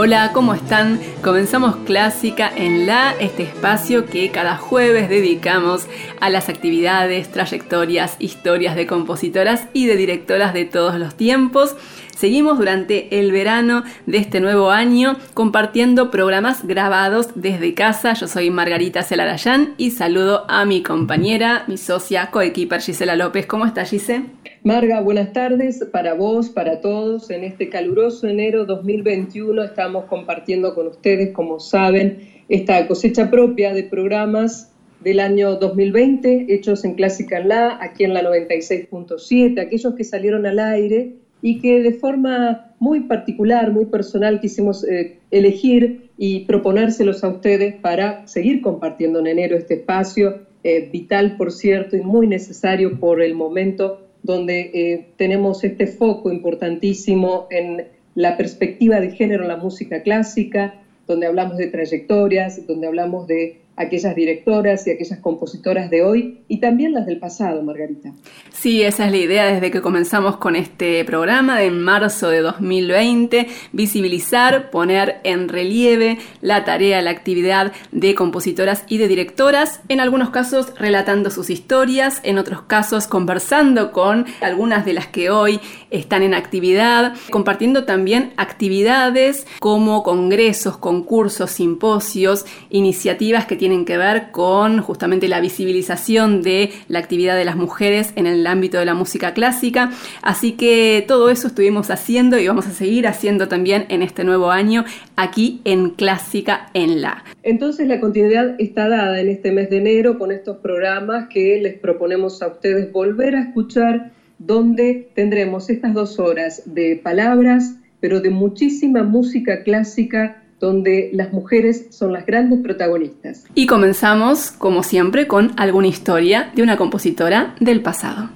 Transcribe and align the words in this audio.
Hola, 0.00 0.30
¿cómo 0.32 0.54
están? 0.54 1.00
Comenzamos 1.24 1.74
Clásica 1.84 2.48
en 2.54 2.86
La, 2.86 3.16
este 3.18 3.42
espacio 3.42 4.06
que 4.06 4.30
cada 4.30 4.56
jueves 4.56 5.08
dedicamos 5.08 5.88
a 6.20 6.30
las 6.30 6.48
actividades, 6.48 7.32
trayectorias, 7.32 8.14
historias 8.20 8.76
de 8.76 8.86
compositoras 8.86 9.66
y 9.72 9.86
de 9.86 9.96
directoras 9.96 10.54
de 10.54 10.66
todos 10.66 11.00
los 11.00 11.16
tiempos. 11.16 11.74
Seguimos 12.18 12.58
durante 12.58 13.20
el 13.20 13.30
verano 13.30 13.84
de 14.06 14.18
este 14.18 14.40
nuevo 14.40 14.70
año 14.72 15.16
compartiendo 15.34 16.10
programas 16.10 16.66
grabados 16.66 17.28
desde 17.36 17.74
casa. 17.74 18.14
Yo 18.14 18.26
soy 18.26 18.50
Margarita 18.50 19.04
Celarayán 19.04 19.74
y 19.78 19.92
saludo 19.92 20.44
a 20.48 20.64
mi 20.64 20.82
compañera, 20.82 21.62
mi 21.68 21.76
socia, 21.76 22.32
coequiper 22.32 22.80
Gisela 22.80 23.14
López. 23.14 23.46
¿Cómo 23.46 23.66
está 23.66 23.84
Gise? 23.84 24.22
Marga, 24.64 25.00
buenas 25.00 25.32
tardes 25.32 25.86
para 25.92 26.14
vos, 26.14 26.48
para 26.48 26.80
todos. 26.80 27.30
En 27.30 27.44
este 27.44 27.68
caluroso 27.68 28.26
enero 28.26 28.64
2021 28.64 29.62
estamos 29.62 30.06
compartiendo 30.06 30.74
con 30.74 30.88
ustedes, 30.88 31.32
como 31.32 31.60
saben, 31.60 32.42
esta 32.48 32.84
cosecha 32.88 33.30
propia 33.30 33.72
de 33.72 33.84
programas 33.84 34.72
del 34.98 35.20
año 35.20 35.54
2020 35.54 36.46
hechos 36.48 36.84
en 36.84 36.94
Clásica 36.94 37.38
La, 37.38 37.78
aquí 37.80 38.02
en 38.02 38.12
la 38.12 38.24
96.7, 38.24 39.60
aquellos 39.60 39.94
que 39.94 40.02
salieron 40.02 40.46
al 40.46 40.58
aire 40.58 41.27
y 41.42 41.58
que 41.60 41.80
de 41.80 41.92
forma 41.92 42.74
muy 42.78 43.00
particular, 43.00 43.72
muy 43.72 43.86
personal 43.86 44.40
quisimos 44.40 44.84
eh, 44.84 45.18
elegir 45.30 46.10
y 46.16 46.40
proponérselos 46.40 47.22
a 47.24 47.28
ustedes 47.28 47.74
para 47.80 48.26
seguir 48.26 48.60
compartiendo 48.60 49.20
en 49.20 49.28
enero 49.28 49.56
este 49.56 49.74
espacio, 49.74 50.40
eh, 50.64 50.88
vital 50.92 51.36
por 51.36 51.52
cierto 51.52 51.96
y 51.96 52.00
muy 52.00 52.26
necesario 52.26 52.98
por 52.98 53.22
el 53.22 53.34
momento 53.34 54.00
donde 54.22 54.70
eh, 54.72 55.04
tenemos 55.16 55.62
este 55.62 55.86
foco 55.86 56.32
importantísimo 56.32 57.46
en 57.50 57.86
la 58.14 58.36
perspectiva 58.36 59.00
de 59.00 59.10
género 59.10 59.42
en 59.42 59.48
la 59.48 59.56
música 59.56 60.02
clásica, 60.02 60.74
donde 61.06 61.26
hablamos 61.26 61.56
de 61.56 61.68
trayectorias, 61.68 62.66
donde 62.66 62.88
hablamos 62.88 63.26
de 63.28 63.56
aquellas 63.78 64.14
directoras 64.14 64.86
y 64.86 64.90
aquellas 64.90 65.20
compositoras 65.20 65.90
de 65.90 66.02
hoy 66.02 66.40
y 66.48 66.58
también 66.58 66.92
las 66.92 67.06
del 67.06 67.18
pasado, 67.18 67.62
Margarita. 67.62 68.12
Sí, 68.52 68.82
esa 68.82 69.06
es 69.06 69.12
la 69.12 69.18
idea 69.18 69.46
desde 69.46 69.70
que 69.70 69.80
comenzamos 69.80 70.36
con 70.38 70.56
este 70.56 71.04
programa 71.04 71.58
de 71.58 71.68
en 71.68 71.80
marzo 71.82 72.30
de 72.30 72.40
2020, 72.40 73.46
visibilizar, 73.72 74.70
poner 74.70 75.20
en 75.22 75.48
relieve 75.48 76.18
la 76.40 76.64
tarea, 76.64 77.00
la 77.02 77.10
actividad 77.10 77.72
de 77.92 78.14
compositoras 78.14 78.84
y 78.88 78.98
de 78.98 79.06
directoras, 79.06 79.80
en 79.88 80.00
algunos 80.00 80.30
casos 80.30 80.72
relatando 80.78 81.30
sus 81.30 81.50
historias, 81.50 82.20
en 82.24 82.38
otros 82.38 82.62
casos 82.62 83.06
conversando 83.06 83.92
con 83.92 84.26
algunas 84.40 84.84
de 84.84 84.94
las 84.94 85.06
que 85.06 85.30
hoy 85.30 85.60
están 85.90 86.22
en 86.22 86.34
actividad, 86.34 87.14
compartiendo 87.30 87.84
también 87.84 88.32
actividades 88.36 89.46
como 89.60 90.02
congresos, 90.02 90.78
concursos, 90.78 91.50
simposios, 91.50 92.46
iniciativas 92.70 93.46
que 93.46 93.56
tienen 93.56 93.67
tienen 93.68 93.84
que 93.84 93.98
ver 93.98 94.30
con 94.30 94.80
justamente 94.80 95.28
la 95.28 95.42
visibilización 95.42 96.40
de 96.40 96.70
la 96.88 97.00
actividad 97.00 97.36
de 97.36 97.44
las 97.44 97.54
mujeres 97.54 98.14
en 98.16 98.26
el 98.26 98.46
ámbito 98.46 98.78
de 98.78 98.86
la 98.86 98.94
música 98.94 99.34
clásica. 99.34 99.90
Así 100.22 100.52
que 100.52 101.04
todo 101.06 101.28
eso 101.28 101.48
estuvimos 101.48 101.90
haciendo 101.90 102.38
y 102.38 102.48
vamos 102.48 102.66
a 102.66 102.70
seguir 102.70 103.06
haciendo 103.06 103.46
también 103.46 103.84
en 103.90 104.00
este 104.00 104.24
nuevo 104.24 104.50
año 104.50 104.86
aquí 105.16 105.60
en 105.64 105.90
Clásica 105.90 106.70
en 106.72 107.02
la. 107.02 107.24
Entonces 107.42 107.86
la 107.88 108.00
continuidad 108.00 108.54
está 108.58 108.88
dada 108.88 109.20
en 109.20 109.28
este 109.28 109.52
mes 109.52 109.68
de 109.68 109.76
enero 109.76 110.18
con 110.18 110.32
estos 110.32 110.56
programas 110.56 111.28
que 111.28 111.60
les 111.60 111.78
proponemos 111.78 112.40
a 112.40 112.46
ustedes 112.46 112.90
volver 112.90 113.36
a 113.36 113.42
escuchar 113.42 114.12
donde 114.38 115.10
tendremos 115.14 115.68
estas 115.68 115.92
dos 115.92 116.18
horas 116.18 116.62
de 116.64 116.98
palabras, 117.04 117.76
pero 118.00 118.22
de 118.22 118.30
muchísima 118.30 119.02
música 119.02 119.62
clásica 119.62 120.42
donde 120.60 121.10
las 121.12 121.32
mujeres 121.32 121.86
son 121.90 122.12
las 122.12 122.26
grandes 122.26 122.60
protagonistas. 122.60 123.44
Y 123.54 123.66
comenzamos, 123.66 124.50
como 124.50 124.82
siempre, 124.82 125.26
con 125.26 125.52
alguna 125.56 125.88
historia 125.88 126.50
de 126.54 126.62
una 126.62 126.76
compositora 126.76 127.54
del 127.60 127.82
pasado. 127.82 128.30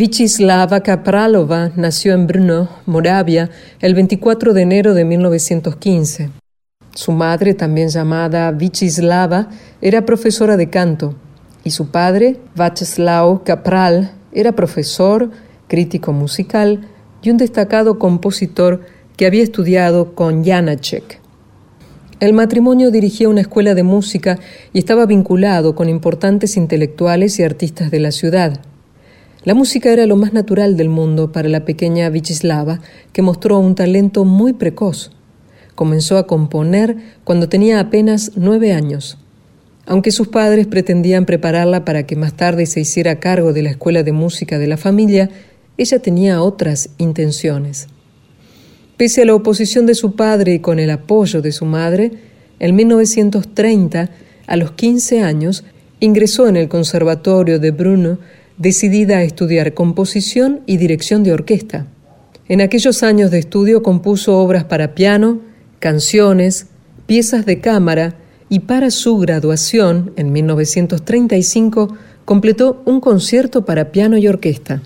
Vychislava 0.00 0.80
Kapralova 0.80 1.72
nació 1.76 2.14
en 2.14 2.26
Brno, 2.26 2.70
Moravia, 2.86 3.50
el 3.80 3.94
24 3.94 4.54
de 4.54 4.62
enero 4.62 4.94
de 4.94 5.04
1915. 5.04 6.30
Su 6.94 7.12
madre, 7.12 7.52
también 7.52 7.90
llamada 7.90 8.50
Vychislava, 8.50 9.50
era 9.82 10.06
profesora 10.06 10.56
de 10.56 10.70
canto 10.70 11.16
y 11.64 11.72
su 11.72 11.90
padre, 11.90 12.38
Václav 12.56 13.42
Kapral, 13.44 14.12
era 14.32 14.52
profesor, 14.52 15.32
crítico 15.68 16.14
musical 16.14 16.88
y 17.20 17.28
un 17.28 17.36
destacado 17.36 17.98
compositor 17.98 18.80
que 19.18 19.26
había 19.26 19.42
estudiado 19.42 20.14
con 20.14 20.42
Janacek. 20.42 21.20
El 22.20 22.32
matrimonio 22.32 22.90
dirigía 22.90 23.28
una 23.28 23.42
escuela 23.42 23.74
de 23.74 23.82
música 23.82 24.38
y 24.72 24.78
estaba 24.78 25.04
vinculado 25.04 25.74
con 25.74 25.90
importantes 25.90 26.56
intelectuales 26.56 27.38
y 27.38 27.42
artistas 27.42 27.90
de 27.90 28.00
la 28.00 28.12
ciudad. 28.12 28.62
La 29.42 29.54
música 29.54 29.90
era 29.90 30.04
lo 30.04 30.16
más 30.16 30.34
natural 30.34 30.76
del 30.76 30.90
mundo 30.90 31.32
para 31.32 31.48
la 31.48 31.64
pequeña 31.64 32.10
Vichislava, 32.10 32.80
que 33.14 33.22
mostró 33.22 33.58
un 33.58 33.74
talento 33.74 34.26
muy 34.26 34.52
precoz. 34.52 35.12
Comenzó 35.74 36.18
a 36.18 36.26
componer 36.26 36.96
cuando 37.24 37.48
tenía 37.48 37.80
apenas 37.80 38.32
nueve 38.36 38.74
años. 38.74 39.16
Aunque 39.86 40.10
sus 40.10 40.28
padres 40.28 40.66
pretendían 40.66 41.24
prepararla 41.24 41.86
para 41.86 42.02
que 42.02 42.16
más 42.16 42.34
tarde 42.34 42.66
se 42.66 42.80
hiciera 42.80 43.18
cargo 43.18 43.54
de 43.54 43.62
la 43.62 43.70
escuela 43.70 44.02
de 44.02 44.12
música 44.12 44.58
de 44.58 44.66
la 44.66 44.76
familia, 44.76 45.30
ella 45.78 46.00
tenía 46.00 46.42
otras 46.42 46.90
intenciones. 46.98 47.86
Pese 48.98 49.22
a 49.22 49.24
la 49.24 49.34
oposición 49.34 49.86
de 49.86 49.94
su 49.94 50.16
padre 50.16 50.52
y 50.52 50.58
con 50.58 50.78
el 50.78 50.90
apoyo 50.90 51.40
de 51.40 51.52
su 51.52 51.64
madre, 51.64 52.12
en 52.58 52.76
1930, 52.76 54.10
a 54.46 54.56
los 54.56 54.72
15 54.72 55.22
años, 55.22 55.64
ingresó 55.98 56.46
en 56.46 56.56
el 56.56 56.68
Conservatorio 56.68 57.58
de 57.58 57.70
Brno, 57.70 58.18
decidida 58.60 59.16
a 59.16 59.22
estudiar 59.22 59.72
composición 59.72 60.60
y 60.66 60.76
dirección 60.76 61.24
de 61.24 61.32
orquesta. 61.32 61.86
En 62.46 62.60
aquellos 62.60 63.02
años 63.02 63.30
de 63.30 63.38
estudio 63.38 63.82
compuso 63.82 64.36
obras 64.38 64.64
para 64.64 64.94
piano, 64.94 65.40
canciones, 65.78 66.66
piezas 67.06 67.46
de 67.46 67.60
cámara 67.60 68.16
y 68.50 68.60
para 68.60 68.90
su 68.90 69.16
graduación, 69.16 70.12
en 70.16 70.30
1935, 70.32 71.96
completó 72.26 72.82
un 72.84 73.00
concierto 73.00 73.64
para 73.64 73.92
piano 73.92 74.18
y 74.18 74.28
orquesta. 74.28 74.82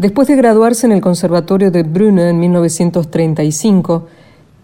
Después 0.00 0.28
de 0.28 0.36
graduarse 0.36 0.86
en 0.86 0.92
el 0.92 1.02
Conservatorio 1.02 1.70
de 1.70 1.82
Brno 1.82 2.22
en 2.22 2.40
1935, 2.40 4.06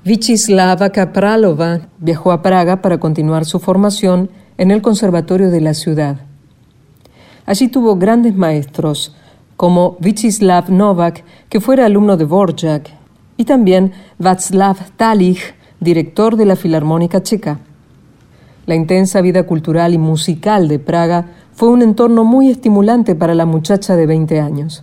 Vychislava 0.02 0.88
Kapralova 0.88 1.80
viajó 1.98 2.32
a 2.32 2.40
Praga 2.40 2.80
para 2.80 2.96
continuar 2.96 3.44
su 3.44 3.60
formación 3.60 4.30
en 4.56 4.70
el 4.70 4.80
Conservatorio 4.80 5.50
de 5.50 5.60
la 5.60 5.74
ciudad. 5.74 6.16
Allí 7.44 7.68
tuvo 7.68 7.96
grandes 7.96 8.34
maestros, 8.34 9.14
como 9.58 9.98
Vyacheslav 10.00 10.70
Novak, 10.70 11.22
que 11.50 11.60
fuera 11.60 11.84
alumno 11.84 12.16
de 12.16 12.24
Borjak, 12.24 12.88
y 13.36 13.44
también 13.44 13.92
Václav 14.18 14.78
Talich, 14.96 15.54
director 15.80 16.36
de 16.36 16.46
la 16.46 16.56
Filarmónica 16.56 17.22
Checa. 17.22 17.58
La 18.64 18.74
intensa 18.74 19.20
vida 19.20 19.42
cultural 19.42 19.92
y 19.92 19.98
musical 19.98 20.66
de 20.66 20.78
Praga 20.78 21.26
fue 21.52 21.68
un 21.68 21.82
entorno 21.82 22.24
muy 22.24 22.48
estimulante 22.50 23.14
para 23.14 23.34
la 23.34 23.44
muchacha 23.44 23.96
de 23.96 24.06
20 24.06 24.40
años. 24.40 24.82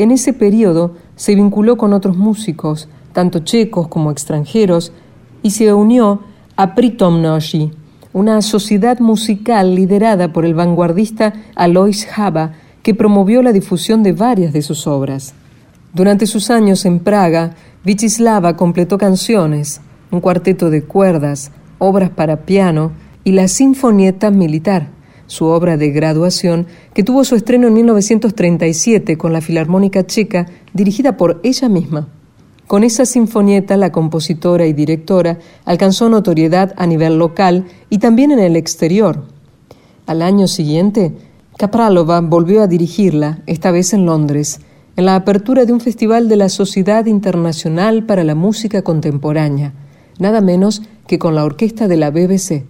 En 0.00 0.12
ese 0.12 0.32
periodo 0.32 0.94
se 1.14 1.34
vinculó 1.34 1.76
con 1.76 1.92
otros 1.92 2.16
músicos, 2.16 2.88
tanto 3.12 3.40
checos 3.40 3.86
como 3.88 4.10
extranjeros, 4.10 4.94
y 5.42 5.50
se 5.50 5.74
unió 5.74 6.22
a 6.56 6.74
Pritomnoshi, 6.74 7.72
una 8.14 8.40
sociedad 8.40 8.98
musical 9.00 9.74
liderada 9.74 10.32
por 10.32 10.46
el 10.46 10.54
vanguardista 10.54 11.34
Alois 11.54 12.08
Haba, 12.16 12.54
que 12.82 12.94
promovió 12.94 13.42
la 13.42 13.52
difusión 13.52 14.02
de 14.02 14.12
varias 14.12 14.54
de 14.54 14.62
sus 14.62 14.86
obras. 14.86 15.34
Durante 15.92 16.26
sus 16.26 16.48
años 16.48 16.86
en 16.86 17.00
Praga, 17.00 17.54
Vichislava 17.84 18.56
completó 18.56 18.96
canciones, 18.96 19.82
un 20.10 20.22
cuarteto 20.22 20.70
de 20.70 20.82
cuerdas, 20.82 21.52
obras 21.78 22.08
para 22.08 22.46
piano 22.46 22.92
y 23.22 23.32
la 23.32 23.48
Sinfonieta 23.48 24.30
Militar, 24.30 24.88
su 25.30 25.44
obra 25.44 25.76
de 25.76 25.90
graduación, 25.90 26.66
que 26.92 27.04
tuvo 27.04 27.22
su 27.22 27.36
estreno 27.36 27.68
en 27.68 27.74
1937 27.74 29.16
con 29.16 29.32
la 29.32 29.40
Filarmónica 29.40 30.04
Checa, 30.04 30.46
dirigida 30.74 31.16
por 31.16 31.38
ella 31.44 31.68
misma. 31.68 32.08
Con 32.66 32.82
esa 32.82 33.06
sinfonieta, 33.06 33.76
la 33.76 33.92
compositora 33.92 34.66
y 34.66 34.72
directora 34.72 35.38
alcanzó 35.64 36.08
notoriedad 36.08 36.74
a 36.76 36.84
nivel 36.88 37.16
local 37.16 37.66
y 37.90 37.98
también 37.98 38.32
en 38.32 38.40
el 38.40 38.56
exterior. 38.56 39.22
Al 40.06 40.20
año 40.20 40.48
siguiente, 40.48 41.12
Kapralova 41.56 42.20
volvió 42.20 42.62
a 42.62 42.66
dirigirla, 42.66 43.38
esta 43.46 43.70
vez 43.70 43.92
en 43.92 44.06
Londres, 44.06 44.58
en 44.96 45.04
la 45.04 45.14
apertura 45.14 45.64
de 45.64 45.72
un 45.72 45.80
festival 45.80 46.28
de 46.28 46.34
la 46.34 46.48
Sociedad 46.48 47.06
Internacional 47.06 48.04
para 48.04 48.24
la 48.24 48.34
Música 48.34 48.82
Contemporánea, 48.82 49.74
nada 50.18 50.40
menos 50.40 50.82
que 51.06 51.20
con 51.20 51.36
la 51.36 51.44
orquesta 51.44 51.86
de 51.86 51.96
la 51.98 52.10
BBC. 52.10 52.64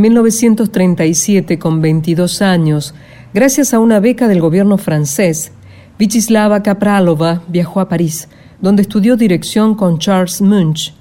En 0.00 0.04
1937, 0.04 1.58
con 1.58 1.82
22 1.82 2.40
años, 2.40 2.94
gracias 3.34 3.74
a 3.74 3.80
una 3.80 4.00
beca 4.00 4.28
del 4.28 4.40
gobierno 4.40 4.78
francés, 4.78 5.52
Vichislava 5.98 6.62
Kapralova 6.62 7.42
viajó 7.48 7.80
a 7.80 7.88
París, 7.90 8.26
donde 8.62 8.80
estudió 8.80 9.18
dirección 9.18 9.74
con 9.74 9.98
Charles 9.98 10.40
Munch. 10.40 10.94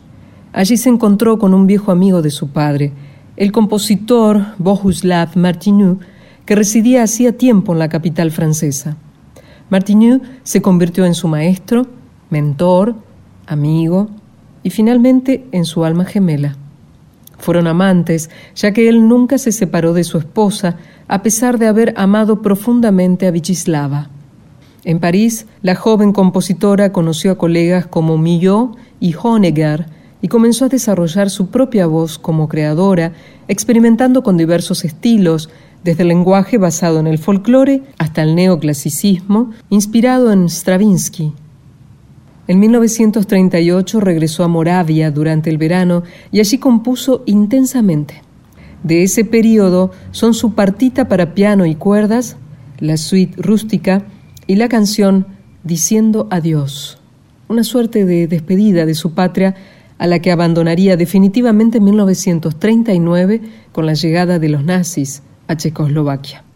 Allí 0.52 0.76
se 0.76 0.90
encontró 0.90 1.40
con 1.40 1.54
un 1.54 1.66
viejo 1.66 1.94
amigo 1.94 2.22
de 2.22 2.30
su 2.30 2.50
padre, 2.50 2.92
el 3.38 3.54
compositor 3.54 4.48
Bohuslav 4.58 5.38
Martinu, 5.38 6.00
que 6.46 6.56
residía 6.56 7.04
hacía 7.04 7.38
tiempo 7.38 7.72
en 7.72 7.80
la 7.80 7.88
capital 7.88 8.32
francesa. 8.32 8.98
Martinu 9.70 10.24
se 10.44 10.62
convirtió 10.62 11.06
en 11.06 11.16
su 11.16 11.30
maestro, 11.30 11.88
mentor, 12.30 12.96
amigo 13.48 14.10
y 14.62 14.72
finalmente 14.72 15.48
en 15.54 15.64
su 15.64 15.86
alma 15.86 16.04
gemela. 16.04 16.58
Fueron 17.40 17.68
amantes, 17.68 18.30
ya 18.56 18.72
que 18.72 18.88
él 18.90 19.08
nunca 19.08 19.38
se 19.38 19.52
separó 19.52 19.94
de 19.94 20.04
su 20.04 20.18
esposa, 20.18 20.78
a 21.08 21.24
pesar 21.24 21.58
de 21.58 21.68
haber 21.68 21.94
amado 21.98 22.42
profundamente 22.42 23.26
a 23.28 23.32
Vichislava. 23.32 24.10
En 24.84 25.00
París, 25.00 25.46
la 25.62 25.76
joven 25.76 26.14
compositora 26.14 26.92
conoció 26.92 27.32
a 27.32 27.38
colegas 27.38 27.88
como 27.88 28.18
Millot 28.18 28.78
y 29.00 29.14
Honegger 29.22 29.88
y 30.22 30.28
comenzó 30.28 30.66
a 30.66 30.70
desarrollar 30.70 31.30
su 31.30 31.48
propia 31.48 31.86
voz 31.88 32.20
como 32.20 32.48
creadora, 32.48 33.14
experimentando 33.48 34.24
con 34.24 34.38
diversos 34.38 34.86
estilos, 34.86 35.50
desde 35.84 36.04
el 36.04 36.10
lenguaje 36.10 36.58
basado 36.58 37.00
en 37.00 37.08
el 37.08 37.18
folclore 37.18 37.84
hasta 37.98 38.22
el 38.24 38.36
neoclasicismo, 38.36 39.52
inspirado 39.70 40.32
en 40.32 40.50
Stravinsky. 40.50 41.34
En 42.50 42.60
1938 42.60 44.00
regresó 44.00 44.44
a 44.44 44.48
Moravia 44.48 45.12
durante 45.12 45.52
el 45.52 45.60
verano 45.60 46.02
y 46.32 46.40
allí 46.40 46.58
compuso 46.58 47.22
intensamente. 47.28 48.24
De 48.82 49.04
ese 49.04 49.24
periodo 49.24 49.92
son 50.10 50.34
su 50.34 50.56
partita 50.56 51.08
para 51.08 51.36
piano 51.36 51.68
y 51.68 51.76
cuerdas, 51.76 52.38
la 52.80 52.98
suite 52.98 53.40
rústica 53.40 54.02
y 54.48 54.56
la 54.56 54.68
canción 54.68 55.28
Diciendo 55.64 56.28
adiós, 56.32 56.98
una 57.50 57.64
suerte 57.64 58.06
de 58.06 58.26
despedida 58.28 58.88
de 58.88 58.96
su 58.96 59.14
patria 59.14 59.54
a 60.00 60.08
la 60.08 60.18
que 60.20 60.32
abandonaría 60.32 60.98
definitivamente 60.98 61.78
en 61.78 61.84
1939 61.84 63.42
con 63.74 63.86
la 63.86 63.94
llegada 63.94 64.40
de 64.40 64.50
los 64.50 64.64
nazis 64.64 65.22
a 65.48 65.56
Checoslovaquia. 65.56 66.49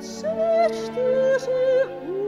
Setzte 0.00 1.38
sich 1.38 2.19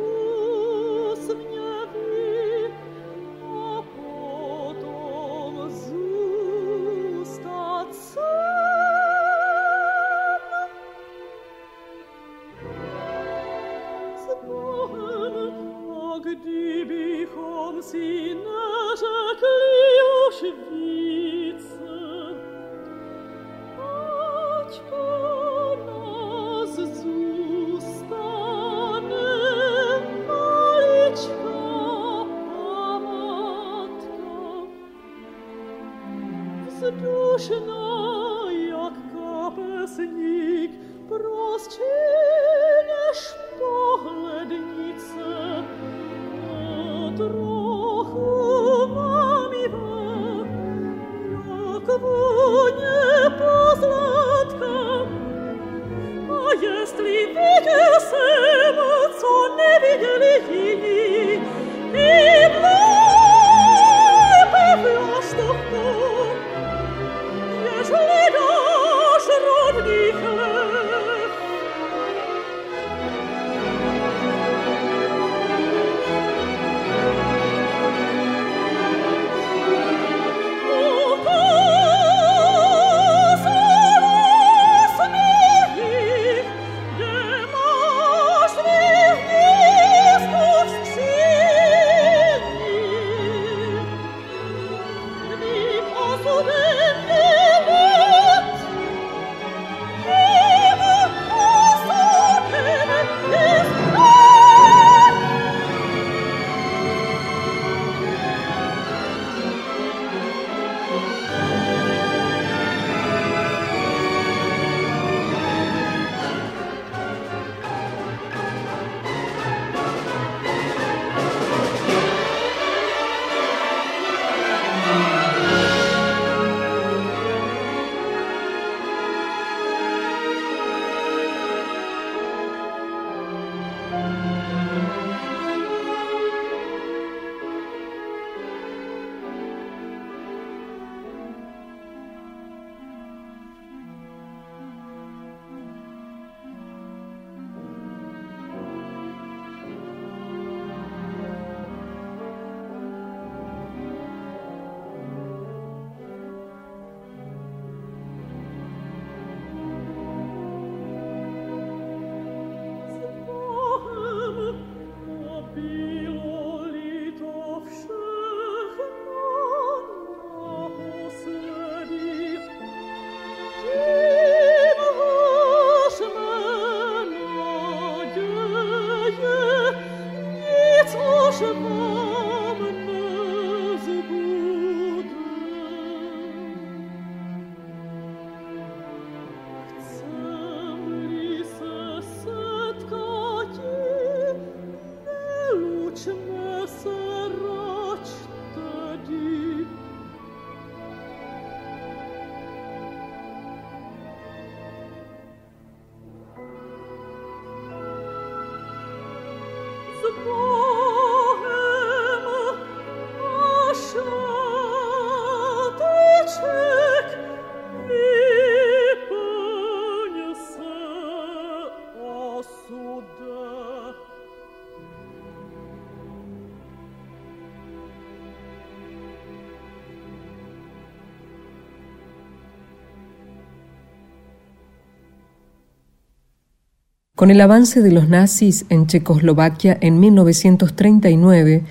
Con 237.23 237.31
el 237.31 237.41
avance 237.41 237.83
de 237.83 237.93
los 237.93 238.09
nazis 238.09 238.67
en 238.69 238.89
Checoslovaquia 238.89 239.79
en 239.81 240.01
1939, 240.01 241.63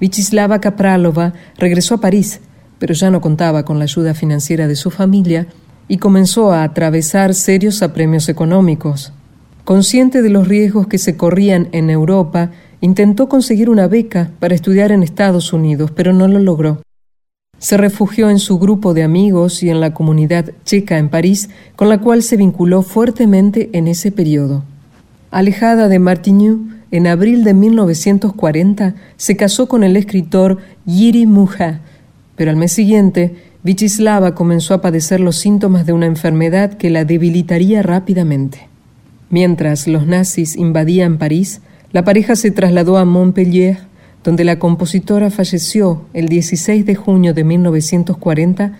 Vichislava 0.00 0.60
Kapralova 0.60 1.32
regresó 1.58 1.94
a 1.94 2.00
París, 2.00 2.40
pero 2.80 2.92
ya 2.92 3.12
no 3.12 3.20
contaba 3.20 3.64
con 3.64 3.78
la 3.78 3.84
ayuda 3.84 4.14
financiera 4.14 4.66
de 4.66 4.74
su 4.74 4.90
familia 4.90 5.46
y 5.86 5.98
comenzó 5.98 6.50
a 6.50 6.64
atravesar 6.64 7.34
serios 7.34 7.84
apremios 7.84 8.28
económicos. 8.28 9.12
Consciente 9.62 10.22
de 10.22 10.30
los 10.30 10.48
riesgos 10.48 10.88
que 10.88 10.98
se 10.98 11.16
corrían 11.16 11.68
en 11.70 11.88
Europa, 11.88 12.50
intentó 12.80 13.28
conseguir 13.28 13.70
una 13.70 13.86
beca 13.86 14.32
para 14.40 14.56
estudiar 14.56 14.90
en 14.90 15.04
Estados 15.04 15.52
Unidos, 15.52 15.92
pero 15.94 16.12
no 16.14 16.26
lo 16.26 16.40
logró. 16.40 16.82
Se 17.60 17.76
refugió 17.76 18.28
en 18.28 18.40
su 18.40 18.58
grupo 18.58 18.92
de 18.92 19.04
amigos 19.04 19.62
y 19.62 19.70
en 19.70 19.78
la 19.78 19.94
comunidad 19.94 20.50
checa 20.64 20.98
en 20.98 21.10
París, 21.10 21.48
con 21.76 21.90
la 21.90 22.00
cual 22.00 22.24
se 22.24 22.36
vinculó 22.36 22.82
fuertemente 22.82 23.70
en 23.72 23.86
ese 23.86 24.10
periodo. 24.10 24.64
Alejada 25.30 25.88
de 25.88 25.98
Martigny, 25.98 26.58
en 26.90 27.06
abril 27.06 27.44
de 27.44 27.52
1940 27.52 28.94
se 29.16 29.36
casó 29.36 29.68
con 29.68 29.82
el 29.82 29.96
escritor 29.96 30.58
Yiri 30.86 31.26
Muja, 31.26 31.80
pero 32.36 32.50
al 32.50 32.56
mes 32.56 32.72
siguiente 32.72 33.34
Vichislava 33.62 34.34
comenzó 34.34 34.74
a 34.74 34.80
padecer 34.80 35.18
los 35.18 35.36
síntomas 35.36 35.86
de 35.86 35.92
una 35.92 36.06
enfermedad 36.06 36.74
que 36.74 36.90
la 36.90 37.04
debilitaría 37.04 37.82
rápidamente. 37.82 38.68
Mientras 39.28 39.88
los 39.88 40.06
nazis 40.06 40.54
invadían 40.54 41.18
París, 41.18 41.60
la 41.90 42.04
pareja 42.04 42.36
se 42.36 42.52
trasladó 42.52 42.96
a 42.96 43.04
Montpellier, 43.04 43.78
donde 44.22 44.44
la 44.44 44.60
compositora 44.60 45.30
falleció 45.30 46.04
el 46.12 46.28
16 46.28 46.86
de 46.86 46.94
junio 46.94 47.34
de 47.34 47.42
1940 47.42 48.72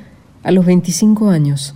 a 0.44 0.50
los 0.52 0.64
25 0.64 1.30
años. 1.30 1.74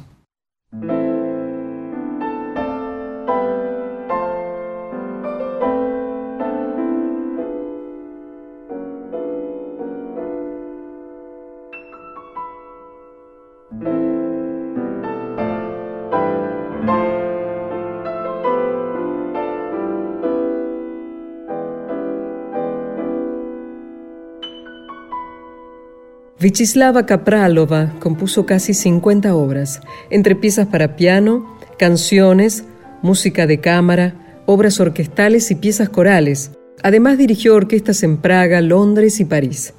Vichislava 26.40 27.04
Kapralova 27.04 27.92
compuso 28.00 28.46
casi 28.46 28.72
50 28.72 29.34
obras, 29.34 29.82
entre 30.08 30.34
piezas 30.34 30.66
para 30.66 30.96
piano, 30.96 31.58
canciones, 31.78 32.64
música 33.02 33.46
de 33.46 33.60
cámara, 33.60 34.14
obras 34.46 34.80
orquestales 34.80 35.50
y 35.50 35.56
piezas 35.56 35.90
corales. 35.90 36.52
Además 36.82 37.18
dirigió 37.18 37.54
orquestas 37.54 38.02
en 38.04 38.16
Praga, 38.16 38.62
Londres 38.62 39.20
y 39.20 39.26
París. 39.26 39.74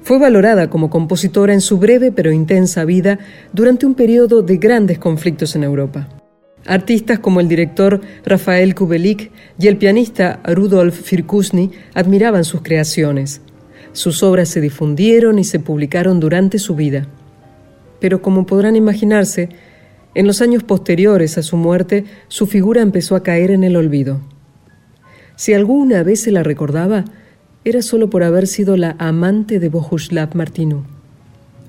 Fue 0.00 0.20
valorada 0.20 0.70
como 0.70 0.88
compositora 0.88 1.52
en 1.52 1.60
su 1.60 1.78
breve 1.78 2.12
pero 2.12 2.30
intensa 2.30 2.84
vida 2.84 3.18
durante 3.52 3.84
un 3.84 3.96
periodo 3.96 4.42
de 4.42 4.56
grandes 4.56 5.00
conflictos 5.00 5.56
en 5.56 5.64
Europa. 5.64 6.08
Artistas 6.64 7.18
como 7.18 7.40
el 7.40 7.48
director 7.48 8.00
Rafael 8.24 8.76
Kubelik 8.76 9.32
y 9.58 9.66
el 9.66 9.78
pianista 9.78 10.38
Rudolf 10.44 10.94
Firkusny 10.94 11.72
admiraban 11.92 12.44
sus 12.44 12.62
creaciones. 12.62 13.40
Sus 13.98 14.22
obras 14.22 14.48
se 14.48 14.60
difundieron 14.60 15.40
y 15.40 15.44
se 15.44 15.58
publicaron 15.58 16.20
durante 16.20 16.60
su 16.60 16.76
vida. 16.76 17.08
Pero 17.98 18.22
como 18.22 18.46
podrán 18.46 18.76
imaginarse, 18.76 19.48
en 20.14 20.24
los 20.24 20.40
años 20.40 20.62
posteriores 20.62 21.36
a 21.36 21.42
su 21.42 21.56
muerte, 21.56 22.04
su 22.28 22.46
figura 22.46 22.80
empezó 22.80 23.16
a 23.16 23.24
caer 23.24 23.50
en 23.50 23.64
el 23.64 23.74
olvido. 23.74 24.20
Si 25.34 25.52
alguna 25.52 26.04
vez 26.04 26.20
se 26.20 26.30
la 26.30 26.44
recordaba, 26.44 27.06
era 27.64 27.82
solo 27.82 28.08
por 28.08 28.22
haber 28.22 28.46
sido 28.46 28.76
la 28.76 28.94
amante 29.00 29.58
de 29.58 29.68
Bohuslav 29.68 30.32
Martinu. 30.36 30.84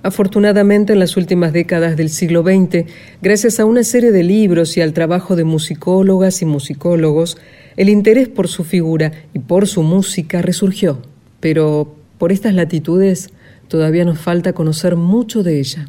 Afortunadamente, 0.04 0.94
en 0.94 1.00
las 1.00 1.18
últimas 1.18 1.52
décadas 1.52 1.98
del 1.98 2.12
siglo 2.12 2.44
XX, 2.44 2.86
gracias 3.24 3.60
a 3.60 3.66
una 3.66 3.84
serie 3.84 4.12
de 4.12 4.22
libros 4.22 4.78
y 4.78 4.82
al 4.82 4.94
trabajo 4.94 5.36
de 5.36 5.46
musicólogas 5.46 6.44
y 6.44 6.46
musicólogos, 6.46 7.40
el 7.76 7.90
interés 7.90 8.28
por 8.28 8.48
su 8.48 8.64
figura 8.64 9.14
y 9.34 9.40
por 9.40 9.66
su 9.66 9.82
música 9.82 10.44
resurgió. 10.44 11.02
Pero 11.40 11.96
por 12.20 12.32
estas 12.32 12.54
latitudes 12.54 13.32
todavía 13.68 14.06
nos 14.06 14.20
falta 14.20 14.54
conocer 14.54 14.96
mucho 14.96 15.42
de 15.42 15.60
ella. 15.60 15.88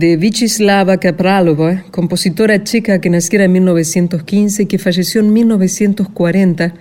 De 0.00 0.16
Vyacheslava 0.16 0.96
Kapralova, 0.96 1.84
compositora 1.90 2.64
checa 2.64 3.02
que 3.02 3.10
naciera 3.10 3.44
en 3.44 3.52
1915 3.52 4.62
y 4.62 4.66
que 4.66 4.78
falleció 4.78 5.20
en 5.20 5.30
1940, 5.30 6.72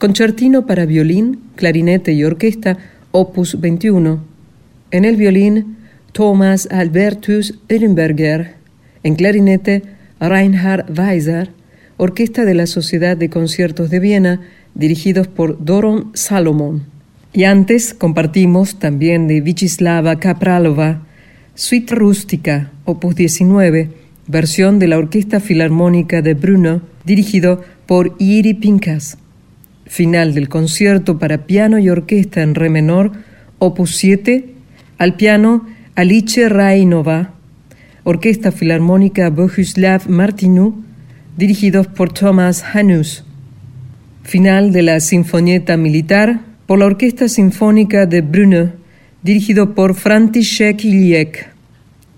concertino 0.00 0.66
para 0.66 0.84
violín, 0.84 1.42
clarinete 1.54 2.12
y 2.12 2.24
orquesta, 2.24 2.76
opus 3.12 3.60
21. 3.60 4.24
En 4.90 5.04
el 5.04 5.14
violín, 5.14 5.76
Thomas 6.10 6.66
Albertus 6.72 7.54
Ehrenberger, 7.68 8.54
en 9.04 9.14
clarinete, 9.14 9.84
Reinhard 10.18 10.90
Weiser, 10.90 11.50
orquesta 11.98 12.44
de 12.44 12.54
la 12.54 12.66
Sociedad 12.66 13.16
de 13.16 13.30
Conciertos 13.30 13.90
de 13.90 14.00
Viena, 14.00 14.40
dirigidos 14.74 15.28
por 15.28 15.64
Doron 15.64 16.10
Salomon. 16.14 16.82
Y 17.32 17.44
antes 17.44 17.94
compartimos 17.94 18.80
también 18.80 19.28
de 19.28 19.40
Vyacheslava 19.40 20.18
Kapralova, 20.18 21.02
Suite 21.56 21.94
Rústica, 21.94 22.72
opus 22.84 23.14
19, 23.14 23.90
versión 24.26 24.80
de 24.80 24.88
la 24.88 24.98
Orquesta 24.98 25.38
Filarmónica 25.38 26.20
de 26.20 26.34
Brno, 26.34 26.82
dirigido 27.04 27.62
por 27.86 28.16
Iri 28.18 28.54
Pinkas. 28.54 29.18
Final 29.86 30.34
del 30.34 30.48
concierto 30.48 31.20
para 31.20 31.46
piano 31.46 31.78
y 31.78 31.90
orquesta 31.90 32.42
en 32.42 32.56
re 32.56 32.70
menor, 32.70 33.12
opus 33.60 33.94
7, 33.94 34.52
al 34.98 35.14
piano 35.14 35.64
Alice 35.94 36.48
Rainova, 36.48 37.34
Orquesta 38.02 38.50
Filarmónica 38.50 39.30
Bohuslav 39.30 40.08
Martinu, 40.08 40.82
dirigidos 41.36 41.86
por 41.86 42.12
Thomas 42.12 42.64
Hanus. 42.74 43.24
Final 44.24 44.72
de 44.72 44.82
la 44.82 44.98
Sinfonieta 44.98 45.76
Militar 45.76 46.40
por 46.66 46.80
la 46.80 46.86
Orquesta 46.86 47.28
Sinfónica 47.28 48.06
de 48.06 48.22
Brno, 48.22 48.72
dirigido 49.24 49.74
por 49.74 49.94
František 49.94 50.84
Iliek, 50.84 51.48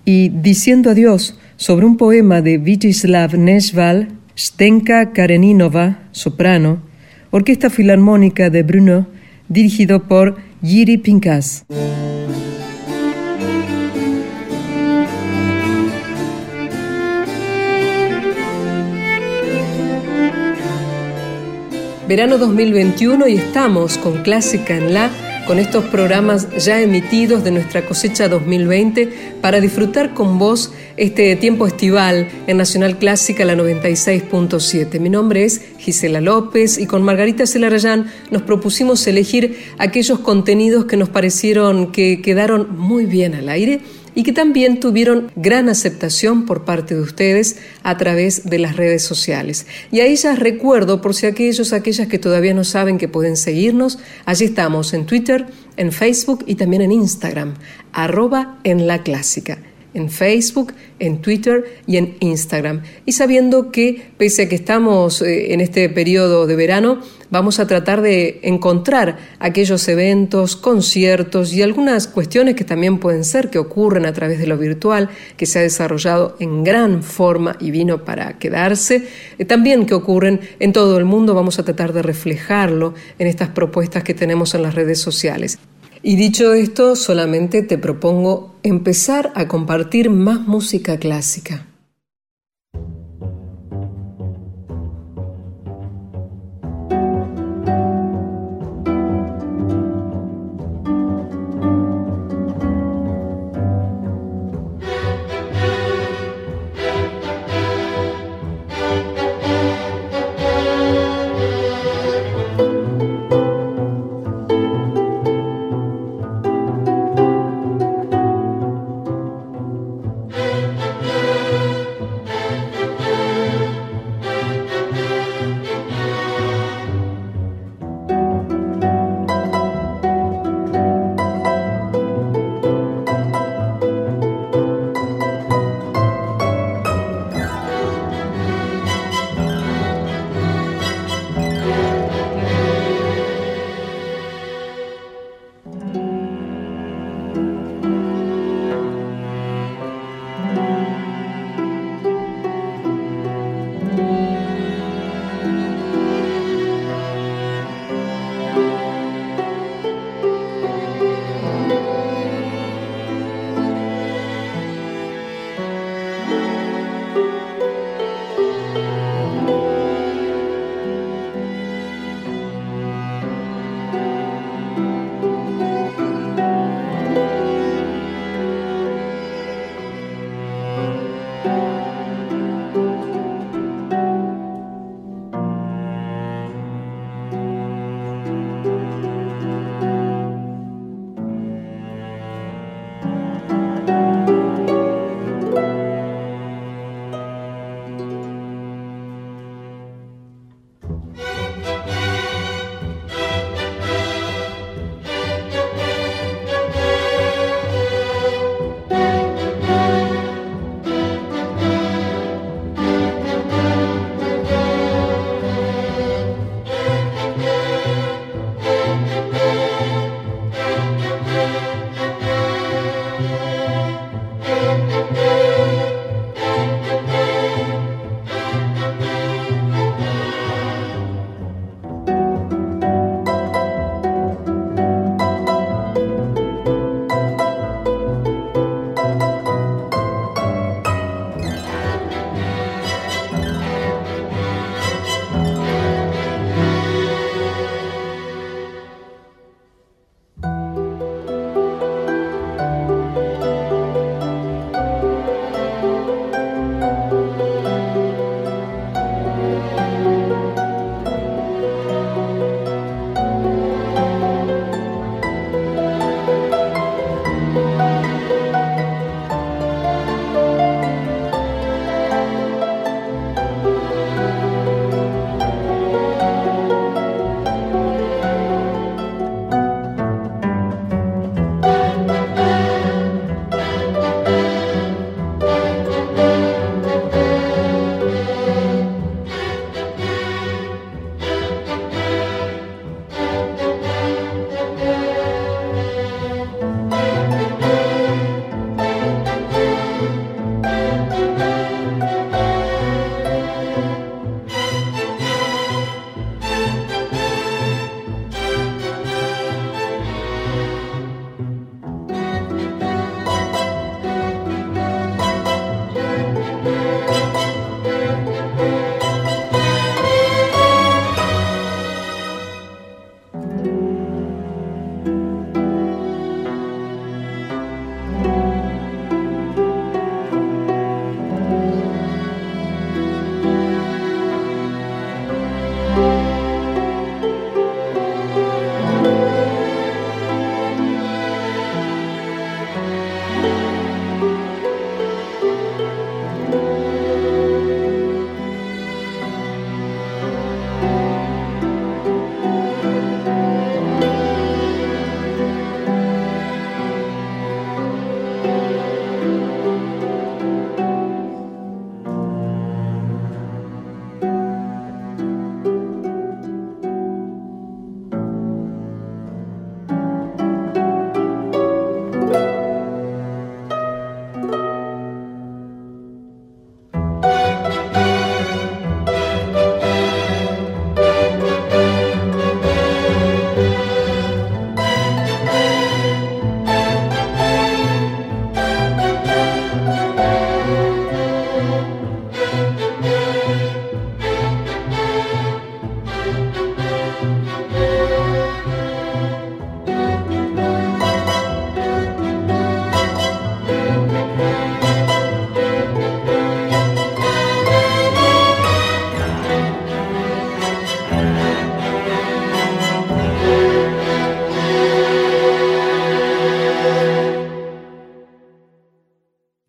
y 0.03 0.29
Diciendo 0.29 0.91
adiós 0.91 1.39
sobre 1.55 1.85
un 1.85 1.97
poema 1.97 2.41
de 2.41 2.57
Vyacheslav 2.57 3.35
Neshval, 3.37 4.09
Stenka 4.37 5.13
Kareninova, 5.13 5.99
soprano, 6.11 6.81
Orquesta 7.31 7.69
Filarmónica 7.69 8.49
de 8.49 8.63
Brno, 8.63 9.07
dirigido 9.47 10.03
por 10.03 10.37
Yiri 10.61 10.97
Pinkas. 10.97 11.65
Verano 22.07 22.37
2021 22.37 23.27
y 23.27 23.35
estamos 23.35 23.97
con 23.97 24.23
Clásica 24.23 24.77
en 24.77 24.93
la 24.93 25.09
con 25.47 25.59
estos 25.59 25.85
programas 25.85 26.49
ya 26.57 26.81
emitidos 26.81 27.41
de 27.45 27.51
nuestra 27.51 27.85
cosecha 27.85 28.27
2020 28.27 29.37
para 29.41 29.61
disfrutar 29.61 30.13
con 30.13 30.37
vos 30.37 30.73
este 30.97 31.37
tiempo 31.37 31.65
estival 31.65 32.27
en 32.47 32.57
Nacional 32.57 32.97
Clásica 32.97 33.45
la 33.45 33.55
96.7. 33.55 34.99
Mi 34.99 35.09
nombre 35.09 35.45
es 35.45 35.61
Gisela 35.77 36.19
López 36.19 36.77
y 36.77 36.85
con 36.85 37.01
Margarita 37.01 37.47
Celarayán 37.47 38.11
nos 38.29 38.41
propusimos 38.41 39.07
elegir 39.07 39.57
aquellos 39.77 40.19
contenidos 40.19 40.83
que 40.83 40.97
nos 40.97 41.07
parecieron 41.07 41.93
que 41.93 42.21
quedaron 42.21 42.77
muy 42.77 43.05
bien 43.05 43.33
al 43.33 43.47
aire 43.47 43.79
y 44.17 44.23
que 44.23 44.33
también 44.33 44.79
tuvieron 44.79 45.31
gran 45.35 45.69
aceptación 45.69 46.47
por 46.47 46.65
parte 46.65 46.95
de 46.95 47.01
ustedes 47.01 47.57
a 47.83 47.97
través 47.97 48.49
de 48.49 48.57
las 48.57 48.75
redes 48.75 49.03
sociales. 49.03 49.67
Y 49.91 49.99
ahí 49.99 50.15
ya 50.15 50.33
recuerdo, 50.33 51.01
por 51.01 51.13
si 51.13 51.27
aquellos, 51.27 51.71
aquellas 51.71 52.07
que 52.07 52.17
todavía 52.17 52.55
no 52.55 52.63
saben 52.63 52.97
que 52.97 53.07
pueden 53.07 53.37
seguirnos, 53.37 53.99
allí 54.25 54.45
estamos 54.45 54.95
en 54.95 55.05
Twitter, 55.05 55.45
en 55.77 55.91
Facebook 55.91 56.43
y 56.47 56.55
también 56.55 56.81
en 56.81 56.93
Instagram, 56.93 57.53
arroba 57.93 58.57
en 58.63 58.87
la 58.87 59.03
clásica 59.03 59.59
en 59.97 60.09
Facebook, 60.09 60.73
en 60.99 61.21
Twitter 61.21 61.65
y 61.87 61.97
en 61.97 62.15
Instagram. 62.19 62.83
Y 63.05 63.13
sabiendo 63.13 63.71
que, 63.71 64.09
pese 64.17 64.43
a 64.43 64.49
que 64.49 64.55
estamos 64.55 65.21
eh, 65.21 65.53
en 65.53 65.59
este 65.59 65.89
periodo 65.89 66.45
de 66.45 66.55
verano, 66.55 66.99
vamos 67.29 67.59
a 67.59 67.67
tratar 67.67 68.01
de 68.01 68.39
encontrar 68.43 69.17
aquellos 69.39 69.87
eventos, 69.87 70.55
conciertos 70.55 71.51
y 71.53 71.61
algunas 71.61 72.07
cuestiones 72.07 72.55
que 72.55 72.63
también 72.63 72.99
pueden 72.99 73.23
ser 73.23 73.49
que 73.49 73.59
ocurren 73.59 74.05
a 74.05 74.13
través 74.13 74.39
de 74.39 74.47
lo 74.47 74.57
virtual, 74.57 75.09
que 75.35 75.45
se 75.45 75.59
ha 75.59 75.63
desarrollado 75.63 76.37
en 76.39 76.63
gran 76.63 77.03
forma 77.03 77.57
y 77.59 77.71
vino 77.71 78.05
para 78.05 78.37
quedarse, 78.37 79.07
eh, 79.37 79.45
también 79.45 79.85
que 79.85 79.95
ocurren 79.95 80.39
en 80.59 80.73
todo 80.73 80.97
el 80.97 81.05
mundo, 81.05 81.33
vamos 81.33 81.57
a 81.57 81.63
tratar 81.63 81.91
de 81.91 82.03
reflejarlo 82.03 82.93
en 83.17 83.27
estas 83.27 83.49
propuestas 83.49 84.03
que 84.03 84.13
tenemos 84.13 84.53
en 84.53 84.61
las 84.61 84.75
redes 84.75 85.01
sociales. 85.01 85.57
Y 86.03 86.15
dicho 86.15 86.53
esto, 86.53 86.95
solamente 86.95 87.61
te 87.63 87.77
propongo 87.77 88.55
empezar 88.63 89.31
a 89.35 89.47
compartir 89.47 90.09
más 90.09 90.41
música 90.41 90.97
clásica. 90.97 91.65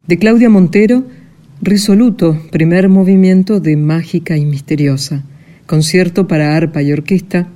De 0.09 0.18
Claudia 0.18 0.48
Montero, 0.48 1.04
Resoluto, 1.61 2.40
primer 2.50 2.88
movimiento 2.88 3.61
de 3.61 3.76
Mágica 3.76 4.38
y 4.38 4.46
Misteriosa. 4.46 5.22
Concierto 5.66 6.26
para 6.26 6.56
arpa 6.56 6.80
y 6.80 6.94
orquesta. 6.94 7.46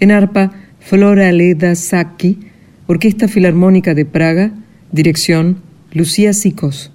En 0.00 0.10
arpa, 0.10 0.52
Flora 0.80 1.30
Leda 1.32 1.74
Sacchi, 1.74 2.38
Orquesta 2.86 3.28
Filarmónica 3.28 3.92
de 3.92 4.06
Praga, 4.06 4.52
dirección 4.90 5.58
Lucía 5.92 6.32
Sicos. 6.32 6.92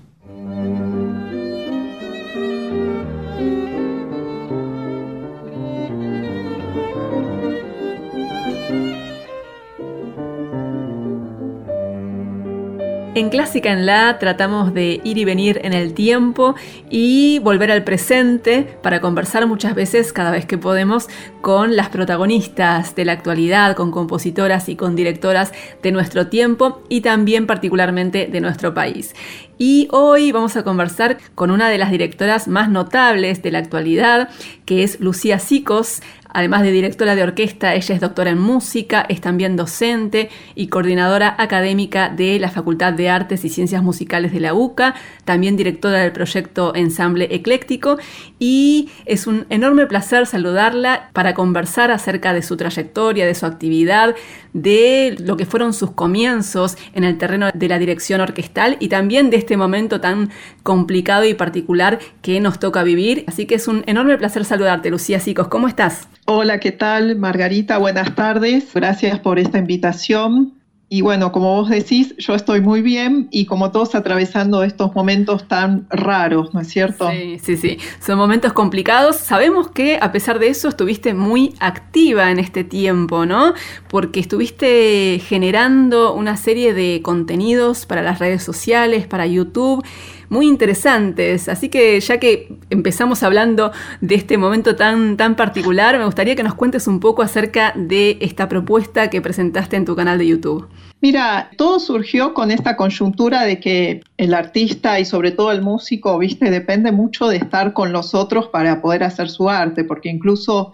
En 13.23 13.29
Clásica 13.29 13.71
en 13.71 13.85
La 13.85 14.19
tratamos 14.19 14.73
de 14.73 14.99
ir 15.05 15.17
y 15.17 15.23
venir 15.23 15.61
en 15.63 15.71
el 15.71 15.93
tiempo 15.93 16.55
y 16.89 17.39
volver 17.39 17.71
al 17.71 17.85
presente 17.85 18.67
para 18.81 18.99
conversar 18.99 19.47
muchas 19.47 19.75
veces, 19.75 20.11
cada 20.11 20.29
vez 20.29 20.45
que 20.45 20.57
podemos, 20.57 21.07
con 21.39 21.77
las 21.77 21.87
protagonistas 21.87 22.95
de 22.95 23.05
la 23.05 23.13
actualidad, 23.13 23.77
con 23.77 23.91
compositoras 23.91 24.67
y 24.67 24.75
con 24.75 24.97
directoras 24.97 25.53
de 25.81 25.93
nuestro 25.93 26.27
tiempo 26.27 26.81
y 26.89 26.99
también 26.99 27.47
particularmente 27.47 28.27
de 28.27 28.41
nuestro 28.41 28.73
país. 28.73 29.15
Y 29.57 29.87
hoy 29.91 30.31
vamos 30.31 30.55
a 30.55 30.63
conversar 30.63 31.17
con 31.35 31.51
una 31.51 31.69
de 31.69 31.77
las 31.77 31.91
directoras 31.91 32.47
más 32.47 32.69
notables 32.69 33.41
de 33.41 33.51
la 33.51 33.59
actualidad, 33.59 34.29
que 34.65 34.83
es 34.83 34.99
Lucía 34.99 35.39
Sicos, 35.39 36.01
Además 36.33 36.63
de 36.63 36.71
directora 36.71 37.15
de 37.15 37.21
orquesta, 37.21 37.75
ella 37.75 37.93
es 37.93 38.01
doctora 38.01 38.31
en 38.31 38.39
música, 38.39 39.05
es 39.07 39.21
también 39.21 39.55
docente 39.55 40.29
y 40.55 40.67
coordinadora 40.67 41.35
académica 41.37 42.09
de 42.09 42.39
la 42.39 42.49
Facultad 42.49 42.93
de 42.93 43.07
Artes 43.07 43.45
y 43.45 43.49
Ciencias 43.49 43.83
Musicales 43.83 44.33
de 44.33 44.39
la 44.39 44.55
UCA, 44.55 44.95
también 45.25 45.55
directora 45.55 45.99
del 45.99 46.11
proyecto 46.11 46.73
Ensamble 46.73 47.27
Ecléctico. 47.29 47.99
Y 48.39 48.89
es 49.05 49.27
un 49.27 49.45
enorme 49.49 49.85
placer 49.85 50.25
saludarla 50.25 51.11
para 51.13 51.35
conversar 51.35 51.91
acerca 51.91 52.33
de 52.33 52.41
su 52.41 52.57
trayectoria, 52.57 53.27
de 53.27 53.35
su 53.35 53.45
actividad, 53.45 54.15
de 54.53 55.15
lo 55.19 55.37
que 55.37 55.45
fueron 55.45 55.73
sus 55.73 55.91
comienzos 55.91 56.77
en 56.93 57.03
el 57.03 57.19
terreno 57.19 57.49
de 57.53 57.67
la 57.67 57.77
dirección 57.77 58.21
orquestal 58.21 58.77
y 58.79 58.87
también 58.87 59.29
de 59.29 59.37
este 59.37 59.52
momento 59.57 60.01
tan 60.01 60.29
complicado 60.63 61.25
y 61.25 61.33
particular 61.33 61.99
que 62.21 62.39
nos 62.39 62.59
toca 62.59 62.83
vivir. 62.83 63.23
Así 63.27 63.45
que 63.45 63.55
es 63.55 63.67
un 63.67 63.83
enorme 63.87 64.17
placer 64.17 64.45
saludarte, 64.45 64.89
Lucía 64.89 65.19
Sicos. 65.19 65.47
¿Cómo 65.47 65.67
estás? 65.67 66.07
Hola, 66.25 66.59
¿qué 66.59 66.71
tal, 66.71 67.17
Margarita? 67.17 67.77
Buenas 67.77 68.15
tardes. 68.15 68.73
Gracias 68.73 69.19
por 69.19 69.39
esta 69.39 69.57
invitación. 69.57 70.62
Y 70.93 71.01
bueno, 71.01 71.31
como 71.31 71.55
vos 71.55 71.69
decís, 71.69 72.13
yo 72.19 72.35
estoy 72.35 72.61
muy 72.61 72.83
bien 72.83 73.27
y 73.31 73.47
como 73.47 73.71
todos 73.71 73.95
atravesando 73.95 74.61
estos 74.61 74.93
momentos 74.93 75.47
tan 75.47 75.87
raros, 75.89 76.53
¿no 76.53 76.59
es 76.59 76.67
cierto? 76.67 77.09
Sí, 77.09 77.39
sí, 77.41 77.57
sí. 77.57 77.79
Son 77.99 78.15
momentos 78.15 78.53
complicados. 78.53 79.15
Sabemos 79.15 79.71
que 79.71 79.97
a 79.99 80.11
pesar 80.11 80.37
de 80.37 80.49
eso 80.49 80.67
estuviste 80.69 81.15
muy 81.15 81.55
activa 81.59 82.29
en 82.29 82.37
este 82.37 82.63
tiempo, 82.63 83.25
¿no? 83.25 83.55
Porque 83.89 84.19
estuviste 84.19 85.19
generando 85.25 86.13
una 86.13 86.37
serie 86.37 86.75
de 86.75 87.01
contenidos 87.01 87.87
para 87.87 88.03
las 88.03 88.19
redes 88.19 88.43
sociales, 88.43 89.07
para 89.07 89.25
YouTube 89.25 89.83
muy 90.29 90.47
interesantes. 90.47 91.49
Así 91.49 91.69
que 91.69 91.99
ya 92.01 92.19
que 92.19 92.55
empezamos 92.69 93.23
hablando 93.23 93.71
de 94.01 94.13
este 94.13 94.37
momento 94.37 94.75
tan, 94.75 95.17
tan 95.17 95.35
particular, 95.35 95.97
me 95.97 96.05
gustaría 96.05 96.35
que 96.35 96.43
nos 96.43 96.53
cuentes 96.53 96.87
un 96.87 96.99
poco 96.99 97.23
acerca 97.23 97.73
de 97.75 98.17
esta 98.21 98.47
propuesta 98.47 99.09
que 99.09 99.21
presentaste 99.21 99.75
en 99.75 99.85
tu 99.85 99.95
canal 99.95 100.19
de 100.19 100.27
YouTube. 100.27 100.67
Mira, 101.03 101.49
todo 101.57 101.81
surgió 101.81 102.33
con 102.33 102.49
esta 102.49 102.77
coyuntura 102.77 103.43
de 103.43 103.59
que 103.59 104.01
el 104.15 104.33
artista 104.33 105.01
y 105.01 105.03
sobre 105.03 105.31
todo 105.31 105.51
el 105.51 105.61
músico, 105.61 106.17
viste, 106.17 106.49
depende 106.49 106.93
mucho 106.93 107.27
de 107.27 107.35
estar 107.35 107.73
con 107.73 107.91
los 107.91 108.15
otros 108.15 108.47
para 108.47 108.81
poder 108.81 109.03
hacer 109.03 109.29
su 109.29 109.49
arte, 109.49 109.83
porque 109.83 110.07
incluso 110.07 110.71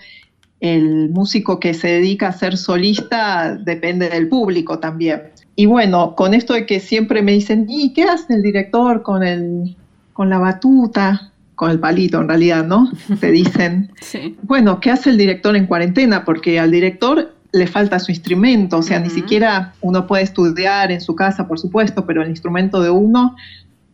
el 0.59 1.09
músico 1.09 1.59
que 1.59 1.73
se 1.73 1.87
dedica 1.87 2.27
a 2.27 2.33
ser 2.33 2.57
solista 2.57 3.55
depende 3.55 4.07
del 4.07 4.29
público 4.29 4.77
también. 4.77 5.31
Y 5.55 5.65
bueno, 5.65 6.13
con 6.15 6.35
esto 6.35 6.53
de 6.53 6.67
que 6.67 6.79
siempre 6.79 7.23
me 7.23 7.31
dicen, 7.31 7.65
¿y 7.67 7.91
qué 7.93 8.03
hace 8.03 8.35
el 8.35 8.43
director 8.43 9.01
con, 9.01 9.23
el, 9.23 9.75
con 10.13 10.29
la 10.29 10.37
batuta? 10.37 11.31
Con 11.55 11.71
el 11.71 11.79
palito, 11.79 12.21
en 12.21 12.27
realidad, 12.27 12.67
¿no? 12.67 12.91
Te 13.19 13.31
dicen. 13.31 13.91
Sí. 14.01 14.37
Bueno, 14.43 14.79
¿qué 14.79 14.91
hace 14.91 15.09
el 15.09 15.17
director 15.17 15.55
en 15.55 15.65
cuarentena? 15.65 16.23
Porque 16.23 16.59
al 16.59 16.69
director 16.69 17.33
le 17.51 17.67
falta 17.67 17.99
su 17.99 18.11
instrumento, 18.11 18.77
o 18.77 18.81
sea, 18.81 18.99
ni 18.99 19.09
siquiera 19.09 19.73
uno 19.81 20.05
puede 20.05 20.23
estudiar 20.23 20.91
en 20.91 21.01
su 21.01 21.15
casa, 21.15 21.47
por 21.47 21.59
supuesto, 21.59 22.05
pero 22.05 22.21
el 22.21 22.29
instrumento 22.29 22.81
de 22.81 22.89
uno 22.89 23.35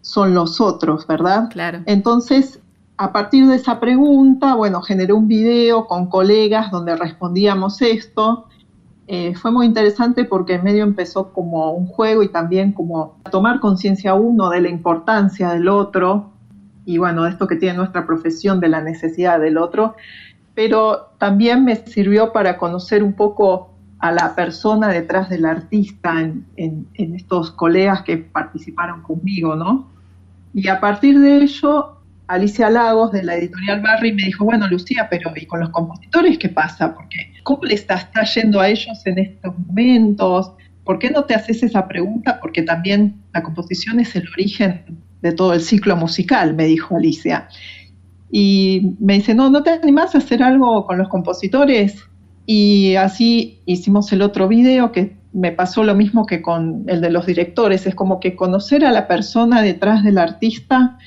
son 0.02 0.34
los 0.34 0.60
otros, 0.60 1.08
¿verdad? 1.08 1.50
Claro. 1.50 1.80
Entonces, 1.86 2.60
a 2.98 3.12
partir 3.14 3.48
de 3.48 3.56
esa 3.56 3.80
pregunta, 3.80 4.56
bueno, 4.56 4.82
generé 4.82 5.14
un 5.14 5.28
video 5.28 5.88
con 5.88 6.08
colegas 6.08 6.70
donde 6.72 6.96
respondíamos 6.96 7.82
esto 7.82 8.48
eh, 9.08 9.36
fue 9.36 9.52
muy 9.52 9.68
interesante 9.68 10.26
porque 10.26 10.56
en 10.56 10.64
medio 10.64 10.84
empezó 10.84 11.32
como 11.32 11.72
un 11.74 11.86
juego 11.86 12.24
y 12.24 12.30
también 12.30 12.72
como 12.72 13.18
a 13.24 13.30
tomar 13.30 13.60
conciencia 13.60 14.16
uno 14.16 14.50
de 14.50 14.62
la 14.62 14.70
importancia 14.70 15.52
del 15.52 15.68
otro 15.68 16.32
y 16.86 16.98
bueno, 16.98 17.24
de 17.24 17.30
esto 17.30 17.48
que 17.48 17.56
tiene 17.56 17.78
nuestra 17.78 18.06
profesión, 18.08 18.60
de 18.60 18.70
la 18.70 18.82
necesidad 18.82 19.40
del 19.40 19.58
otro, 19.58 19.96
pero 20.56 21.12
también 21.20 21.66
me 21.66 21.76
sirvió 21.76 22.32
para 22.32 22.58
conocer 22.58 23.04
un 23.04 23.14
poco 23.14 23.76
a 24.00 24.12
la 24.12 24.36
persona 24.36 24.88
detrás 24.88 25.30
del 25.30 25.46
artista 25.46 26.22
en, 26.22 26.88
estos 26.96 27.52
colegas 27.52 28.04
que 28.04 28.18
participaron 28.18 29.02
conmigo, 29.04 29.56
¿no? 29.56 29.90
Y 30.54 30.68
a 30.70 30.80
partir 30.80 31.20
de 31.20 31.38
ello 31.38 31.98
Alicia 32.28 32.70
Lagos 32.70 33.12
de 33.12 33.24
la 33.24 33.36
editorial 33.36 33.82
Barry 33.82 34.14
me 34.14 34.24
dijo, 34.24 34.46
bueno, 34.46 34.68
Lucía, 34.68 35.08
pero 35.10 35.32
¿y 35.36 35.46
con 35.46 35.60
los 35.60 35.70
compositores 35.70 36.38
qué 36.38 36.50
pasa? 36.50 36.94
Porque 36.94 37.34
¿cómo 37.44 37.64
le 37.64 37.76
estás 37.76 38.12
trayendo 38.12 38.60
a 38.60 38.70
ellos 38.70 39.06
en 39.06 39.20
estos 39.20 39.54
momentos? 39.68 40.54
¿Por 40.84 41.00
qué 41.00 41.10
no 41.10 41.26
te 41.26 41.36
haces 41.36 41.62
esa 41.64 41.88
pregunta? 41.88 42.40
Porque 42.40 42.62
también 42.62 43.22
la 43.34 43.44
composición 43.44 44.00
es 44.00 44.16
el 44.16 44.28
origen 44.30 45.00
de 45.22 45.32
todo 45.32 45.54
el 45.54 45.62
ciclo 45.62 45.96
musical, 45.96 46.54
me 46.54 46.66
dijo 46.66 46.96
Alicia. 46.96 47.48
Y 48.38 48.98
me 49.00 49.14
dice, 49.14 49.34
no, 49.34 49.50
¿no 49.50 49.64
te 49.64 49.70
animás 49.70 50.14
a 50.14 50.18
hacer 50.18 50.44
algo 50.44 50.86
con 50.86 50.98
los 50.98 51.08
compositores? 51.08 52.04
Y 52.46 52.96
así 52.96 53.62
hicimos 53.66 54.12
el 54.12 54.22
otro 54.22 54.50
video 54.50 54.92
que 54.92 55.16
me 55.32 55.54
pasó 55.54 55.86
lo 55.86 55.96
mismo 55.96 56.26
que 56.26 56.42
con 56.42 56.84
el 56.88 57.00
de 57.00 57.12
los 57.12 57.28
directores, 57.28 57.88
es 57.88 57.96
como 57.96 58.20
que 58.20 58.36
conocer 58.36 58.84
a 58.84 58.92
la 58.92 59.08
persona 59.08 59.62
detrás 59.62 60.04
del 60.04 60.18
artista 60.18 60.98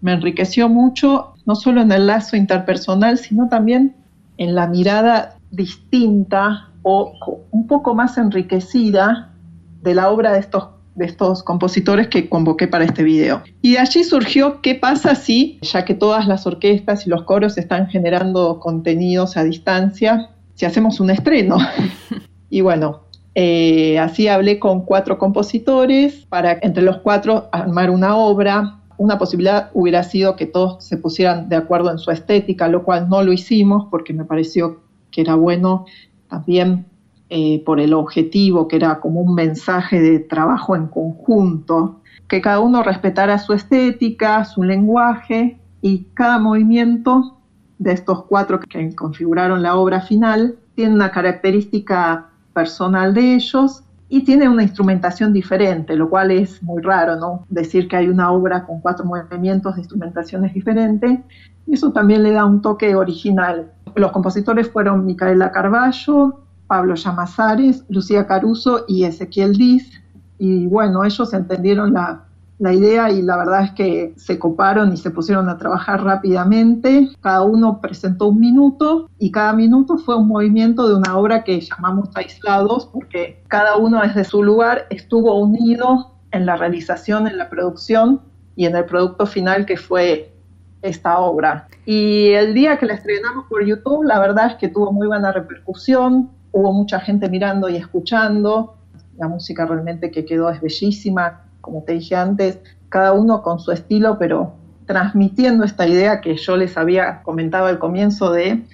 me 0.00 0.14
enriqueció 0.14 0.70
mucho, 0.70 1.34
no 1.44 1.56
solo 1.56 1.82
en 1.82 1.92
el 1.92 2.06
lazo 2.06 2.36
interpersonal, 2.36 3.18
sino 3.18 3.50
también 3.50 3.94
en 4.38 4.54
la 4.54 4.66
mirada 4.66 5.36
distinta 5.50 6.70
o 6.80 7.12
un 7.50 7.66
poco 7.66 7.94
más 7.94 8.16
enriquecida 8.16 9.34
de 9.82 9.94
la 9.94 10.08
obra 10.08 10.32
de 10.32 10.38
estos, 10.38 10.68
de 10.98 11.06
estos 11.06 11.42
compositores 11.42 12.08
que 12.08 12.28
convoqué 12.28 12.68
para 12.68 12.84
este 12.84 13.02
video. 13.02 13.42
Y 13.62 13.72
de 13.72 13.78
allí 13.78 14.04
surgió 14.04 14.60
qué 14.60 14.74
pasa 14.74 15.14
si, 15.14 15.58
ya 15.62 15.84
que 15.84 15.94
todas 15.94 16.26
las 16.26 16.46
orquestas 16.46 17.06
y 17.06 17.10
los 17.10 17.22
coros 17.22 17.56
están 17.56 17.88
generando 17.88 18.60
contenidos 18.60 19.36
a 19.36 19.44
distancia, 19.44 20.30
si 20.54 20.66
hacemos 20.66 21.00
un 21.00 21.10
estreno. 21.10 21.56
y 22.50 22.60
bueno, 22.60 23.04
eh, 23.34 23.98
así 23.98 24.28
hablé 24.28 24.58
con 24.58 24.84
cuatro 24.84 25.18
compositores 25.18 26.26
para 26.28 26.58
entre 26.60 26.82
los 26.82 26.98
cuatro 26.98 27.48
armar 27.52 27.90
una 27.90 28.16
obra 28.16 28.74
una 28.98 29.16
posibilidad 29.16 29.70
hubiera 29.74 30.02
sido 30.02 30.36
que 30.36 30.46
todos 30.46 30.84
se 30.84 30.96
pusieran 30.96 31.48
de 31.48 31.56
acuerdo 31.56 31.90
en 31.90 31.98
su 31.98 32.10
estética, 32.10 32.68
lo 32.68 32.82
cual 32.82 33.08
no 33.08 33.22
lo 33.22 33.32
hicimos 33.32 33.86
porque 33.90 34.12
me 34.12 34.24
pareció 34.24 34.80
que 35.10 35.20
era 35.22 35.36
bueno 35.36 35.86
también 36.28 36.84
eh, 37.30 37.62
por 37.64 37.80
el 37.80 37.92
objetivo, 37.92 38.68
que 38.68 38.76
era 38.76 39.00
como 39.00 39.20
un 39.20 39.34
mensaje 39.34 40.00
de 40.00 40.18
trabajo 40.18 40.74
en 40.74 40.86
conjunto, 40.86 42.00
que 42.26 42.40
cada 42.40 42.60
uno 42.60 42.82
respetara 42.82 43.38
su 43.38 43.52
estética, 43.52 44.44
su 44.44 44.62
lenguaje 44.62 45.58
y 45.80 46.04
cada 46.14 46.38
movimiento 46.38 47.38
de 47.78 47.92
estos 47.92 48.24
cuatro 48.24 48.60
que 48.60 48.94
configuraron 48.94 49.62
la 49.62 49.76
obra 49.76 50.00
final 50.00 50.56
tiene 50.74 50.94
una 50.94 51.10
característica 51.10 52.28
personal 52.52 53.14
de 53.14 53.34
ellos 53.34 53.84
y 54.08 54.24
tiene 54.24 54.48
una 54.48 54.62
instrumentación 54.62 55.32
diferente, 55.32 55.94
lo 55.96 56.08
cual 56.08 56.30
es 56.30 56.62
muy 56.62 56.82
raro, 56.82 57.16
¿no? 57.16 57.44
Decir 57.48 57.88
que 57.88 57.96
hay 57.96 58.08
una 58.08 58.30
obra 58.32 58.64
con 58.64 58.80
cuatro 58.80 59.04
movimientos 59.04 59.74
de 59.74 59.82
instrumentaciones 59.82 60.54
diferentes, 60.54 61.20
y 61.66 61.74
eso 61.74 61.92
también 61.92 62.22
le 62.22 62.32
da 62.32 62.46
un 62.46 62.62
toque 62.62 62.94
original. 62.94 63.70
Los 63.94 64.12
compositores 64.12 64.70
fueron 64.70 65.04
Micaela 65.04 65.52
Carballo, 65.52 66.40
Pablo 66.68 66.94
Llamazares, 66.94 67.84
Lucía 67.88 68.26
Caruso 68.26 68.84
y 68.86 69.04
Ezequiel 69.04 69.54
Diz, 69.54 69.90
y 70.38 70.66
bueno, 70.66 71.02
ellos 71.02 71.34
entendieron 71.34 71.94
la 71.94 72.28
la 72.58 72.72
idea 72.72 73.10
y 73.10 73.22
la 73.22 73.36
verdad 73.36 73.64
es 73.64 73.70
que 73.72 74.14
se 74.16 74.38
coparon 74.38 74.92
y 74.92 74.96
se 74.96 75.10
pusieron 75.10 75.48
a 75.48 75.58
trabajar 75.58 76.02
rápidamente. 76.02 77.08
Cada 77.20 77.42
uno 77.42 77.80
presentó 77.80 78.26
un 78.28 78.40
minuto 78.40 79.08
y 79.18 79.30
cada 79.30 79.52
minuto 79.52 79.96
fue 79.98 80.16
un 80.16 80.28
movimiento 80.28 80.88
de 80.88 80.96
una 80.96 81.16
obra 81.16 81.44
que 81.44 81.60
llamamos 81.60 82.10
aislados 82.14 82.86
porque 82.86 83.42
cada 83.48 83.76
uno 83.76 84.02
desde 84.02 84.24
su 84.24 84.42
lugar 84.42 84.86
estuvo 84.90 85.38
unido 85.38 86.14
en 86.32 86.46
la 86.46 86.56
realización, 86.56 87.28
en 87.28 87.38
la 87.38 87.48
producción 87.48 88.20
y 88.56 88.66
en 88.66 88.74
el 88.74 88.84
producto 88.84 89.24
final 89.26 89.64
que 89.64 89.76
fue 89.76 90.34
esta 90.82 91.18
obra. 91.18 91.68
Y 91.86 92.30
el 92.30 92.54
día 92.54 92.76
que 92.78 92.86
la 92.86 92.94
estrenamos 92.94 93.46
por 93.48 93.64
YouTube, 93.64 94.04
la 94.04 94.18
verdad 94.18 94.48
es 94.48 94.54
que 94.56 94.68
tuvo 94.68 94.92
muy 94.92 95.06
buena 95.06 95.32
repercusión, 95.32 96.30
hubo 96.58 96.72
mucha 96.72 96.98
gente 96.98 97.28
mirando 97.28 97.68
y 97.68 97.76
escuchando, 97.76 98.74
la 99.16 99.28
música 99.28 99.64
realmente 99.64 100.10
que 100.10 100.24
quedó 100.24 100.50
es 100.50 100.60
bellísima, 100.60 101.42
como 101.60 101.82
te 101.82 101.92
dije 101.92 102.16
antes, 102.16 102.58
cada 102.88 103.12
uno 103.12 103.42
con 103.42 103.60
su 103.60 103.70
estilo, 103.70 104.18
pero 104.18 104.54
transmitiendo 104.86 105.64
esta 105.64 105.86
idea 105.86 106.20
que 106.20 106.36
yo 106.36 106.56
les 106.56 106.76
había 106.76 107.22
comentado 107.22 107.66
al 107.66 107.78
comienzo 107.78 108.32
de, 108.32 108.64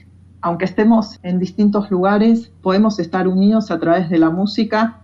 aunque 0.40 0.64
estemos 0.64 1.18
en 1.22 1.38
distintos 1.38 1.90
lugares, 1.90 2.50
podemos 2.62 2.98
estar 2.98 3.28
unidos 3.28 3.70
a 3.70 3.78
través 3.78 4.08
de 4.08 4.18
la 4.18 4.30
música 4.30 5.00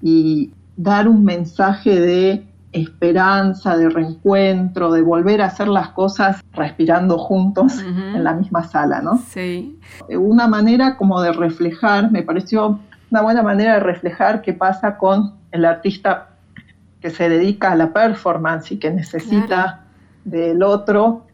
y 0.00 0.52
dar 0.76 1.08
un 1.08 1.24
mensaje 1.24 2.00
de 2.00 2.46
esperanza, 2.72 3.76
de 3.76 3.88
reencuentro, 3.88 4.92
de 4.92 5.02
volver 5.02 5.42
a 5.42 5.46
hacer 5.46 5.68
las 5.68 5.90
cosas 5.90 6.42
respirando 6.52 7.18
juntos 7.18 7.80
en 7.80 8.24
la 8.24 8.32
misma 8.32 8.64
sala, 8.64 9.02
¿no? 9.02 9.18
Sí. 9.18 9.78
Una 10.08 10.48
manera 10.48 10.96
como 10.96 11.20
de 11.20 11.32
reflejar, 11.32 12.10
me 12.10 12.22
pareció 12.22 12.80
una 13.10 13.20
buena 13.20 13.42
manera 13.42 13.74
de 13.74 13.80
reflejar 13.80 14.40
qué 14.40 14.54
pasa 14.54 14.96
con 14.96 15.34
el 15.50 15.66
artista 15.66 16.30
que 17.00 17.10
se 17.10 17.28
dedica 17.28 17.72
a 17.72 17.76
la 17.76 17.92
performance 17.92 18.72
y 18.72 18.78
que 18.78 18.90
necesita 18.90 19.80
del 20.24 20.62
otro 20.62 21.26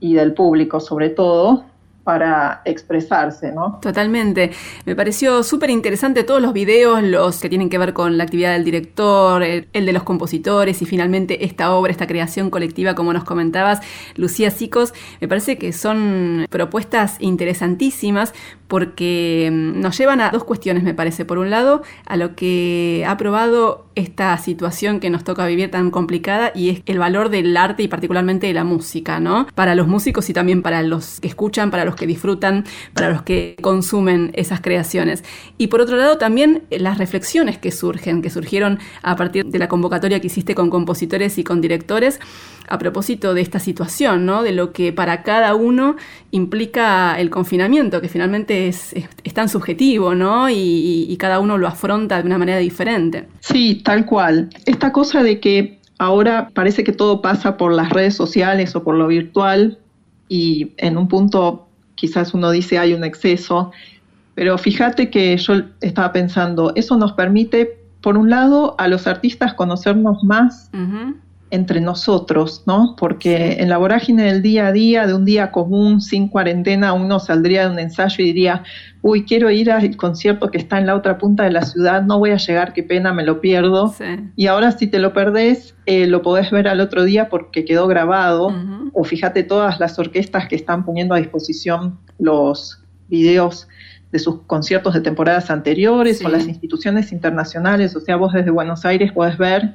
y 0.00 0.14
del 0.14 0.34
público 0.34 0.80
sobre 0.80 1.10
todo 1.10 1.64
para 2.06 2.62
expresarse, 2.64 3.50
¿no? 3.50 3.80
Totalmente. 3.82 4.52
Me 4.84 4.94
pareció 4.94 5.42
súper 5.42 5.70
interesante 5.70 6.22
todos 6.22 6.40
los 6.40 6.52
videos, 6.52 7.02
los 7.02 7.40
que 7.40 7.48
tienen 7.48 7.68
que 7.68 7.78
ver 7.78 7.94
con 7.94 8.16
la 8.16 8.22
actividad 8.22 8.52
del 8.52 8.62
director, 8.62 9.42
el, 9.42 9.66
de 9.72 9.92
los 9.92 10.04
compositores 10.04 10.80
y 10.82 10.86
finalmente 10.86 11.44
esta 11.44 11.74
obra, 11.74 11.90
esta 11.90 12.06
creación 12.06 12.48
colectiva, 12.48 12.94
como 12.94 13.12
nos 13.12 13.24
comentabas, 13.24 13.80
Lucía 14.14 14.52
Sicos. 14.52 14.94
Me 15.20 15.26
parece 15.26 15.58
que 15.58 15.72
son 15.72 16.46
propuestas 16.48 17.16
interesantísimas 17.18 18.32
porque 18.68 19.50
mm, 19.52 19.80
nos 19.80 19.98
llevan 19.98 20.20
a 20.20 20.30
dos 20.30 20.44
cuestiones, 20.44 20.84
me 20.84 20.94
parece. 20.94 21.24
Por 21.24 21.38
un 21.38 21.50
lado, 21.50 21.82
a 22.06 22.16
lo 22.16 22.36
que 22.36 23.04
ha 23.04 23.16
probado 23.16 23.86
esta 23.96 24.36
situación 24.38 25.00
que 25.00 25.10
nos 25.10 25.24
toca 25.24 25.44
vivir 25.46 25.70
tan 25.70 25.90
complicada 25.90 26.52
y 26.54 26.70
es 26.70 26.82
el 26.86 26.98
valor 26.98 27.30
del 27.30 27.56
arte 27.56 27.82
y 27.82 27.88
particularmente 27.88 28.46
de 28.46 28.54
la 28.54 28.62
música, 28.62 29.18
¿no? 29.18 29.48
Para 29.54 29.74
los 29.74 29.88
músicos 29.88 30.28
y 30.30 30.34
también 30.34 30.62
para 30.62 30.82
los 30.82 31.18
que 31.18 31.28
escuchan, 31.28 31.70
para 31.70 31.84
los 31.84 31.95
que 31.96 32.06
disfrutan, 32.06 32.64
para 32.94 33.10
los 33.10 33.22
que 33.22 33.56
consumen 33.60 34.30
esas 34.34 34.60
creaciones. 34.60 35.24
Y 35.58 35.68
por 35.68 35.80
otro 35.80 35.96
lado, 35.96 36.18
también 36.18 36.64
las 36.70 36.98
reflexiones 36.98 37.58
que 37.58 37.72
surgen, 37.72 38.22
que 38.22 38.30
surgieron 38.30 38.78
a 39.02 39.16
partir 39.16 39.46
de 39.46 39.58
la 39.58 39.68
convocatoria 39.68 40.20
que 40.20 40.28
hiciste 40.28 40.54
con 40.54 40.70
compositores 40.70 41.38
y 41.38 41.44
con 41.44 41.60
directores 41.60 42.20
a 42.68 42.78
propósito 42.78 43.34
de 43.34 43.40
esta 43.40 43.58
situación, 43.58 44.26
¿no? 44.26 44.42
De 44.42 44.52
lo 44.52 44.72
que 44.72 44.92
para 44.92 45.22
cada 45.22 45.54
uno 45.54 45.96
implica 46.30 47.18
el 47.18 47.30
confinamiento, 47.30 48.00
que 48.00 48.08
finalmente 48.08 48.68
es, 48.68 48.94
tan 49.34 49.48
subjetivo, 49.48 50.14
¿no? 50.14 50.48
Y, 50.48 51.06
y, 51.08 51.16
cada 51.18 51.40
uno 51.40 51.58
lo 51.58 51.68
afronta 51.68 52.20
de 52.20 52.26
una 52.26 52.38
manera 52.38 52.58
diferente. 52.58 53.28
Sí, 53.40 53.82
tal 53.84 54.06
cual. 54.06 54.50
Esta 54.64 54.92
cosa 54.92 55.22
de 55.22 55.40
que 55.40 55.78
ahora 55.98 56.50
parece 56.54 56.84
que 56.84 56.92
todo 56.92 57.22
pasa 57.22 57.56
por 57.56 57.72
las 57.72 57.90
redes 57.90 58.14
sociales 58.14 58.74
o 58.76 58.82
por 58.82 58.96
lo 58.96 59.06
virtual 59.06 59.78
y 60.28 60.72
en 60.78 60.96
un 60.96 61.08
punto 61.08 61.65
quizás 61.96 62.32
uno 62.34 62.50
dice 62.50 62.78
hay 62.78 62.94
un 62.94 63.02
exceso, 63.02 63.72
pero 64.34 64.56
fíjate 64.58 65.10
que 65.10 65.36
yo 65.36 65.54
estaba 65.80 66.12
pensando, 66.12 66.72
eso 66.76 66.96
nos 66.96 67.12
permite, 67.14 67.78
por 68.00 68.16
un 68.16 68.30
lado, 68.30 68.76
a 68.78 68.86
los 68.86 69.06
artistas 69.06 69.54
conocernos 69.54 70.22
más 70.22 70.70
entre 71.50 71.80
nosotros, 71.80 72.64
¿no? 72.66 72.96
Porque 72.98 73.58
en 73.60 73.68
la 73.68 73.78
vorágine 73.78 74.24
del 74.24 74.42
día 74.42 74.66
a 74.66 74.72
día, 74.72 75.06
de 75.06 75.14
un 75.14 75.24
día 75.24 75.52
común, 75.52 76.00
sin 76.00 76.28
cuarentena, 76.28 76.92
uno 76.92 77.20
saldría 77.20 77.66
de 77.66 77.72
un 77.72 77.78
ensayo 77.78 78.16
y 78.24 78.26
diría, 78.26 78.64
uy, 79.02 79.24
quiero 79.24 79.50
ir 79.50 79.70
al 79.70 79.96
concierto 79.96 80.50
que 80.50 80.58
está 80.58 80.78
en 80.78 80.86
la 80.86 80.96
otra 80.96 81.18
punta 81.18 81.44
de 81.44 81.52
la 81.52 81.62
ciudad, 81.62 82.02
no 82.02 82.18
voy 82.18 82.30
a 82.30 82.36
llegar, 82.36 82.72
qué 82.72 82.82
pena, 82.82 83.12
me 83.12 83.24
lo 83.24 83.40
pierdo. 83.40 83.94
Y 84.34 84.48
ahora 84.48 84.72
si 84.72 84.88
te 84.88 84.98
lo 84.98 85.12
perdés, 85.12 85.76
eh, 85.86 86.08
lo 86.08 86.22
podés 86.22 86.50
ver 86.50 86.66
al 86.66 86.80
otro 86.80 87.04
día 87.04 87.28
porque 87.28 87.64
quedó 87.64 87.86
grabado, 87.86 88.52
o 88.92 89.04
fíjate 89.04 89.44
todas 89.44 89.78
las 89.78 89.98
orquestas 89.98 90.48
que 90.48 90.56
están 90.56 90.84
poniendo 90.84 91.14
a 91.14 91.18
disposición 91.18 91.98
los 92.18 92.82
videos 93.08 93.68
de 94.10 94.18
sus 94.18 94.42
conciertos 94.42 94.94
de 94.94 95.00
temporadas 95.00 95.50
anteriores 95.50 96.24
o 96.24 96.28
las 96.28 96.46
instituciones 96.48 97.12
internacionales, 97.12 97.94
o 97.94 98.00
sea, 98.00 98.16
vos 98.16 98.32
desde 98.32 98.50
Buenos 98.50 98.84
Aires 98.84 99.12
podés 99.12 99.36
ver 99.38 99.74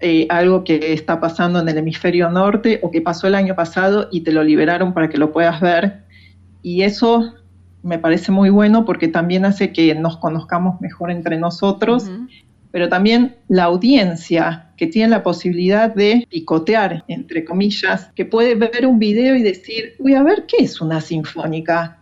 eh, 0.00 0.26
algo 0.30 0.64
que 0.64 0.94
está 0.94 1.20
pasando 1.20 1.60
en 1.60 1.68
el 1.68 1.76
hemisferio 1.76 2.30
norte 2.30 2.80
o 2.82 2.90
que 2.90 3.02
pasó 3.02 3.26
el 3.26 3.34
año 3.34 3.54
pasado 3.54 4.08
y 4.10 4.22
te 4.22 4.32
lo 4.32 4.42
liberaron 4.42 4.94
para 4.94 5.10
que 5.10 5.18
lo 5.18 5.30
puedas 5.30 5.60
ver. 5.60 6.04
Y 6.62 6.82
eso 6.82 7.34
me 7.82 7.98
parece 7.98 8.32
muy 8.32 8.48
bueno 8.48 8.86
porque 8.86 9.08
también 9.08 9.44
hace 9.44 9.72
que 9.72 9.94
nos 9.94 10.16
conozcamos 10.16 10.80
mejor 10.80 11.10
entre 11.10 11.38
nosotros, 11.38 12.10
pero 12.70 12.88
también 12.88 13.36
la 13.48 13.64
audiencia 13.64 14.70
que 14.76 14.86
tiene 14.86 15.10
la 15.10 15.22
posibilidad 15.22 15.94
de 15.94 16.26
picotear, 16.30 17.04
entre 17.08 17.44
comillas, 17.44 18.10
que 18.14 18.24
puede 18.24 18.54
ver 18.54 18.86
un 18.86 18.98
video 18.98 19.34
y 19.36 19.42
decir, 19.42 19.94
voy 19.98 20.14
a 20.14 20.22
ver 20.22 20.46
qué 20.46 20.64
es 20.64 20.80
una 20.80 21.02
sinfónica. 21.02 21.98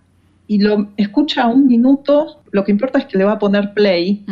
Y 0.47 0.61
lo 0.61 0.89
escucha 0.97 1.49
un 1.49 1.67
minuto, 1.67 2.43
lo 2.53 2.65
que 2.65 2.71
importa 2.71 3.01
es 3.01 3.07
que 3.07 3.19
le 3.19 3.25
va 3.25 3.33
a 3.33 3.39
poner 3.39 3.75
play 3.75 4.25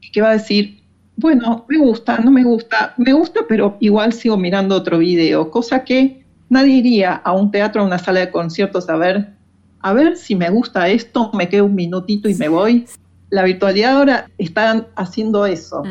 y 0.00 0.10
que 0.12 0.22
va 0.22 0.30
a 0.30 0.34
decir, 0.34 0.79
bueno, 1.20 1.66
me 1.68 1.78
gusta, 1.78 2.18
no 2.18 2.30
me 2.30 2.42
gusta, 2.42 2.94
me 2.96 3.12
gusta, 3.12 3.40
pero 3.46 3.76
igual 3.80 4.12
sigo 4.12 4.36
mirando 4.36 4.74
otro 4.74 4.98
video, 4.98 5.50
cosa 5.50 5.84
que 5.84 6.24
nadie 6.48 6.76
iría 6.76 7.14
a 7.14 7.32
un 7.32 7.50
teatro, 7.50 7.82
a 7.82 7.84
una 7.84 7.98
sala 7.98 8.20
de 8.20 8.30
conciertos 8.30 8.88
a 8.88 8.96
ver, 8.96 9.34
a 9.80 9.92
ver 9.92 10.16
si 10.16 10.34
me 10.34 10.48
gusta 10.48 10.88
esto, 10.88 11.30
me 11.34 11.48
quedo 11.48 11.66
un 11.66 11.74
minutito 11.74 12.28
y 12.28 12.34
me 12.34 12.48
voy. 12.48 12.86
La 13.28 13.44
virtualidad 13.44 13.98
ahora 13.98 14.26
está 14.38 14.86
haciendo 14.96 15.46
eso, 15.46 15.84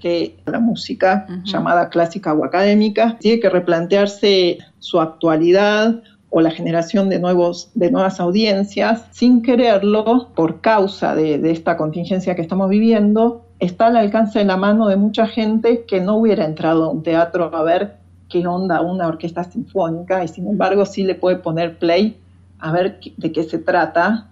que 0.00 0.36
la 0.44 0.58
música 0.58 1.26
llamada 1.44 1.88
clásica 1.88 2.34
o 2.34 2.44
académica 2.44 3.16
tiene 3.18 3.40
que 3.40 3.48
replantearse 3.48 4.58
su 4.78 5.00
actualidad 5.00 6.02
o 6.28 6.40
la 6.40 6.50
generación 6.50 7.08
de, 7.08 7.18
nuevos, 7.18 7.70
de 7.74 7.90
nuevas 7.90 8.18
audiencias 8.18 9.04
sin 9.10 9.42
quererlo 9.42 10.30
por 10.34 10.60
causa 10.60 11.14
de, 11.14 11.38
de 11.38 11.50
esta 11.50 11.76
contingencia 11.76 12.34
que 12.34 12.42
estamos 12.42 12.68
viviendo 12.68 13.46
está 13.62 13.86
al 13.86 13.96
alcance 13.96 14.40
de 14.40 14.44
la 14.44 14.56
mano 14.56 14.88
de 14.88 14.96
mucha 14.96 15.28
gente 15.28 15.84
que 15.86 16.00
no 16.00 16.16
hubiera 16.16 16.44
entrado 16.44 16.84
a 16.84 16.88
un 16.90 17.04
teatro 17.04 17.54
a 17.54 17.62
ver 17.62 17.96
qué 18.28 18.44
onda 18.44 18.80
una 18.80 19.06
orquesta 19.06 19.44
sinfónica 19.44 20.24
y 20.24 20.28
sin 20.28 20.48
embargo 20.48 20.84
sí 20.84 21.04
le 21.04 21.14
puede 21.14 21.36
poner 21.36 21.78
play 21.78 22.18
a 22.58 22.72
ver 22.72 22.98
de 23.16 23.30
qué 23.30 23.44
se 23.44 23.58
trata 23.58 24.30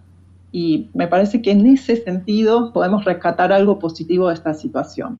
y 0.51 0.89
me 0.95 1.07
parece 1.07 1.43
que 1.43 1.53
en 1.53 1.65
ese 1.67 1.95
sentido 1.95 2.73
podemos 2.73 3.05
rescatar 3.05 3.53
algo 3.53 3.79
positivo 3.79 4.29
de 4.29 4.35
esta 4.35 4.53
situación. 4.53 5.17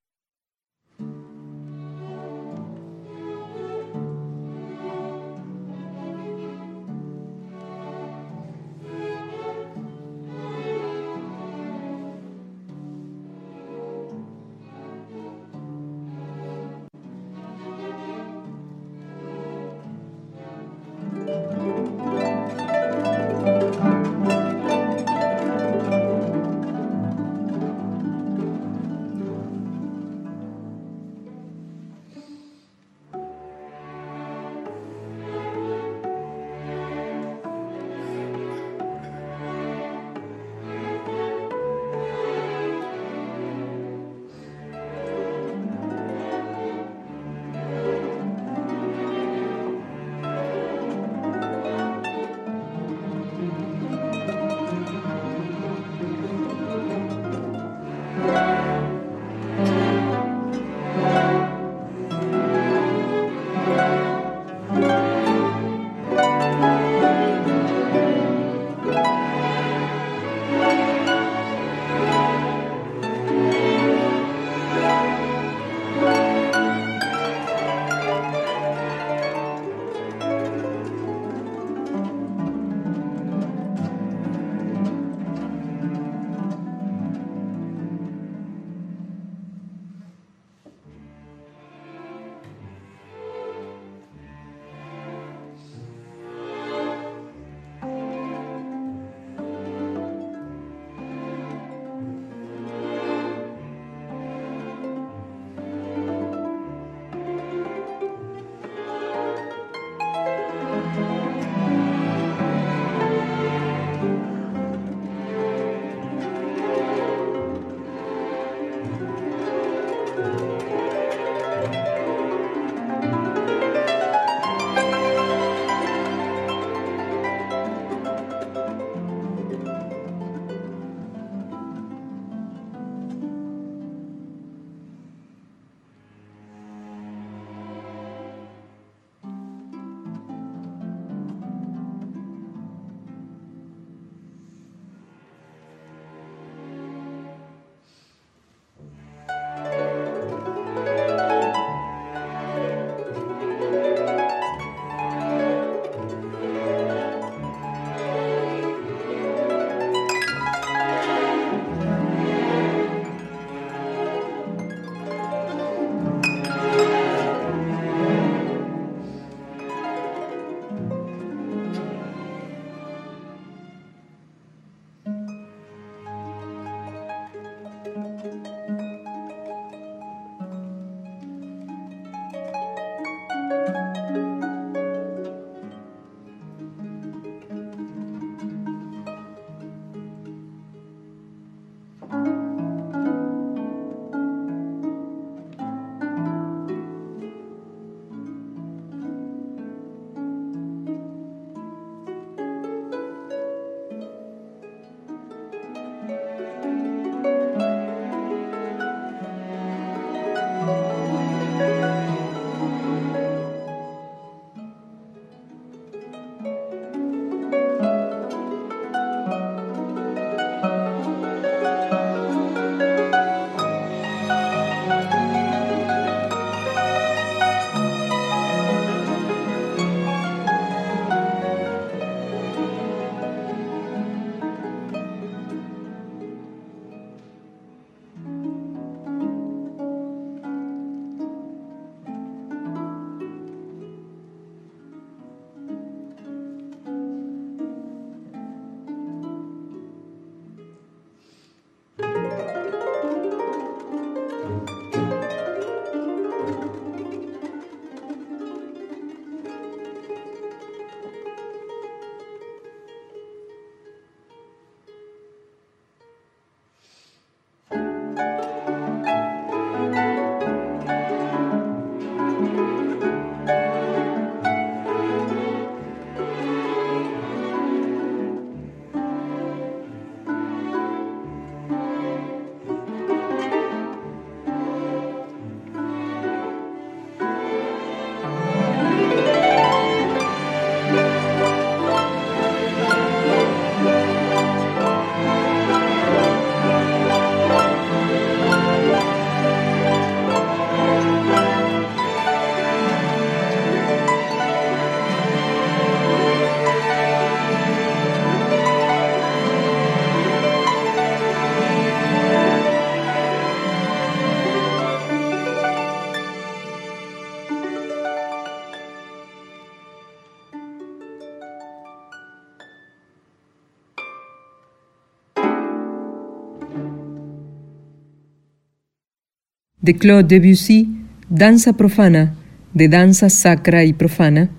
De 329.83 329.97
Claude 329.97 330.39
Debussy, 330.39 330.89
Danza 331.31 331.73
Profana, 331.73 332.35
de 332.75 332.89
Danza 332.89 333.31
Sacra 333.31 333.85
y 333.85 333.95
Profana. 333.95 334.51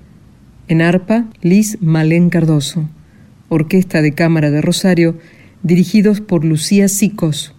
En 0.68 0.82
arpa, 0.82 1.26
Liz 1.42 1.78
Malén 1.80 2.32
Cardoso. 2.32 2.90
Orquesta 3.48 4.02
de 4.02 4.14
Cámara 4.14 4.50
de 4.50 4.62
Rosario, 4.62 5.20
dirigidos 5.62 6.22
por 6.22 6.44
Lucía 6.44 6.88
Sicos. 6.88 7.54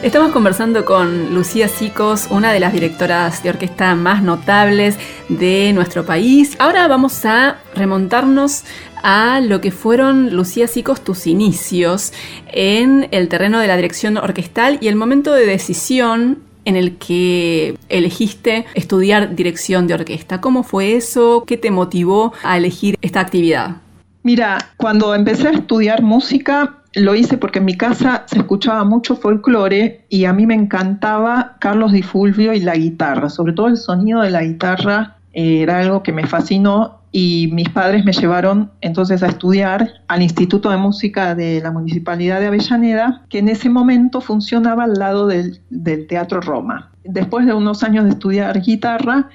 Estamos 0.00 0.30
conversando 0.30 0.84
con 0.84 1.34
Lucía 1.34 1.66
Sicos, 1.66 2.28
una 2.30 2.52
de 2.52 2.60
las 2.60 2.72
directoras 2.72 3.42
de 3.42 3.50
orquesta 3.50 3.96
más 3.96 4.22
notables 4.22 4.96
de 5.28 5.72
nuestro 5.74 6.06
país. 6.06 6.54
Ahora 6.60 6.86
vamos 6.86 7.24
a 7.24 7.58
remontarnos 7.74 8.62
a 9.02 9.40
lo 9.40 9.60
que 9.60 9.72
fueron, 9.72 10.36
Lucía 10.36 10.68
Sicos, 10.68 11.02
tus 11.02 11.26
inicios 11.26 12.12
en 12.46 13.08
el 13.10 13.28
terreno 13.28 13.58
de 13.58 13.66
la 13.66 13.74
dirección 13.74 14.16
orquestal 14.18 14.78
y 14.80 14.86
el 14.86 14.94
momento 14.94 15.32
de 15.32 15.46
decisión 15.46 16.38
en 16.64 16.76
el 16.76 16.96
que 16.98 17.76
elegiste 17.88 18.66
estudiar 18.74 19.34
dirección 19.34 19.88
de 19.88 19.94
orquesta. 19.94 20.40
¿Cómo 20.40 20.62
fue 20.62 20.94
eso? 20.94 21.42
¿Qué 21.44 21.56
te 21.56 21.72
motivó 21.72 22.32
a 22.44 22.56
elegir 22.56 22.96
esta 23.02 23.18
actividad? 23.18 23.78
Mira, 24.22 24.58
cuando 24.76 25.14
empecé 25.14 25.48
a 25.48 25.52
estudiar 25.52 26.02
música, 26.02 26.82
lo 26.98 27.14
hice 27.14 27.38
porque 27.38 27.58
en 27.58 27.64
mi 27.64 27.76
casa 27.76 28.24
se 28.26 28.38
escuchaba 28.38 28.84
mucho 28.84 29.16
folclore 29.16 30.06
y 30.08 30.24
a 30.24 30.32
mí 30.32 30.46
me 30.46 30.54
encantaba 30.54 31.56
Carlos 31.60 31.92
Di 31.92 32.02
Fulvio 32.02 32.52
y 32.52 32.60
la 32.60 32.74
guitarra, 32.74 33.28
sobre 33.28 33.52
todo 33.52 33.68
el 33.68 33.76
sonido 33.76 34.20
de 34.22 34.30
la 34.30 34.42
guitarra 34.42 35.16
eh, 35.32 35.62
era 35.62 35.78
algo 35.80 36.02
que 36.02 36.12
me 36.12 36.26
fascinó 36.26 36.98
y 37.10 37.48
mis 37.52 37.68
padres 37.70 38.04
me 38.04 38.12
llevaron 38.12 38.70
entonces 38.80 39.22
a 39.22 39.28
estudiar 39.28 39.88
al 40.08 40.22
Instituto 40.22 40.70
de 40.70 40.76
Música 40.76 41.34
de 41.34 41.60
la 41.62 41.70
Municipalidad 41.70 42.40
de 42.40 42.48
Avellaneda, 42.48 43.24
que 43.30 43.38
en 43.38 43.48
ese 43.48 43.70
momento 43.70 44.20
funcionaba 44.20 44.84
al 44.84 44.94
lado 44.94 45.26
del, 45.26 45.60
del 45.70 46.06
Teatro 46.06 46.40
Roma. 46.40 46.92
Después 47.04 47.46
de 47.46 47.54
unos 47.54 47.82
años 47.82 48.04
de 48.04 48.10
estudiar 48.10 48.60
guitarra, 48.60 49.30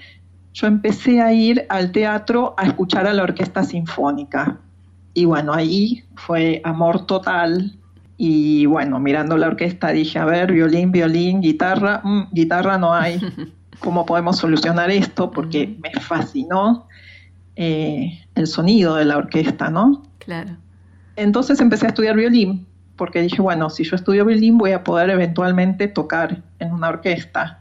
yo 0.54 0.68
empecé 0.68 1.20
a 1.22 1.34
ir 1.34 1.66
al 1.70 1.92
teatro 1.92 2.54
a 2.58 2.66
escuchar 2.68 3.08
a 3.08 3.14
la 3.14 3.24
orquesta 3.24 3.64
sinfónica 3.64 4.60
y 5.14 5.26
bueno, 5.26 5.54
ahí 5.54 6.04
fue 6.16 6.62
amor 6.64 7.06
total. 7.06 7.78
Y 8.18 8.66
bueno, 8.66 9.00
mirando 9.00 9.38
la 9.38 9.48
orquesta 9.48 9.90
dije, 9.90 10.20
a 10.20 10.26
ver, 10.26 10.52
violín, 10.52 10.92
violín, 10.92 11.42
guitarra, 11.42 12.02
mm, 12.04 12.30
guitarra 12.32 12.78
no 12.78 12.94
hay. 12.94 13.20
¿Cómo 13.80 14.06
podemos 14.06 14.38
solucionar 14.38 14.90
esto? 14.90 15.32
Porque 15.32 15.78
me 15.82 15.92
fascinó 16.00 16.88
eh, 17.56 18.20
el 18.36 18.48
sonido 18.48 18.96
de 18.96 19.06
la 19.06 19.18
orquesta, 19.18 19.70
¿no? 19.70 20.04
Claro. 20.20 20.58
Entonces 21.16 21.60
empecé 21.60 21.86
a 21.86 21.90
estudiar 21.90 22.16
violín, 22.16 22.66
porque 22.96 23.22
dije, 23.22 23.42
bueno, 23.42 23.70
si 23.70 23.84
yo 23.84 23.96
estudio 23.96 24.26
violín 24.26 24.58
voy 24.58 24.72
a 24.72 24.84
poder 24.84 25.10
eventualmente 25.10 25.88
tocar 25.88 26.42
en 26.60 26.72
una 26.72 26.90
orquesta. 26.90 27.60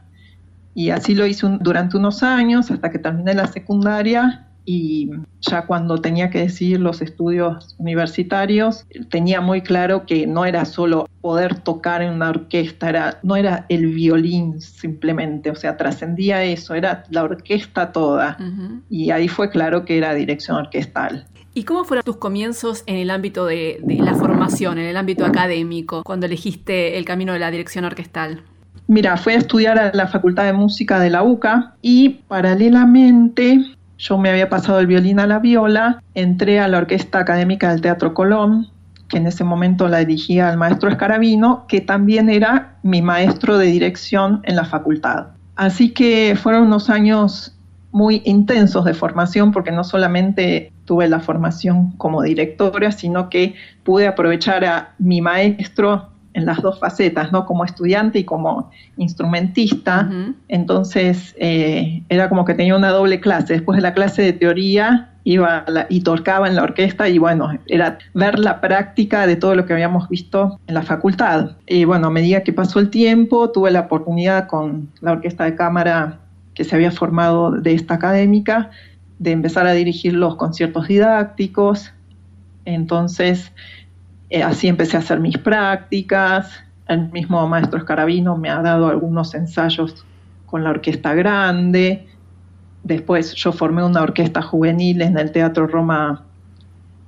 Y 0.73 0.89
así 0.89 1.13
lo 1.13 1.27
hice 1.27 1.47
durante 1.59 1.97
unos 1.97 2.23
años, 2.23 2.71
hasta 2.71 2.89
que 2.89 2.97
terminé 2.97 3.35
la 3.35 3.45
secundaria 3.45 4.47
y 4.65 5.11
ya 5.41 5.65
cuando 5.65 5.97
tenía 5.97 6.29
que 6.29 6.39
decidir 6.39 6.79
los 6.79 7.01
estudios 7.01 7.75
universitarios, 7.77 8.85
tenía 9.09 9.41
muy 9.41 9.61
claro 9.61 10.05
que 10.05 10.25
no 10.25 10.45
era 10.45 10.65
solo 10.65 11.07
poder 11.21 11.59
tocar 11.59 12.01
en 12.01 12.13
una 12.13 12.29
orquesta, 12.29 12.89
era, 12.89 13.19
no 13.23 13.35
era 13.35 13.65
el 13.69 13.87
violín 13.87 14.61
simplemente, 14.61 15.49
o 15.51 15.55
sea, 15.55 15.77
trascendía 15.77 16.43
eso, 16.43 16.75
era 16.75 17.03
la 17.09 17.23
orquesta 17.23 17.91
toda. 17.91 18.37
Y 18.89 19.11
ahí 19.11 19.27
fue 19.27 19.49
claro 19.49 19.85
que 19.85 19.97
era 19.97 20.13
dirección 20.13 20.57
orquestal. 20.57 21.25
¿Y 21.55 21.65
cómo 21.65 21.83
fueron 21.83 22.03
tus 22.03 22.17
comienzos 22.17 22.83
en 22.87 22.95
el 22.95 23.11
ámbito 23.11 23.45
de, 23.45 23.79
de 23.83 23.95
la 23.97 24.15
formación, 24.15 24.79
en 24.79 24.85
el 24.85 24.97
ámbito 24.97 25.25
académico, 25.25 26.03
cuando 26.03 26.25
elegiste 26.25 26.97
el 26.97 27.05
camino 27.05 27.33
de 27.33 27.39
la 27.39 27.51
dirección 27.51 27.85
orquestal? 27.85 28.43
Mira, 28.87 29.15
fui 29.17 29.33
a 29.33 29.37
estudiar 29.37 29.79
a 29.79 29.93
la 29.93 30.07
Facultad 30.07 30.45
de 30.45 30.53
Música 30.53 30.99
de 30.99 31.09
la 31.09 31.23
UCA 31.23 31.75
y 31.81 32.09
paralelamente 32.27 33.75
yo 34.03 34.17
me 34.17 34.29
había 34.29 34.49
pasado 34.49 34.79
el 34.79 34.87
violín 34.87 35.19
a 35.21 35.27
la 35.27 35.39
viola, 35.39 36.03
entré 36.13 36.59
a 36.59 36.67
la 36.67 36.79
Orquesta 36.79 37.19
Académica 37.19 37.71
del 37.71 37.79
Teatro 37.79 38.13
Colón, 38.13 38.67
que 39.07 39.17
en 39.17 39.27
ese 39.27 39.45
momento 39.45 39.87
la 39.87 39.99
dirigía 39.99 40.49
el 40.51 40.57
maestro 40.57 40.89
Escarabino, 40.89 41.65
que 41.69 41.79
también 41.79 42.29
era 42.29 42.75
mi 42.83 43.01
maestro 43.01 43.57
de 43.57 43.67
dirección 43.67 44.41
en 44.43 44.57
la 44.57 44.65
facultad. 44.65 45.27
Así 45.55 45.93
que 45.93 46.35
fueron 46.35 46.63
unos 46.63 46.89
años 46.89 47.55
muy 47.93 48.21
intensos 48.25 48.83
de 48.83 48.93
formación, 48.93 49.53
porque 49.53 49.71
no 49.71 49.85
solamente 49.85 50.73
tuve 50.83 51.07
la 51.07 51.21
formación 51.21 51.91
como 51.91 52.23
directora, 52.23 52.91
sino 52.91 53.29
que 53.29 53.55
pude 53.83 54.07
aprovechar 54.07 54.65
a 54.65 54.95
mi 54.99 55.21
maestro 55.21 56.09
en 56.33 56.45
las 56.45 56.61
dos 56.61 56.79
facetas, 56.79 57.31
¿no? 57.31 57.45
Como 57.45 57.65
estudiante 57.65 58.19
y 58.19 58.23
como 58.23 58.71
instrumentista. 58.97 60.09
Entonces 60.47 61.35
eh, 61.37 62.03
era 62.09 62.29
como 62.29 62.45
que 62.45 62.53
tenía 62.53 62.75
una 62.75 62.89
doble 62.89 63.19
clase. 63.19 63.53
Después 63.53 63.77
de 63.77 63.81
la 63.81 63.93
clase 63.93 64.21
de 64.21 64.33
teoría 64.33 65.09
iba 65.25 65.65
y 65.89 66.01
tocaba 66.01 66.47
en 66.47 66.55
la 66.55 66.63
orquesta 66.63 67.07
y 67.07 67.17
bueno, 67.17 67.57
era 67.67 67.97
ver 68.13 68.39
la 68.39 68.59
práctica 68.59 69.25
de 69.25 69.35
todo 69.35 69.55
lo 69.55 69.65
que 69.65 69.73
habíamos 69.73 70.09
visto 70.09 70.59
en 70.67 70.73
la 70.73 70.81
facultad. 70.81 71.51
Y 71.67 71.85
bueno, 71.85 72.07
a 72.07 72.11
medida 72.11 72.41
que 72.41 72.51
pasó 72.51 72.79
el 72.79 72.89
tiempo, 72.89 73.49
tuve 73.51 73.71
la 73.71 73.81
oportunidad 73.81 74.47
con 74.47 74.89
la 75.01 75.13
orquesta 75.13 75.45
de 75.45 75.55
cámara 75.55 76.19
que 76.53 76.63
se 76.63 76.75
había 76.75 76.91
formado 76.91 77.51
de 77.51 77.73
esta 77.73 77.95
académica 77.95 78.69
de 79.19 79.31
empezar 79.31 79.65
a 79.65 79.71
dirigir 79.71 80.13
los 80.13 80.35
conciertos 80.35 80.87
didácticos. 80.87 81.93
Entonces, 82.65 83.51
eh, 84.33 84.41
así 84.41 84.67
empecé 84.67 84.97
a 84.97 85.01
hacer 85.01 85.19
mis 85.19 85.37
prácticas. 85.37 86.49
El 86.87 87.11
mismo 87.11 87.47
maestro 87.47 87.77
Escarabino 87.77 88.35
me 88.35 88.49
ha 88.49 88.63
dado 88.63 88.87
algunos 88.87 89.35
ensayos 89.35 90.03
con 90.47 90.63
la 90.63 90.71
orquesta 90.71 91.13
grande. 91.13 92.07
Después 92.81 93.35
yo 93.35 93.51
formé 93.51 93.83
una 93.83 94.01
orquesta 94.01 94.41
juvenil 94.41 95.03
en 95.03 95.19
el 95.19 95.31
Teatro 95.31 95.67
Roma 95.67 96.23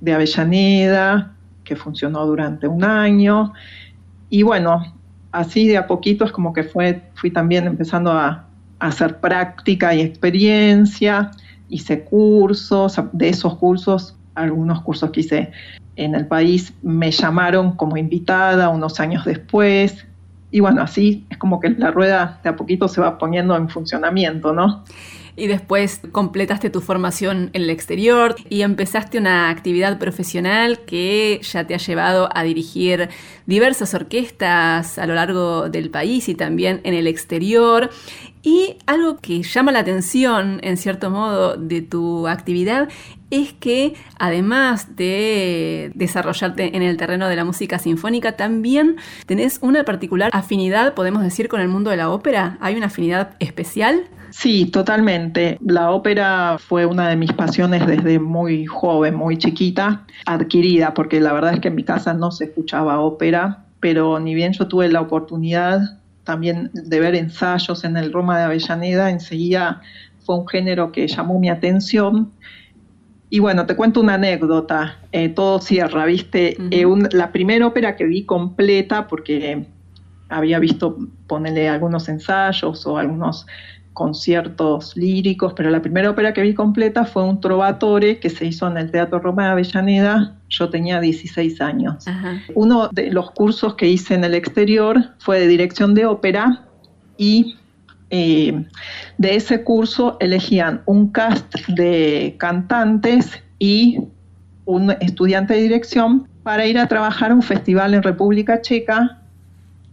de 0.00 0.14
Avellaneda, 0.14 1.34
que 1.64 1.74
funcionó 1.74 2.24
durante 2.26 2.68
un 2.68 2.84
año. 2.84 3.52
Y 4.30 4.44
bueno, 4.44 4.84
así 5.32 5.66
de 5.66 5.78
a 5.78 5.88
poquito 5.88 6.24
es 6.24 6.30
como 6.30 6.52
que 6.52 6.62
fue, 6.62 7.10
fui 7.14 7.32
también 7.32 7.66
empezando 7.66 8.12
a, 8.12 8.44
hacer 8.78 9.18
práctica 9.18 9.92
y 9.96 10.00
experiencia. 10.00 11.32
Hice 11.68 12.04
cursos, 12.04 13.00
de 13.12 13.30
esos 13.30 13.56
cursos, 13.56 14.16
algunos 14.36 14.80
cursos 14.82 15.10
que 15.10 15.20
hice 15.20 15.52
en 15.96 16.14
el 16.14 16.26
país 16.26 16.72
me 16.82 17.10
llamaron 17.10 17.72
como 17.72 17.96
invitada 17.96 18.68
unos 18.68 19.00
años 19.00 19.24
después. 19.24 20.06
Y 20.50 20.60
bueno, 20.60 20.82
así 20.82 21.26
es 21.30 21.38
como 21.38 21.58
que 21.60 21.70
la 21.70 21.90
rueda 21.90 22.40
de 22.42 22.50
a 22.50 22.56
poquito 22.56 22.88
se 22.88 23.00
va 23.00 23.18
poniendo 23.18 23.56
en 23.56 23.68
funcionamiento, 23.68 24.52
¿no? 24.52 24.84
y 25.36 25.46
después 25.46 26.00
completaste 26.12 26.70
tu 26.70 26.80
formación 26.80 27.50
en 27.52 27.62
el 27.62 27.70
exterior 27.70 28.34
y 28.48 28.62
empezaste 28.62 29.18
una 29.18 29.50
actividad 29.50 29.98
profesional 29.98 30.80
que 30.80 31.40
ya 31.42 31.66
te 31.66 31.74
ha 31.74 31.78
llevado 31.78 32.30
a 32.34 32.42
dirigir 32.42 33.10
diversas 33.44 33.92
orquestas 33.92 34.98
a 34.98 35.06
lo 35.06 35.14
largo 35.14 35.68
del 35.68 35.90
país 35.90 36.28
y 36.28 36.34
también 36.34 36.80
en 36.84 36.94
el 36.94 37.06
exterior. 37.06 37.90
Y 38.46 38.76
algo 38.86 39.16
que 39.16 39.42
llama 39.42 39.72
la 39.72 39.80
atención, 39.80 40.60
en 40.62 40.76
cierto 40.76 41.10
modo, 41.10 41.56
de 41.56 41.82
tu 41.82 42.28
actividad 42.28 42.88
es 43.28 43.52
que 43.52 43.94
además 44.20 44.94
de 44.94 45.90
desarrollarte 45.96 46.76
en 46.76 46.82
el 46.84 46.96
terreno 46.96 47.26
de 47.26 47.34
la 47.34 47.44
música 47.44 47.80
sinfónica, 47.80 48.36
también 48.36 48.98
tenés 49.26 49.58
una 49.62 49.82
particular 49.82 50.30
afinidad, 50.32 50.94
podemos 50.94 51.24
decir, 51.24 51.48
con 51.48 51.60
el 51.60 51.66
mundo 51.66 51.90
de 51.90 51.96
la 51.96 52.08
ópera. 52.08 52.56
¿Hay 52.60 52.76
una 52.76 52.86
afinidad 52.86 53.34
especial? 53.40 54.04
Sí, 54.30 54.66
totalmente. 54.66 55.58
La 55.60 55.90
ópera 55.90 56.56
fue 56.60 56.86
una 56.86 57.08
de 57.08 57.16
mis 57.16 57.32
pasiones 57.32 57.84
desde 57.84 58.20
muy 58.20 58.64
joven, 58.64 59.16
muy 59.16 59.38
chiquita, 59.38 60.06
adquirida, 60.24 60.94
porque 60.94 61.18
la 61.18 61.32
verdad 61.32 61.54
es 61.54 61.58
que 61.58 61.66
en 61.66 61.74
mi 61.74 61.82
casa 61.82 62.14
no 62.14 62.30
se 62.30 62.44
escuchaba 62.44 63.00
ópera, 63.00 63.64
pero 63.80 64.20
ni 64.20 64.36
bien 64.36 64.52
yo 64.52 64.68
tuve 64.68 64.88
la 64.88 65.00
oportunidad 65.00 65.80
también 66.26 66.70
de 66.74 67.00
ver 67.00 67.14
ensayos 67.14 67.84
en 67.84 67.96
el 67.96 68.12
Roma 68.12 68.36
de 68.36 68.44
Avellaneda, 68.44 69.10
enseguida 69.10 69.80
fue 70.24 70.36
un 70.36 70.46
género 70.46 70.90
que 70.90 71.06
llamó 71.06 71.38
mi 71.38 71.48
atención. 71.48 72.32
Y 73.30 73.38
bueno, 73.38 73.64
te 73.64 73.76
cuento 73.76 74.00
una 74.00 74.14
anécdota, 74.14 74.98
eh, 75.12 75.28
todo 75.28 75.60
cierra, 75.60 76.04
¿viste? 76.04 76.56
Eh, 76.70 76.84
la 77.12 77.30
primera 77.30 77.66
ópera 77.66 77.96
que 77.96 78.04
vi 78.04 78.24
completa, 78.24 79.06
porque 79.06 79.66
había 80.28 80.58
visto 80.58 80.98
ponerle 81.28 81.68
algunos 81.68 82.08
ensayos 82.08 82.84
o 82.86 82.98
algunos 82.98 83.46
conciertos 83.96 84.94
líricos, 84.94 85.54
pero 85.54 85.70
la 85.70 85.80
primera 85.80 86.10
ópera 86.10 86.34
que 86.34 86.42
vi 86.42 86.52
completa 86.52 87.06
fue 87.06 87.24
un 87.24 87.40
trovatore 87.40 88.20
que 88.20 88.28
se 88.28 88.44
hizo 88.44 88.68
en 88.68 88.76
el 88.76 88.90
Teatro 88.90 89.20
Roma 89.20 89.46
de 89.46 89.50
Avellaneda. 89.52 90.36
Yo 90.50 90.68
tenía 90.68 91.00
16 91.00 91.62
años. 91.62 92.04
Uno 92.54 92.90
de 92.92 93.10
los 93.10 93.30
cursos 93.30 93.74
que 93.74 93.88
hice 93.88 94.12
en 94.12 94.24
el 94.24 94.34
exterior 94.34 95.14
fue 95.18 95.40
de 95.40 95.46
dirección 95.46 95.94
de 95.94 96.04
ópera 96.04 96.66
y 97.16 97.56
eh, 98.10 98.66
de 99.16 99.34
ese 99.34 99.64
curso 99.64 100.18
elegían 100.20 100.82
un 100.84 101.10
cast 101.10 101.54
de 101.66 102.36
cantantes 102.38 103.42
y 103.58 104.00
un 104.66 104.90
estudiante 105.00 105.54
de 105.54 105.62
dirección 105.62 106.28
para 106.42 106.66
ir 106.66 106.78
a 106.78 106.86
trabajar 106.86 107.30
a 107.30 107.34
un 107.34 107.42
festival 107.42 107.94
en 107.94 108.02
República 108.02 108.60
Checa, 108.60 109.22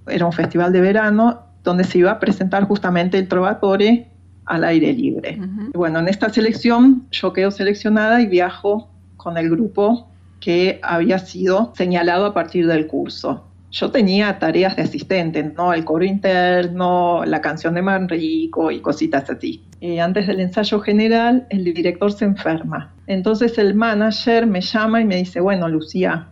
era 0.08 0.26
un 0.26 0.34
festival 0.34 0.74
de 0.74 0.82
verano, 0.82 1.43
donde 1.64 1.84
se 1.84 2.00
iba 2.00 2.12
a 2.12 2.20
presentar 2.20 2.66
justamente 2.66 3.18
el 3.18 3.28
Trovatore 3.28 4.08
al 4.46 4.64
aire 4.64 4.94
libre. 4.94 5.40
Bueno, 5.74 6.00
en 6.00 6.08
esta 6.08 6.30
selección 6.30 7.08
yo 7.12 7.34
quedo 7.34 7.52
seleccionada 7.52 8.22
y 8.22 8.28
viajo 8.28 8.90
con 9.18 9.38
el 9.38 9.50
grupo 9.50 10.10
que 10.40 10.80
había 10.84 11.20
sido 11.20 11.74
señalado 11.76 12.26
a 12.26 12.34
partir 12.34 12.68
del 12.68 12.88
curso. 12.88 13.46
Yo 13.72 13.90
tenía 13.90 14.38
tareas 14.38 14.76
de 14.76 14.84
asistente, 14.84 15.42
¿no? 15.44 15.74
El 15.74 15.84
coro 15.84 16.04
interno, 16.04 17.24
la 17.26 17.42
canción 17.42 17.74
de 17.74 17.82
Manrico 17.82 18.70
y 18.70 18.82
cositas 18.82 19.30
así. 19.30 19.64
Y 19.80 19.98
antes 19.98 20.28
del 20.28 20.42
ensayo 20.42 20.80
general, 20.82 21.48
el 21.50 21.64
director 21.64 22.12
se 22.12 22.26
enferma. 22.26 22.94
Entonces 23.08 23.58
el 23.58 23.74
manager 23.74 24.46
me 24.46 24.62
llama 24.62 25.02
y 25.02 25.06
me 25.06 25.16
dice, 25.16 25.40
bueno, 25.40 25.68
Lucía, 25.70 26.28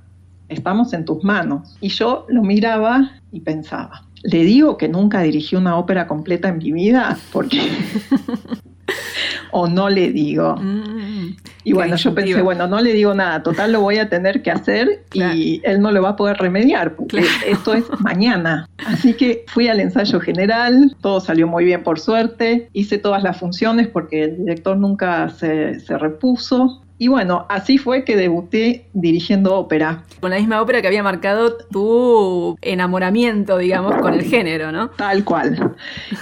estamos 0.50 0.94
en 0.94 1.06
tus 1.06 1.24
manos. 1.24 1.78
Y 1.82 1.88
yo 1.88 2.26
lo 2.30 2.44
miraba 2.44 3.12
y 3.32 3.40
pensaba, 3.40 4.06
le 4.24 4.44
digo 4.44 4.78
que 4.78 4.88
nunca 4.88 5.22
dirigí 5.22 5.56
una 5.56 5.78
ópera 5.78 6.08
completa 6.08 6.50
en 6.50 6.58
mi 6.58 6.72
vida, 6.72 7.18
porque... 7.32 7.62
o 9.52 9.68
no 9.68 9.90
le 9.90 10.12
digo. 10.12 10.56
Mm, 10.56 11.36
y 11.64 11.74
bueno, 11.74 11.96
yo 11.96 12.14
pensé, 12.14 12.42
bueno, 12.42 12.68
no 12.68 12.82
le 12.82 12.94
digo 12.94 13.14
nada, 13.14 13.44
total 13.44 13.72
lo 13.72 13.82
voy 13.82 13.98
a 13.98 14.10
tener 14.10 14.42
que 14.42 14.52
hacer 14.52 15.04
y 15.14 15.62
él 15.64 15.82
no 15.82 15.92
lo 15.92 16.02
va 16.02 16.10
a 16.10 16.16
poder 16.16 16.38
remediar, 16.38 16.96
porque 16.96 17.24
esto 17.48 17.74
es 17.74 17.86
mañana. 18.00 18.68
Así 18.86 19.14
que 19.14 19.46
fui 19.48 19.68
al 19.68 19.80
ensayo 19.80 20.20
general, 20.20 20.96
todo 21.02 21.20
salió 21.20 21.48
muy 21.48 21.66
bien 21.66 21.84
por 21.84 22.00
suerte, 22.00 22.70
hice 22.74 22.98
todas 22.98 23.24
las 23.24 23.38
funciones 23.38 23.88
porque 23.88 24.24
el 24.24 24.38
director 24.38 24.78
nunca 24.78 25.30
se, 25.30 25.80
se 25.80 25.98
repuso 25.98 26.82
y 27.02 27.08
bueno, 27.08 27.48
así 27.50 27.80
fue 27.80 28.04
que 28.04 28.16
debuté 28.16 28.86
dirigiendo 28.94 29.56
ópera. 29.56 30.04
Con 30.20 30.30
la 30.30 30.38
misma 30.38 30.62
ópera 30.62 30.84
que 30.84 30.88
había 30.88 31.02
marcado 31.02 31.58
tu 31.72 32.56
enamoramiento, 32.62 33.58
digamos, 33.58 33.96
con 33.96 34.14
el 34.14 34.22
género, 34.22 34.72
¿no? 34.72 34.92
Tal 34.92 35.24
cual. 35.24 35.74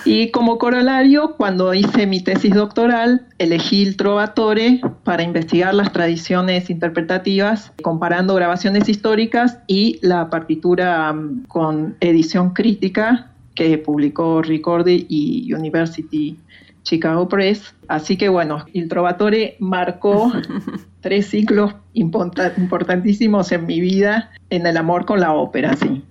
Y 0.06 0.32
como 0.32 0.58
corolario, 0.58 1.36
cuando 1.36 1.74
hice 1.74 2.08
mi 2.08 2.24
tesis 2.24 2.54
doctoral, 2.54 3.28
elegí 3.40 3.84
el 3.84 3.98
Trovatore 3.98 4.80
para 5.04 5.24
investigar 5.30 5.74
las 5.74 5.94
tradiciones 5.94 6.70
interpretativas, 6.70 7.72
comparando 7.82 8.36
grabaciones 8.36 8.90
históricas 8.90 9.60
y 9.68 10.00
la 10.02 10.30
partitura 10.30 11.14
mm, 11.14 11.46
con 11.48 11.96
edición 12.00 12.54
crítica 12.54 13.32
que 13.56 13.78
publicó 13.78 14.42
Ricordi 14.42 15.06
y 15.10 15.54
University 15.54 16.38
Chicago 16.84 17.28
Press. 17.28 17.76
Así 17.88 18.18
que 18.18 18.30
bueno, 18.30 18.66
el 18.74 18.88
Trovatore 18.90 19.56
marcó 19.60 20.32
tres 21.02 21.28
ciclos 21.28 21.76
importantísimos 21.94 23.52
en 23.52 23.66
mi 23.66 23.80
vida 23.80 24.32
en 24.50 24.66
el 24.66 24.78
amor 24.78 25.06
con 25.06 25.20
la 25.20 25.34
ópera, 25.34 25.76
sí. 25.76 26.04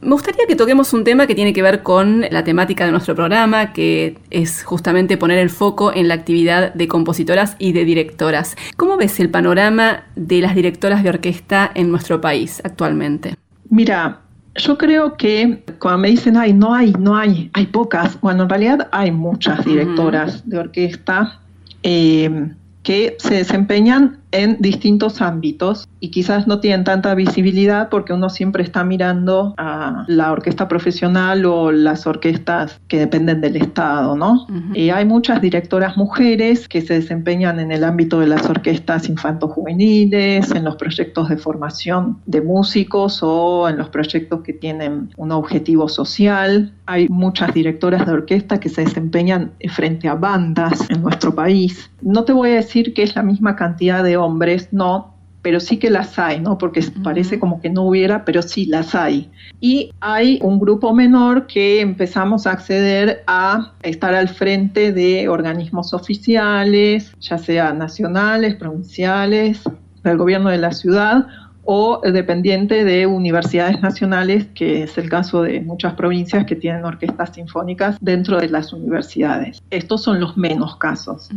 Me 0.00 0.10
gustaría 0.10 0.46
que 0.46 0.54
toquemos 0.54 0.92
un 0.92 1.02
tema 1.02 1.26
que 1.26 1.34
tiene 1.34 1.52
que 1.52 1.60
ver 1.60 1.82
con 1.82 2.24
la 2.30 2.44
temática 2.44 2.84
de 2.84 2.92
nuestro 2.92 3.16
programa, 3.16 3.72
que 3.72 4.16
es 4.30 4.62
justamente 4.62 5.16
poner 5.16 5.38
el 5.38 5.50
foco 5.50 5.92
en 5.92 6.06
la 6.06 6.14
actividad 6.14 6.72
de 6.72 6.86
compositoras 6.86 7.56
y 7.58 7.72
de 7.72 7.84
directoras. 7.84 8.56
¿Cómo 8.76 8.96
ves 8.96 9.18
el 9.18 9.28
panorama 9.28 10.04
de 10.14 10.40
las 10.40 10.54
directoras 10.54 11.02
de 11.02 11.08
orquesta 11.08 11.70
en 11.74 11.90
nuestro 11.90 12.20
país 12.20 12.62
actualmente? 12.64 13.34
Mira, 13.70 14.20
yo 14.54 14.78
creo 14.78 15.16
que 15.16 15.64
cuando 15.80 15.98
me 15.98 16.08
dicen, 16.10 16.36
ay, 16.36 16.52
no 16.52 16.74
hay, 16.74 16.92
no 16.92 17.16
hay, 17.16 17.50
hay 17.52 17.66
pocas, 17.66 18.20
bueno, 18.20 18.44
en 18.44 18.48
realidad 18.48 18.88
hay 18.92 19.10
muchas 19.10 19.64
directoras 19.64 20.48
de 20.48 20.58
orquesta 20.58 21.40
eh, 21.82 22.50
que 22.82 23.16
se 23.18 23.34
desempeñan 23.34 24.18
en 24.30 24.56
distintos 24.60 25.20
ámbitos 25.20 25.88
y 26.00 26.10
quizás 26.10 26.46
no 26.46 26.60
tienen 26.60 26.84
tanta 26.84 27.14
visibilidad 27.14 27.88
porque 27.88 28.12
uno 28.12 28.28
siempre 28.28 28.62
está 28.62 28.84
mirando 28.84 29.54
a 29.56 30.04
la 30.06 30.32
orquesta 30.32 30.68
profesional 30.68 31.44
o 31.44 31.72
las 31.72 32.06
orquestas 32.06 32.80
que 32.88 32.98
dependen 32.98 33.40
del 33.40 33.56
Estado, 33.56 34.16
¿no? 34.16 34.46
Y 34.74 34.90
hay 34.90 35.04
muchas 35.04 35.40
directoras 35.40 35.96
mujeres 35.96 36.68
que 36.68 36.80
se 36.82 36.94
desempeñan 36.94 37.58
en 37.58 37.72
el 37.72 37.84
ámbito 37.84 38.20
de 38.20 38.26
las 38.26 38.48
orquestas 38.48 39.08
infanto-juveniles, 39.08 40.50
en 40.52 40.64
los 40.64 40.76
proyectos 40.76 41.28
de 41.28 41.36
formación 41.36 42.18
de 42.26 42.40
músicos 42.40 43.20
o 43.22 43.68
en 43.68 43.78
los 43.78 43.88
proyectos 43.88 44.42
que 44.42 44.52
tienen 44.52 45.10
un 45.16 45.32
objetivo 45.32 45.88
social. 45.88 46.72
Hay 46.86 47.08
muchas 47.08 47.52
directoras 47.54 48.06
de 48.06 48.12
orquesta 48.12 48.60
que 48.60 48.68
se 48.68 48.84
desempeñan 48.84 49.52
frente 49.70 50.08
a 50.08 50.14
bandas 50.14 50.88
en 50.90 51.02
nuestro 51.02 51.34
país. 51.34 51.90
No 52.00 52.24
te 52.24 52.32
voy 52.32 52.50
a 52.50 52.54
decir 52.54 52.94
que 52.94 53.02
es 53.02 53.16
la 53.16 53.22
misma 53.22 53.56
cantidad 53.56 54.04
de 54.04 54.17
hombres, 54.18 54.68
no, 54.72 55.14
pero 55.42 55.60
sí 55.60 55.78
que 55.78 55.88
las 55.88 56.18
hay, 56.18 56.40
¿no? 56.40 56.58
Porque 56.58 56.82
parece 57.02 57.38
como 57.38 57.60
que 57.60 57.70
no 57.70 57.84
hubiera, 57.84 58.24
pero 58.24 58.42
sí 58.42 58.66
las 58.66 58.94
hay. 58.94 59.30
Y 59.60 59.92
hay 60.00 60.38
un 60.42 60.58
grupo 60.58 60.92
menor 60.94 61.46
que 61.46 61.80
empezamos 61.80 62.46
a 62.46 62.52
acceder 62.52 63.22
a 63.26 63.72
estar 63.82 64.14
al 64.14 64.28
frente 64.28 64.92
de 64.92 65.28
organismos 65.28 65.94
oficiales, 65.94 67.12
ya 67.20 67.38
sea 67.38 67.72
nacionales, 67.72 68.56
provinciales, 68.56 69.62
del 70.02 70.18
gobierno 70.18 70.50
de 70.50 70.58
la 70.58 70.72
ciudad 70.72 71.26
o 71.70 72.00
dependiente 72.00 72.82
de 72.82 73.06
universidades 73.06 73.82
nacionales, 73.82 74.46
que 74.54 74.84
es 74.84 74.96
el 74.96 75.10
caso 75.10 75.42
de 75.42 75.60
muchas 75.60 75.92
provincias 75.92 76.46
que 76.46 76.56
tienen 76.56 76.82
orquestas 76.82 77.34
sinfónicas 77.34 77.98
dentro 78.00 78.38
de 78.40 78.48
las 78.48 78.72
universidades. 78.72 79.62
Estos 79.68 80.02
son 80.02 80.18
los 80.18 80.34
menos 80.38 80.76
casos. 80.76 81.28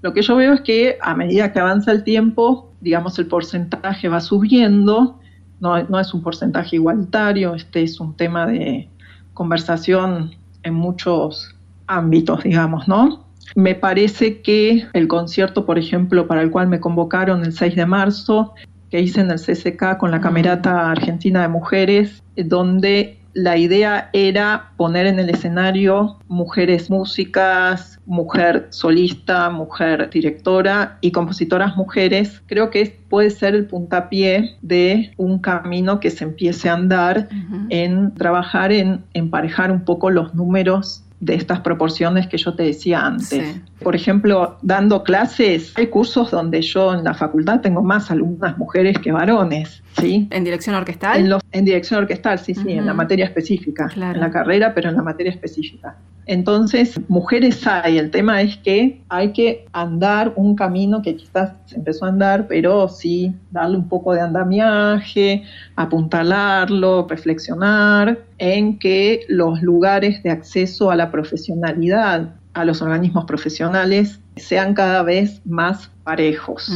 Lo 0.00 0.14
que 0.14 0.22
yo 0.22 0.34
veo 0.36 0.54
es 0.54 0.62
que 0.62 0.96
a 1.02 1.14
medida 1.14 1.52
que 1.52 1.58
avanza 1.58 1.92
el 1.92 2.04
tiempo, 2.04 2.72
digamos, 2.80 3.18
el 3.18 3.26
porcentaje 3.26 4.08
va 4.08 4.20
subiendo, 4.20 5.20
no, 5.60 5.82
no 5.82 6.00
es 6.00 6.14
un 6.14 6.22
porcentaje 6.22 6.76
igualitario, 6.76 7.54
este 7.54 7.82
es 7.82 8.00
un 8.00 8.16
tema 8.16 8.46
de 8.46 8.88
conversación 9.34 10.30
en 10.62 10.72
muchos 10.72 11.54
ámbitos, 11.86 12.44
digamos, 12.44 12.88
¿no? 12.88 13.26
Me 13.54 13.74
parece 13.74 14.40
que 14.40 14.86
el 14.94 15.06
concierto, 15.06 15.66
por 15.66 15.78
ejemplo, 15.78 16.26
para 16.26 16.40
el 16.40 16.50
cual 16.50 16.66
me 16.66 16.80
convocaron 16.80 17.44
el 17.44 17.52
6 17.52 17.76
de 17.76 17.84
marzo, 17.84 18.54
que 18.96 19.02
hice 19.02 19.20
en 19.20 19.30
el 19.30 19.38
CCK 19.38 19.98
con 19.98 20.10
la 20.10 20.22
Camerata 20.22 20.90
Argentina 20.90 21.42
de 21.42 21.48
Mujeres, 21.48 22.22
donde 22.34 23.18
la 23.34 23.58
idea 23.58 24.08
era 24.14 24.72
poner 24.78 25.04
en 25.04 25.18
el 25.18 25.28
escenario 25.28 26.16
mujeres 26.28 26.88
músicas, 26.88 28.00
mujer 28.06 28.68
solista, 28.70 29.50
mujer 29.50 30.08
directora 30.08 30.96
y 31.02 31.10
compositoras 31.10 31.76
mujeres. 31.76 32.42
Creo 32.46 32.70
que 32.70 32.98
puede 33.10 33.28
ser 33.28 33.54
el 33.54 33.66
puntapié 33.66 34.56
de 34.62 35.12
un 35.18 35.40
camino 35.40 36.00
que 36.00 36.10
se 36.10 36.24
empiece 36.24 36.70
a 36.70 36.72
andar 36.72 37.28
en 37.68 38.14
trabajar 38.14 38.72
en 38.72 39.04
emparejar 39.12 39.70
un 39.70 39.84
poco 39.84 40.08
los 40.08 40.34
números 40.34 41.04
de 41.20 41.34
estas 41.34 41.60
proporciones 41.60 42.28
que 42.28 42.38
yo 42.38 42.54
te 42.54 42.62
decía 42.62 43.04
antes. 43.04 43.60
Por 43.82 43.94
ejemplo, 43.94 44.58
dando 44.62 45.02
clases, 45.02 45.72
hay 45.76 45.88
cursos 45.88 46.30
donde 46.30 46.62
yo 46.62 46.94
en 46.94 47.04
la 47.04 47.14
facultad 47.14 47.60
tengo 47.60 47.82
más 47.82 48.10
alumnas 48.10 48.56
mujeres 48.58 48.98
que 48.98 49.12
varones. 49.12 49.82
¿sí? 50.00 50.28
¿En 50.30 50.44
dirección 50.44 50.74
orquestal? 50.74 51.40
En, 51.52 51.64
dirección 51.64 52.00
orquestal, 52.00 52.38
sí, 52.38 52.54
sí, 52.54 52.72
en 52.72 52.86
la 52.86 52.94
materia 52.94 53.26
específica. 53.26 53.90
En 53.94 54.20
la 54.20 54.30
carrera, 54.30 54.72
pero 54.74 54.88
en 54.88 54.96
la 54.96 55.02
materia 55.02 55.30
específica. 55.30 55.96
Entonces, 56.26 57.00
mujeres 57.08 57.64
hay, 57.68 57.98
el 57.98 58.10
tema 58.10 58.42
es 58.42 58.56
que 58.56 59.00
hay 59.08 59.32
que 59.32 59.64
andar 59.72 60.32
un 60.34 60.56
camino 60.56 61.00
que 61.00 61.14
quizás 61.14 61.52
se 61.66 61.76
empezó 61.76 62.04
a 62.04 62.08
andar, 62.08 62.48
pero 62.48 62.88
sí 62.88 63.32
darle 63.52 63.76
un 63.76 63.88
poco 63.88 64.12
de 64.12 64.20
andamiaje, 64.20 65.44
apuntalarlo, 65.76 67.06
reflexionar 67.08 68.18
en 68.38 68.76
que 68.80 69.20
los 69.28 69.62
lugares 69.62 70.20
de 70.24 70.30
acceso 70.30 70.90
a 70.90 70.96
la 70.96 71.12
profesionalidad, 71.12 72.34
a 72.56 72.64
los 72.64 72.82
organismos 72.82 73.24
profesionales, 73.26 74.18
sean 74.36 74.74
cada 74.74 75.02
vez 75.02 75.40
más 75.44 75.90
parejos. 76.04 76.72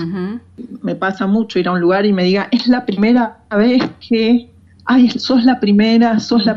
Me 0.82 0.94
pasa 0.94 1.26
mucho 1.26 1.58
ir 1.58 1.68
a 1.68 1.72
un 1.72 1.80
lugar 1.80 2.06
y 2.06 2.12
me 2.12 2.24
diga, 2.24 2.48
es 2.50 2.68
la 2.68 2.84
primera 2.84 3.38
vez 3.50 3.82
que, 4.06 4.50
ay, 4.84 5.10
sos 5.10 5.44
la 5.44 5.58
primera, 5.58 6.20
sos 6.20 6.44
la 6.44 6.56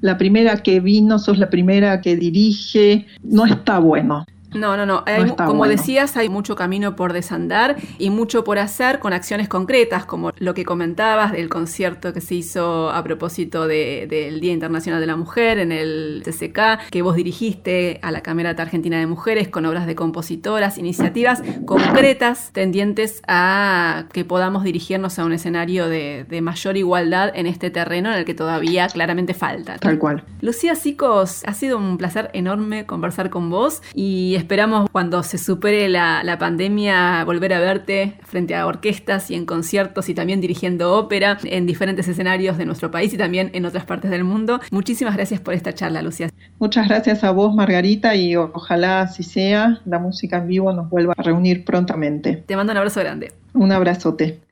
la 0.00 0.16
primera 0.16 0.56
que 0.58 0.80
vino, 0.80 1.18
sos 1.18 1.38
la 1.38 1.50
primera 1.50 2.00
que 2.00 2.16
dirige, 2.16 3.06
no 3.22 3.46
está 3.46 3.78
bueno. 3.78 4.24
No, 4.54 4.76
no, 4.76 4.86
no. 4.86 5.04
como 5.36 5.66
decías, 5.66 6.16
hay 6.16 6.28
mucho 6.28 6.56
camino 6.56 6.96
por 6.96 7.12
desandar 7.12 7.76
y 7.98 8.10
mucho 8.10 8.44
por 8.44 8.58
hacer 8.58 8.98
con 8.98 9.12
acciones 9.12 9.48
concretas, 9.48 10.06
como 10.06 10.32
lo 10.38 10.54
que 10.54 10.64
comentabas 10.64 11.32
del 11.32 11.48
concierto 11.48 12.12
que 12.12 12.20
se 12.20 12.36
hizo 12.36 12.90
a 12.90 13.02
propósito 13.04 13.66
del 13.66 14.40
Día 14.40 14.52
Internacional 14.52 15.00
de 15.00 15.06
la 15.06 15.16
Mujer 15.16 15.58
en 15.58 15.72
el 15.72 16.22
CCK, 16.24 16.88
que 16.90 17.02
vos 17.02 17.16
dirigiste 17.16 17.98
a 18.02 18.10
la 18.10 18.22
Camerata 18.22 18.62
Argentina 18.62 18.98
de 18.98 19.06
Mujeres 19.06 19.48
con 19.48 19.66
obras 19.66 19.86
de 19.86 19.94
compositoras, 19.94 20.78
iniciativas 20.78 21.42
concretas 21.66 22.50
tendientes 22.52 23.22
a 23.28 24.06
que 24.12 24.24
podamos 24.24 24.64
dirigirnos 24.64 25.18
a 25.18 25.24
un 25.24 25.32
escenario 25.32 25.88
de, 25.88 26.26
mayor 26.42 26.76
igualdad 26.76 27.32
en 27.34 27.46
este 27.46 27.70
terreno 27.70 28.12
en 28.12 28.18
el 28.18 28.24
que 28.24 28.32
todavía 28.32 28.86
claramente 28.86 29.34
falta. 29.34 29.76
Tal 29.76 29.98
cual. 29.98 30.24
Lucía 30.40 30.76
Sicos, 30.76 31.42
ha 31.44 31.52
sido 31.52 31.76
un 31.76 31.98
placer 31.98 32.30
enorme 32.32 32.86
conversar 32.86 33.28
con 33.28 33.50
vos 33.50 33.82
y 33.92 34.37
esperamos 34.38 34.88
cuando 34.90 35.22
se 35.22 35.36
supere 35.36 35.88
la, 35.88 36.36
pandemia 36.38 37.24
volver 37.24 37.52
a 37.52 37.60
verte 37.60 38.14
frente 38.22 38.54
a 38.54 38.66
orquestas 38.66 39.30
y 39.30 39.34
en 39.34 39.44
conciertos 39.44 40.08
y 40.08 40.14
también 40.14 40.40
dirigiendo 40.40 40.94
ópera 40.96 41.38
en 41.44 41.66
diferentes 41.66 42.06
escenarios 42.08 42.56
de 42.56 42.64
nuestro 42.64 42.90
país 42.90 43.12
y 43.12 43.18
también 43.18 43.50
en 43.52 43.66
otras 43.66 43.84
partes 43.84 44.10
del 44.10 44.24
mundo. 44.24 44.60
Muchísimas 44.70 45.16
gracias 45.16 45.40
por 45.40 45.54
esta 45.54 45.74
charla, 45.74 46.00
Lucía. 46.00 46.30
Muchas 46.58 46.88
gracias 46.88 47.24
a 47.24 47.32
vos, 47.32 47.54
Margarita, 47.54 48.14
y 48.14 48.36
ojalá 48.36 49.02
así 49.02 49.22
sea, 49.22 49.80
la 49.84 49.98
música 49.98 50.38
en 50.38 50.46
vivo 50.46 50.72
nos 50.72 50.88
vuelva 50.88 51.14
a 51.16 51.22
reunir 51.22 51.64
prontamente. 51.64 52.44
Te 52.46 52.56
mando 52.56 52.72
un 52.72 52.78
abrazo 52.78 53.00
grande. 53.00 53.32
Un 53.54 53.72
abrazote. 53.72 54.47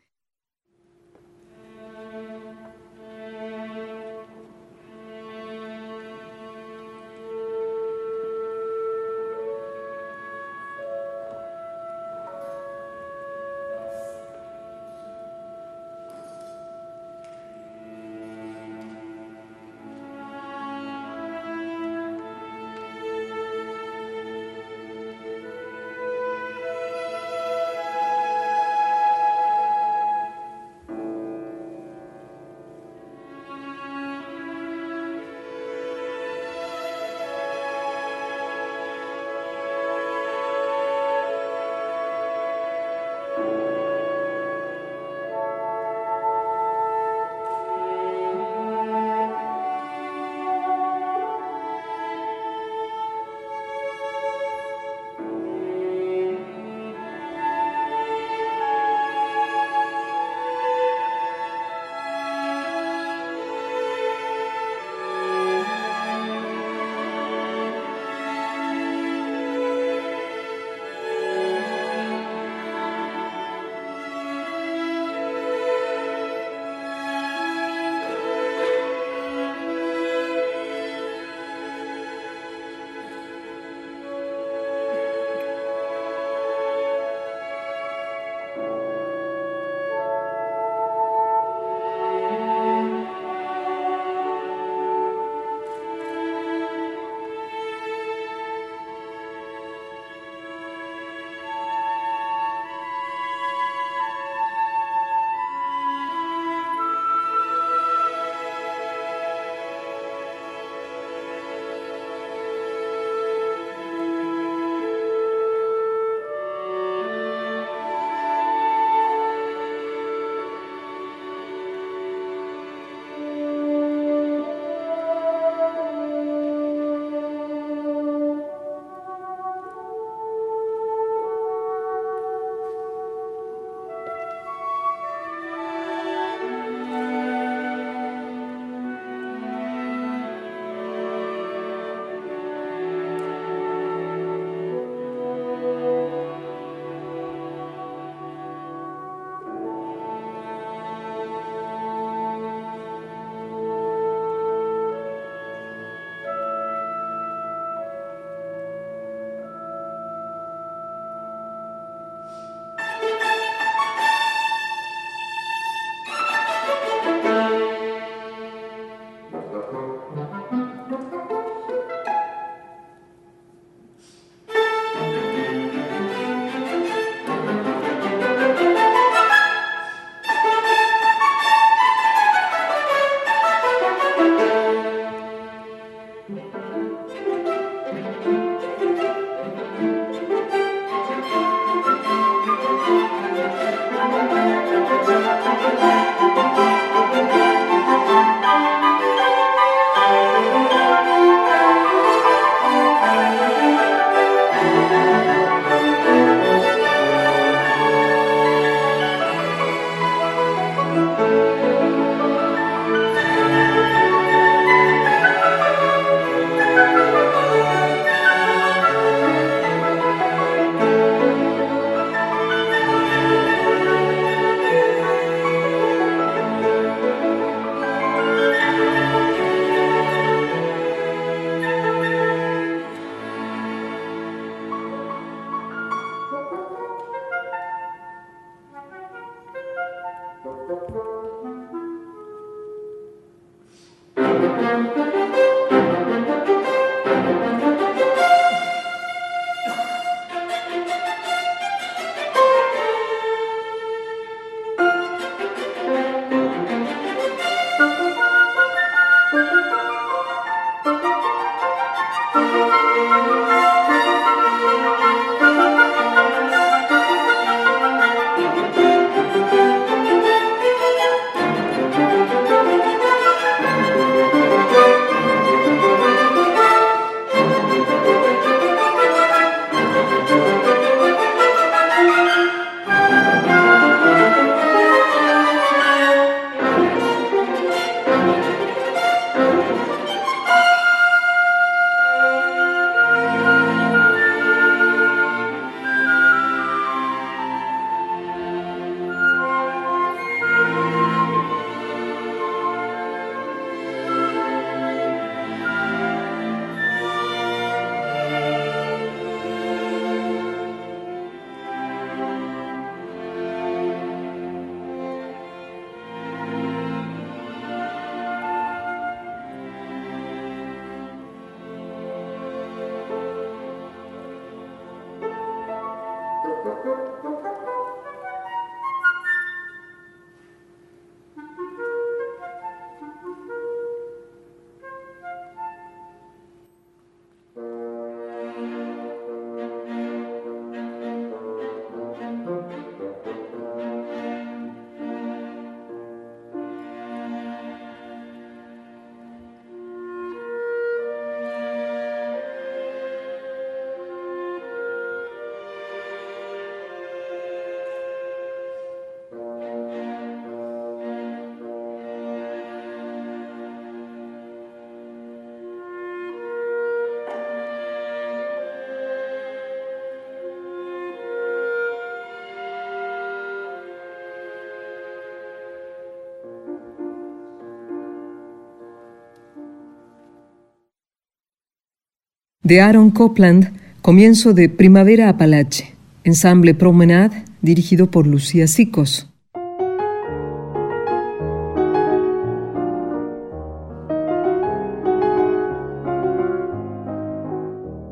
De 382.66 382.80
Aaron 382.80 383.12
Copland, 383.12 383.78
comienzo 384.02 384.52
de 384.52 384.68
Primavera 384.68 385.28
Apalache, 385.28 385.94
ensamble 386.24 386.74
Promenade, 386.74 387.44
dirigido 387.62 388.10
por 388.10 388.26
Lucía 388.26 388.66
Sicos. 388.66 389.32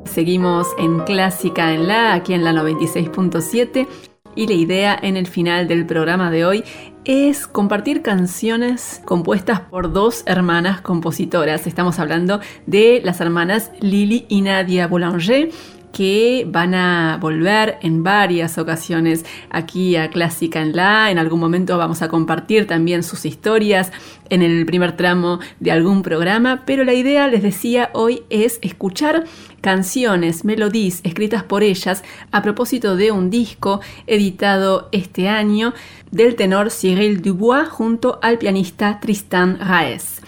Seguimos 0.05 0.69
en 0.79 1.01
Clásica 1.01 1.75
en 1.75 1.89
la, 1.89 2.15
aquí 2.15 2.33
en 2.33 2.45
la 2.45 2.53
96.7 2.53 3.89
y 4.37 4.47
la 4.47 4.55
idea 4.55 4.97
en 5.03 5.17
el 5.17 5.27
final 5.27 5.67
del 5.67 5.85
programa 5.85 6.31
de 6.31 6.45
hoy 6.45 6.65
es 7.05 7.47
compartir 7.47 8.03
canciones 8.03 9.03
compuestas 9.05 9.61
por 9.61 9.93
dos 9.93 10.23
hermanas 10.27 10.81
compositoras. 10.81 11.67
Estamos 11.67 11.99
hablando 11.99 12.41
de 12.67 13.01
las 13.05 13.21
hermanas 13.21 13.71
Lily 13.81 14.27
y 14.29 14.41
Nadia 14.41 14.87
Boulanger 14.87 15.51
que 15.95 16.45
van 16.49 16.75
a 16.75 17.19
volver 17.21 17.79
en 17.81 18.03
varias 18.03 18.59
ocasiones 18.59 19.25
aquí 19.49 19.95
a 19.95 20.11
Clásica 20.11 20.61
en 20.61 20.75
La. 20.75 21.13
En 21.13 21.19
algún 21.19 21.39
momento 21.39 21.79
vamos 21.79 22.03
a 22.03 22.09
compartir 22.09 22.67
también 22.67 23.05
sus 23.05 23.25
historias 23.25 23.93
en 24.29 24.43
el 24.43 24.67
primer 24.67 24.97
tramo 24.97 25.39
de 25.61 25.71
algún 25.71 26.03
programa, 26.03 26.65
pero 26.67 26.83
la 26.83 26.95
idea, 26.95 27.29
les 27.29 27.45
decía, 27.45 27.91
hoy 27.95 28.25
es 28.29 28.59
escuchar 28.61 29.25
canciones, 29.61 30.45
melodías 30.45 31.01
escritas 31.05 31.45
por 31.45 31.63
ellas 31.63 32.03
a 32.33 32.43
propósito 32.43 32.97
de 32.97 33.13
un 33.13 33.31
disco 33.31 33.81
editado 34.09 34.89
este 34.91 35.29
año 35.29 35.75
del 36.11 36.35
tenor 36.35 36.73
Cyril 36.73 37.23
Dubois 37.23 37.69
junto 37.69 38.19
al 38.21 38.39
pianista 38.39 38.99
Tristan 38.99 39.61
Raes. 39.61 40.24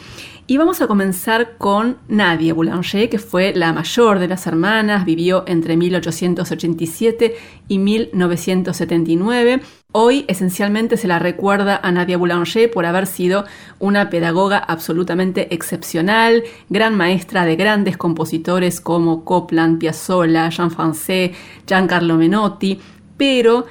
Y 0.48 0.59
vamos 0.59 0.81
a 0.81 0.86
comenzar 0.86 1.56
con 1.59 1.97
Nadia 2.06 2.55
Boulanger, 2.55 3.09
que 3.09 3.18
fue 3.18 3.52
la 3.52 3.73
mayor 3.73 4.20
de 4.20 4.28
las 4.28 4.47
hermanas, 4.47 5.05
vivió 5.05 5.43
entre 5.48 5.77
1887 5.77 7.35
y 7.66 7.78
1979. 7.81 9.60
Hoy 9.90 10.24
esencialmente 10.28 10.97
se 10.98 11.09
la 11.09 11.18
recuerda 11.18 11.81
a 11.82 11.90
Nadia 11.90 12.16
Boulanger 12.16 12.70
por 12.70 12.86
haber 12.86 13.09
sido 13.09 13.44
una 13.81 14.09
pedagoga 14.09 14.59
absolutamente 14.59 15.52
excepcional, 15.52 16.44
gran 16.68 16.94
maestra 16.97 17.44
de 17.44 17.56
grandes 17.56 17.97
compositores 17.97 18.81
como 18.81 19.24
Copland, 19.24 19.81
Piazzolla, 19.81 20.48
Jean 20.51 20.70
Francais, 20.70 21.36
Giancarlo 21.66 22.14
Menotti, 22.14 22.78
pero 23.16 23.66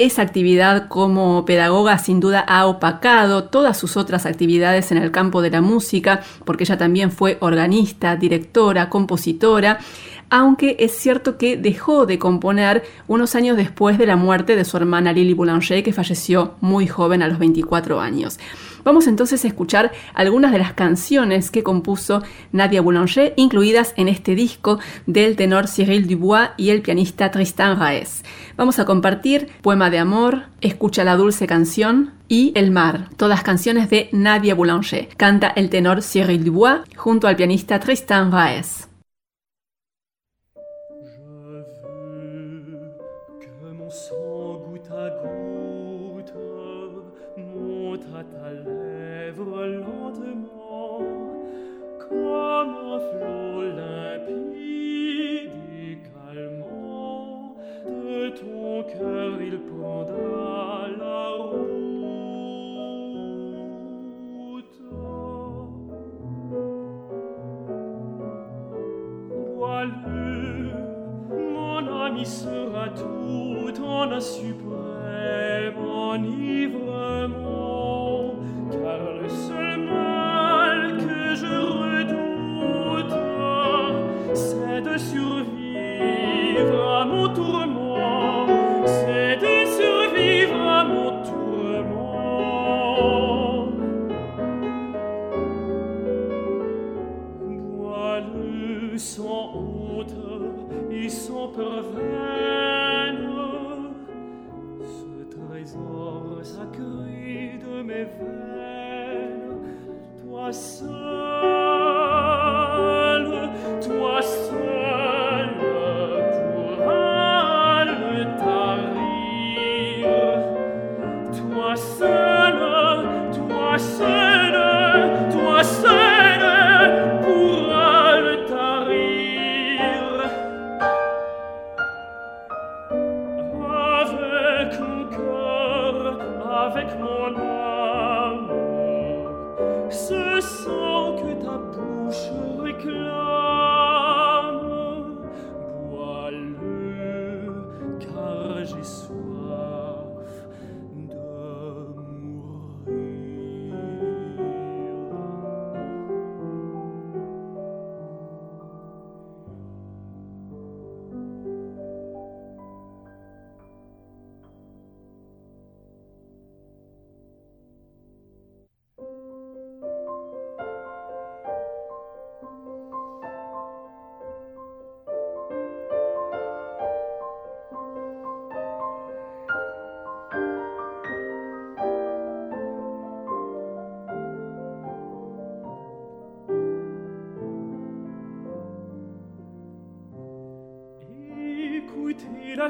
esa 0.00 0.22
actividad 0.22 0.88
como 0.88 1.44
pedagoga 1.44 1.98
sin 1.98 2.20
duda 2.20 2.40
ha 2.40 2.64
opacado 2.64 3.44
todas 3.44 3.76
sus 3.76 3.98
otras 3.98 4.24
actividades 4.24 4.90
en 4.92 4.98
el 4.98 5.10
campo 5.10 5.42
de 5.42 5.50
la 5.50 5.60
música, 5.60 6.22
porque 6.46 6.64
ella 6.64 6.78
también 6.78 7.12
fue 7.12 7.36
organista, 7.40 8.16
directora, 8.16 8.88
compositora, 8.88 9.78
aunque 10.30 10.76
es 10.80 10.96
cierto 10.96 11.36
que 11.36 11.58
dejó 11.58 12.06
de 12.06 12.18
componer 12.18 12.82
unos 13.08 13.34
años 13.34 13.58
después 13.58 13.98
de 13.98 14.06
la 14.06 14.16
muerte 14.16 14.56
de 14.56 14.64
su 14.64 14.78
hermana 14.78 15.12
Lily 15.12 15.34
Boulanger, 15.34 15.82
que 15.82 15.92
falleció 15.92 16.54
muy 16.62 16.86
joven 16.86 17.20
a 17.22 17.28
los 17.28 17.38
24 17.38 18.00
años. 18.00 18.38
Vamos 18.84 19.06
entonces 19.06 19.44
a 19.44 19.48
escuchar 19.48 19.92
algunas 20.14 20.52
de 20.52 20.58
las 20.58 20.72
canciones 20.72 21.50
que 21.50 21.62
compuso 21.62 22.22
Nadia 22.52 22.80
Boulanger, 22.80 23.34
incluidas 23.36 23.94
en 23.96 24.08
este 24.08 24.34
disco 24.34 24.78
del 25.06 25.36
tenor 25.36 25.68
Cyril 25.68 26.06
Dubois 26.06 26.50
y 26.56 26.70
el 26.70 26.82
pianista 26.82 27.30
Tristan 27.30 27.78
Raes. 27.78 28.24
Vamos 28.56 28.78
a 28.78 28.84
compartir 28.84 29.48
Poema 29.62 29.90
de 29.90 29.98
Amor, 29.98 30.44
Escucha 30.60 31.04
la 31.04 31.16
dulce 31.16 31.46
canción 31.46 32.12
y 32.28 32.52
El 32.54 32.70
mar, 32.70 33.08
todas 33.16 33.42
canciones 33.42 33.88
de 33.88 34.10
Nadia 34.12 34.54
Boulanger. 34.54 35.08
Canta 35.16 35.48
el 35.48 35.70
tenor 35.70 36.02
Cyril 36.02 36.44
Dubois 36.44 36.80
junto 36.96 37.26
al 37.28 37.36
pianista 37.36 37.80
Tristan 37.80 38.30
Raes. 38.30 38.89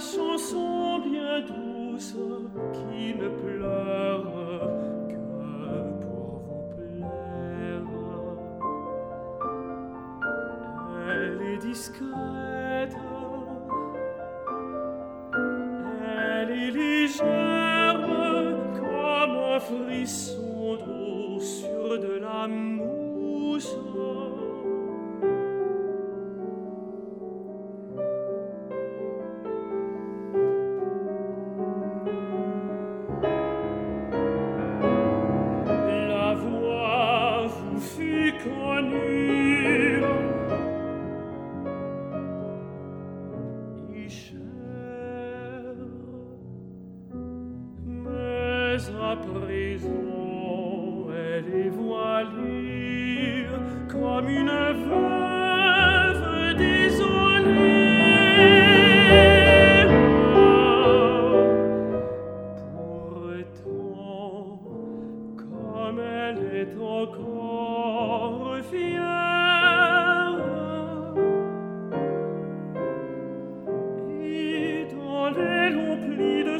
Chanson 0.01 0.70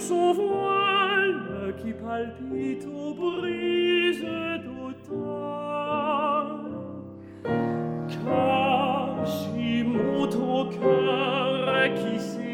s'envole 0.01 1.75
qui 1.83 1.93
palpite 1.93 2.87
aux 2.87 3.15
brises 3.15 4.25
d'automne. 4.65 5.21
Car 8.09 9.25
j'y 9.27 9.83
monte 9.85 10.37
cœur 10.71 11.95
qui 11.95 12.19
s'y 12.19 12.50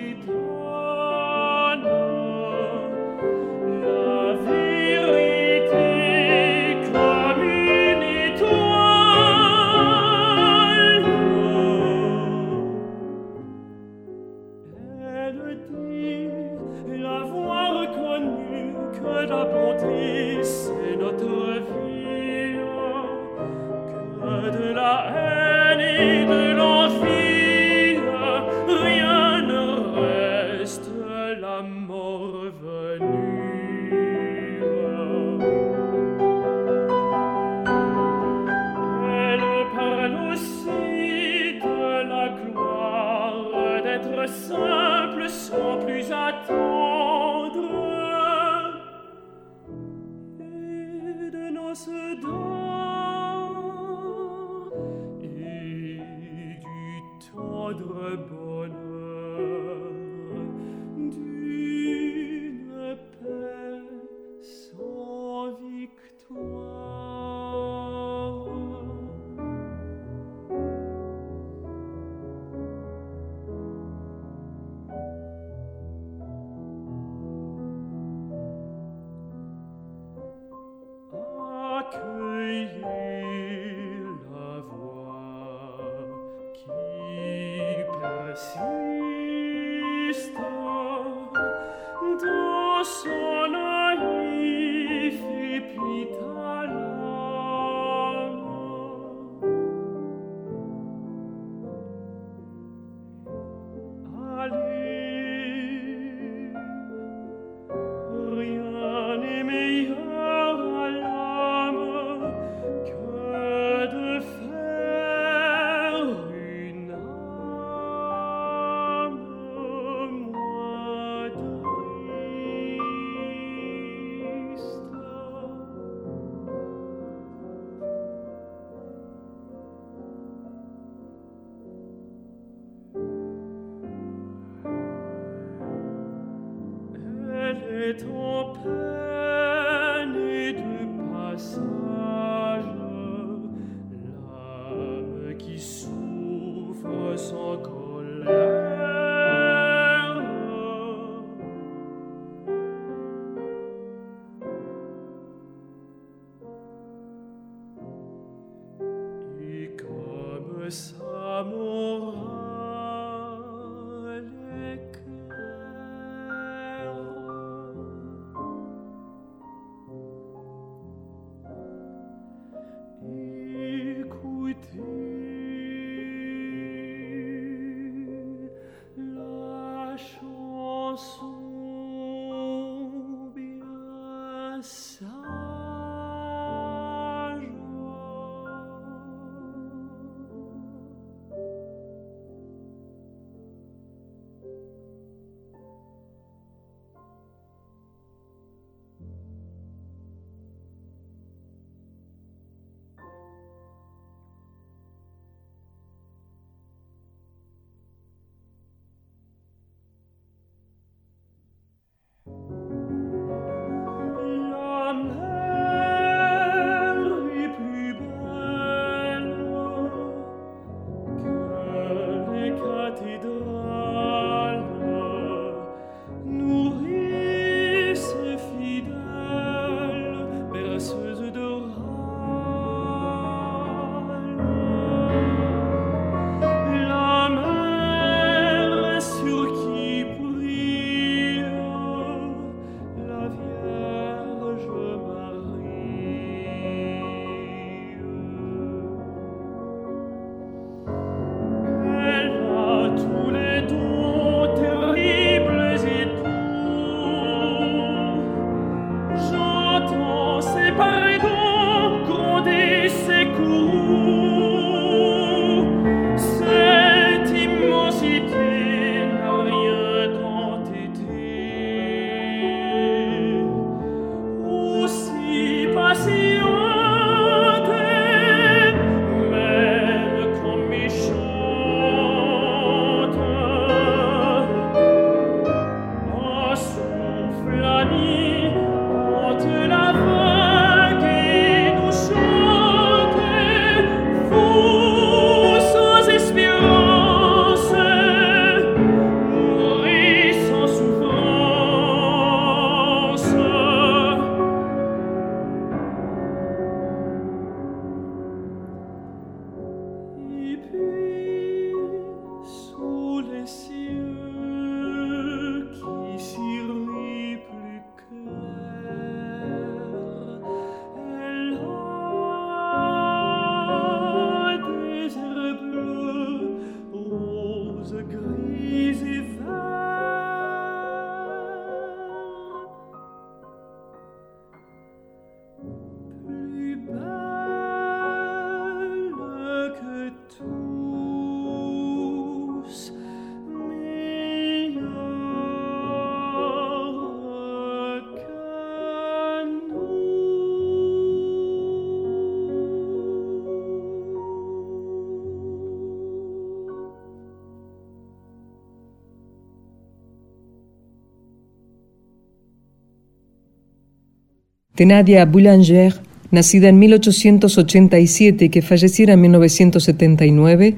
de 364.77 365.24
Boulanger, 365.24 365.94
nacida 366.31 366.69
en 366.69 366.78
1887 366.78 368.44
y 368.44 368.48
que 368.51 368.61
falleciera 368.61 369.15
en 369.15 369.23
1979, 369.23 370.74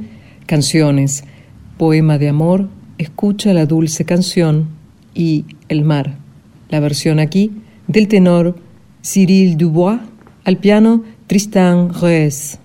canciones, 0.46 1.24
poema 1.78 2.16
de 2.16 2.28
amor, 2.28 2.68
escucha 2.98 3.52
la 3.52 3.66
dulce 3.66 4.04
canción 4.04 4.68
y 5.14 5.46
el 5.68 5.82
mar. 5.84 6.16
La 6.70 6.78
versión 6.80 7.18
aquí 7.18 7.50
del 7.88 8.06
tenor 8.06 8.56
Cyril 9.02 9.56
Dubois, 9.56 10.00
al 10.44 10.58
piano 10.58 11.02
Tristan 11.26 11.92
Rees. 11.92 12.60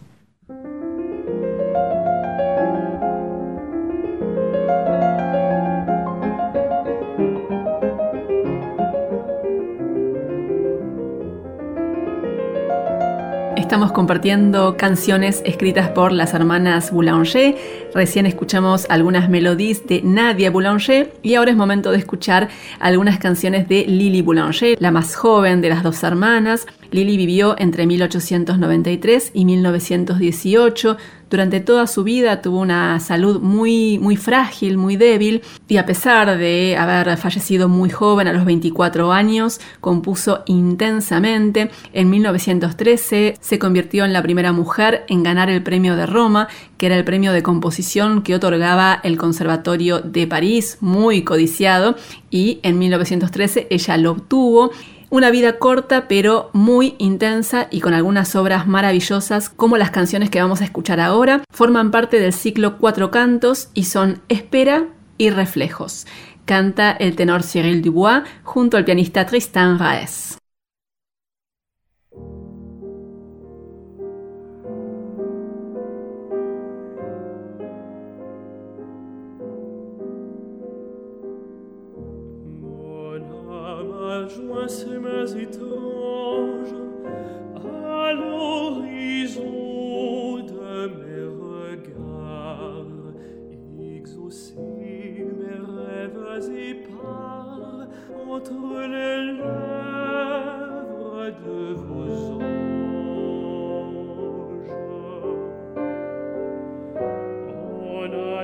Estamos 13.73 13.91
compartiendo 13.91 14.77
canciones 14.77 15.41
escritas 15.47 15.89
por 15.89 16.11
las 16.11 16.35
hermanas 16.35 16.91
Boulanger. 16.91 17.57
Recién 17.95 18.27
escuchamos 18.27 18.85
algunas 18.87 19.29
melodías 19.29 19.87
de 19.87 20.03
Nadia 20.03 20.51
Boulanger 20.51 21.11
y 21.23 21.33
ahora 21.33 21.49
es 21.49 21.57
momento 21.57 21.89
de 21.89 21.97
escuchar 21.97 22.49
algunas 22.79 23.17
canciones 23.17 23.67
de 23.67 23.85
Lily 23.85 24.21
Boulanger, 24.21 24.77
la 24.79 24.91
más 24.91 25.15
joven 25.15 25.61
de 25.61 25.69
las 25.69 25.81
dos 25.81 26.03
hermanas. 26.03 26.67
Lily 26.91 27.17
vivió 27.17 27.55
entre 27.57 27.87
1893 27.87 29.31
y 29.33 29.43
1918. 29.43 30.97
Durante 31.34 31.61
toda 31.61 31.88
su 31.88 32.03
vida 32.03 32.43
tuvo 32.43 32.60
una 32.60 32.99
salud 32.99 33.41
muy, 33.41 33.97
muy 33.97 34.18
frágil, 34.18 34.77
muy 34.77 34.97
débil, 34.97 35.41
y 35.68 35.77
a 35.77 35.85
pesar 35.88 36.38
de 36.38 36.77
haber 36.77 37.18
fallecido 37.18 37.68
muy 37.68 37.89
joven 37.89 38.27
a 38.27 38.34
los 38.34 38.45
24 38.45 39.11
años, 39.11 39.60
compuso 39.81 40.43
intensamente. 40.45 41.72
En 41.91 42.11
1913 42.11 43.38
se 43.39 43.57
convirtió 43.57 44.05
en 44.05 44.14
la 44.14 44.22
primera 44.22 44.51
mujer 44.51 45.05
en 45.07 45.23
ganar 45.23 45.49
el 45.49 45.64
premio 45.64 45.95
de 45.95 46.05
Roma, 46.05 46.49
que 46.77 46.85
era 46.85 46.97
el 46.97 47.03
premio 47.03 47.34
de 47.34 47.41
composición 47.41 48.22
que 48.22 48.35
otorgaba 48.35 48.99
el 49.01 49.18
Conservatorio 49.18 50.01
de 50.01 50.27
París, 50.27 50.77
muy 50.81 51.23
codiciado, 51.23 51.95
y 52.30 52.60
en 52.61 52.77
1913 52.77 53.65
ella 53.72 53.97
lo 53.97 54.11
obtuvo. 54.11 54.69
Una 55.14 55.30
vida 55.30 55.60
corta 55.60 56.07
pero 56.07 56.49
muy 56.53 56.95
intensa 56.98 57.68
y 57.69 57.81
con 57.81 57.94
algunas 57.94 58.35
obras 58.35 58.65
maravillosas 58.65 59.48
como 59.48 59.77
las 59.77 59.91
canciones 59.91 60.31
que 60.31 60.41
vamos 60.41 60.61
a 60.61 60.64
escuchar 60.64 60.99
ahora. 60.99 61.44
Forman 61.52 61.91
parte 61.91 62.19
del 62.19 62.34
ciclo 62.34 62.80
Cuatro 62.80 63.11
Cantos 63.11 63.69
y 63.76 63.84
son 63.84 64.23
Espera 64.27 64.88
y 65.19 65.30
Reflejos. 65.30 66.07
Canta 66.45 66.94
el 66.94 67.15
tenor 67.15 67.44
Cyril 67.44 67.84
Dubois 67.84 68.23
junto 68.41 68.76
al 68.76 68.85
pianista 68.85 69.27
Tristan 69.27 69.77
Raes. 69.77 70.40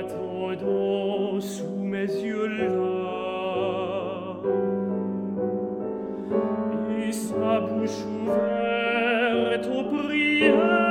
Attendant 0.00 1.40
sous 1.40 1.76
mes 1.78 2.06
yeux 2.06 2.46
là, 2.46 3.29
sa 7.12 7.60
bouche 7.60 8.04
ouverte 8.26 9.66
aux 9.66 9.84
prières. 9.84 10.89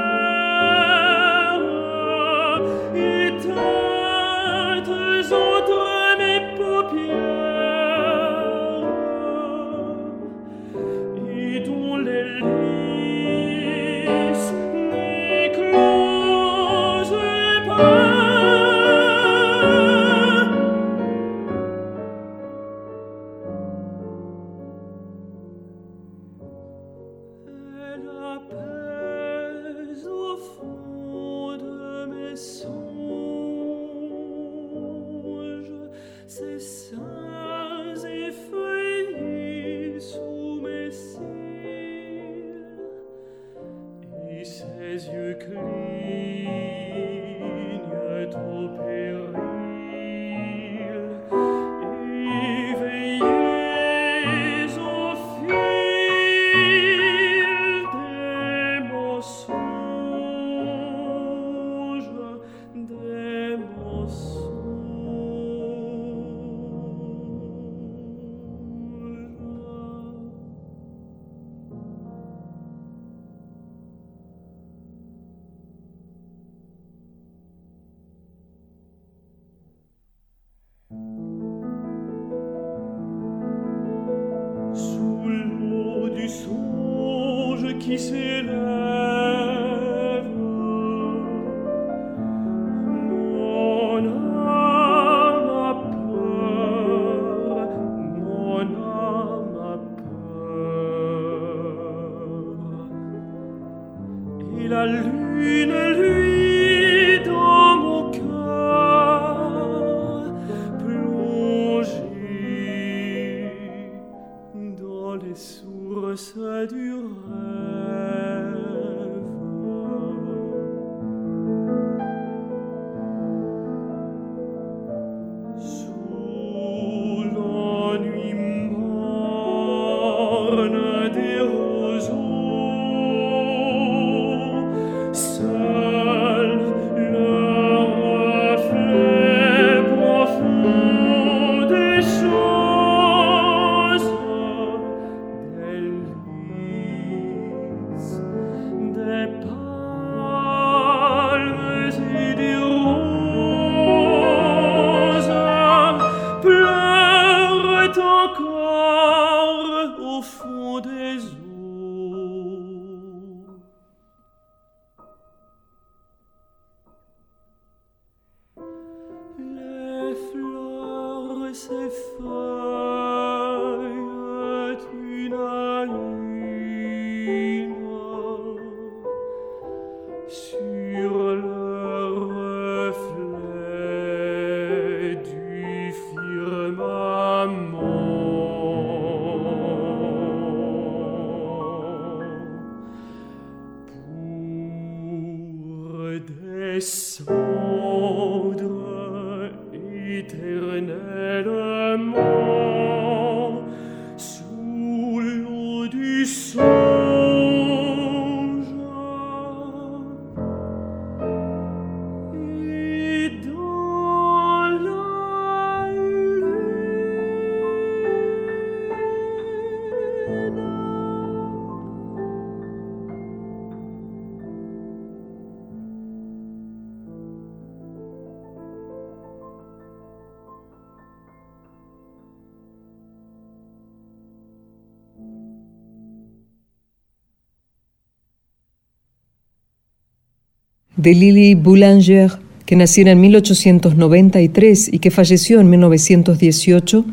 De 241.00 241.14
Lily 241.14 241.56
Boulanger, 241.56 242.30
que 242.66 242.76
naciera 242.76 243.12
en 243.12 243.22
1893 243.22 244.92
y 244.92 245.00
que 245.00 245.12
falleció 245.12 245.62
en 245.62 245.70
1918, 245.70 247.06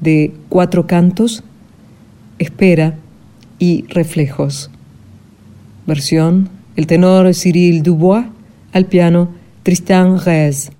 de 0.00 0.32
cuatro 0.48 0.86
cantos, 0.86 1.44
Espera 2.38 2.96
y 3.58 3.84
Reflejos. 3.88 4.70
Versión, 5.86 6.48
el 6.74 6.86
tenor 6.86 7.34
Cyril 7.34 7.82
Dubois, 7.82 8.24
al 8.72 8.86
piano 8.86 9.28
Tristan 9.62 10.18
Reyes. 10.24 10.70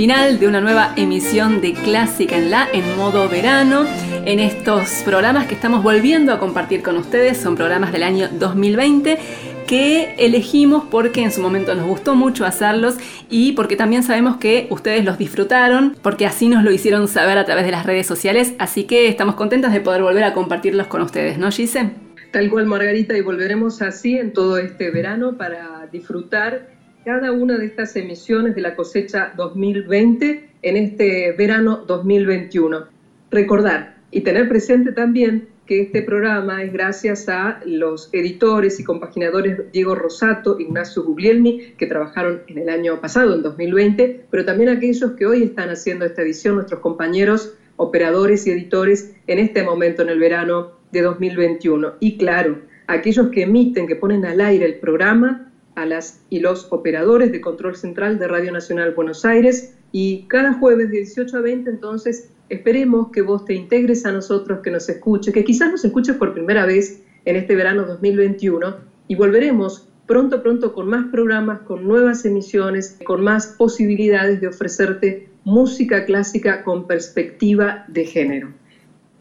Final 0.00 0.40
de 0.40 0.48
una 0.48 0.62
nueva 0.62 0.94
emisión 0.96 1.60
de 1.60 1.74
Clásica 1.74 2.34
en 2.34 2.50
la 2.50 2.66
en 2.72 2.96
modo 2.96 3.28
verano. 3.28 3.84
En 4.24 4.40
estos 4.40 5.02
programas 5.04 5.46
que 5.46 5.52
estamos 5.52 5.82
volviendo 5.82 6.32
a 6.32 6.38
compartir 6.38 6.80
con 6.80 6.96
ustedes, 6.96 7.36
son 7.36 7.54
programas 7.54 7.92
del 7.92 8.04
año 8.04 8.30
2020 8.32 9.18
que 9.66 10.14
elegimos 10.16 10.84
porque 10.90 11.20
en 11.20 11.30
su 11.30 11.42
momento 11.42 11.74
nos 11.74 11.84
gustó 11.84 12.14
mucho 12.14 12.46
hacerlos 12.46 12.96
y 13.28 13.52
porque 13.52 13.76
también 13.76 14.02
sabemos 14.02 14.38
que 14.38 14.68
ustedes 14.70 15.04
los 15.04 15.18
disfrutaron, 15.18 15.94
porque 16.00 16.24
así 16.24 16.48
nos 16.48 16.64
lo 16.64 16.72
hicieron 16.72 17.06
saber 17.06 17.36
a 17.36 17.44
través 17.44 17.66
de 17.66 17.72
las 17.72 17.84
redes 17.84 18.06
sociales, 18.06 18.54
así 18.58 18.84
que 18.84 19.06
estamos 19.06 19.34
contentas 19.34 19.70
de 19.70 19.82
poder 19.82 20.00
volver 20.00 20.24
a 20.24 20.32
compartirlos 20.32 20.86
con 20.86 21.02
ustedes, 21.02 21.36
¿no, 21.36 21.50
Gise? 21.50 21.90
Tal 22.30 22.48
cual, 22.48 22.64
Margarita, 22.64 23.18
y 23.18 23.20
volveremos 23.20 23.82
así 23.82 24.16
en 24.16 24.32
todo 24.32 24.56
este 24.56 24.90
verano 24.90 25.36
para 25.36 25.86
disfrutar 25.92 26.79
cada 27.04 27.32
una 27.32 27.56
de 27.56 27.66
estas 27.66 27.96
emisiones 27.96 28.54
de 28.54 28.60
la 28.60 28.76
cosecha 28.76 29.32
2020 29.36 30.50
en 30.62 30.76
este 30.76 31.32
verano 31.32 31.84
2021. 31.86 32.86
Recordar 33.30 33.96
y 34.10 34.20
tener 34.20 34.48
presente 34.48 34.92
también 34.92 35.48
que 35.66 35.82
este 35.82 36.02
programa 36.02 36.62
es 36.62 36.72
gracias 36.72 37.28
a 37.28 37.60
los 37.64 38.10
editores 38.12 38.80
y 38.80 38.84
compaginadores 38.84 39.70
Diego 39.72 39.94
Rosato, 39.94 40.58
Ignacio 40.58 41.04
Guglielmi, 41.04 41.74
que 41.78 41.86
trabajaron 41.86 42.42
en 42.48 42.58
el 42.58 42.68
año 42.68 43.00
pasado, 43.00 43.36
en 43.36 43.42
2020, 43.42 44.26
pero 44.30 44.44
también 44.44 44.68
a 44.68 44.72
aquellos 44.72 45.12
que 45.12 45.26
hoy 45.26 45.44
están 45.44 45.70
haciendo 45.70 46.04
esta 46.04 46.22
edición, 46.22 46.56
nuestros 46.56 46.80
compañeros 46.80 47.54
operadores 47.76 48.46
y 48.46 48.50
editores 48.50 49.14
en 49.26 49.38
este 49.38 49.62
momento 49.62 50.02
en 50.02 50.10
el 50.10 50.18
verano 50.18 50.72
de 50.92 51.02
2021. 51.02 51.94
Y 52.00 52.18
claro, 52.18 52.58
aquellos 52.88 53.28
que 53.28 53.44
emiten, 53.44 53.86
que 53.86 53.96
ponen 53.96 54.26
al 54.26 54.40
aire 54.40 54.66
el 54.66 54.74
programa, 54.80 55.49
a 55.80 55.86
las 55.86 56.20
y 56.28 56.40
los 56.40 56.68
operadores 56.70 57.32
de 57.32 57.40
control 57.40 57.74
central 57.74 58.18
de 58.18 58.28
Radio 58.28 58.52
Nacional 58.52 58.92
Buenos 58.92 59.24
Aires 59.24 59.74
y 59.92 60.26
cada 60.28 60.52
jueves 60.52 60.90
de 60.90 60.98
18 60.98 61.38
a 61.38 61.40
20 61.40 61.70
entonces 61.70 62.30
esperemos 62.50 63.10
que 63.10 63.22
vos 63.22 63.44
te 63.46 63.54
integres 63.54 64.04
a 64.04 64.12
nosotros, 64.12 64.60
que 64.62 64.70
nos 64.70 64.88
escuches, 64.88 65.32
que 65.32 65.44
quizás 65.44 65.70
nos 65.70 65.84
escuches 65.84 66.16
por 66.16 66.34
primera 66.34 66.66
vez 66.66 67.02
en 67.24 67.36
este 67.36 67.56
verano 67.56 67.84
2021 67.84 68.76
y 69.08 69.14
volveremos 69.14 69.88
pronto, 70.06 70.42
pronto 70.42 70.74
con 70.74 70.88
más 70.88 71.06
programas, 71.10 71.60
con 71.60 71.88
nuevas 71.88 72.24
emisiones, 72.24 72.98
con 73.04 73.22
más 73.22 73.54
posibilidades 73.58 74.40
de 74.40 74.48
ofrecerte 74.48 75.30
música 75.44 76.04
clásica 76.04 76.62
con 76.62 76.86
perspectiva 76.86 77.84
de 77.88 78.04
género. 78.04 78.52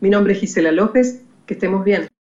Mi 0.02 0.10
nombre 0.10 0.34
es 0.34 0.40
Gisela 0.40 0.72
López, 0.72 1.24
que 1.46 1.54
estemos 1.54 1.86
bien. 1.86 2.09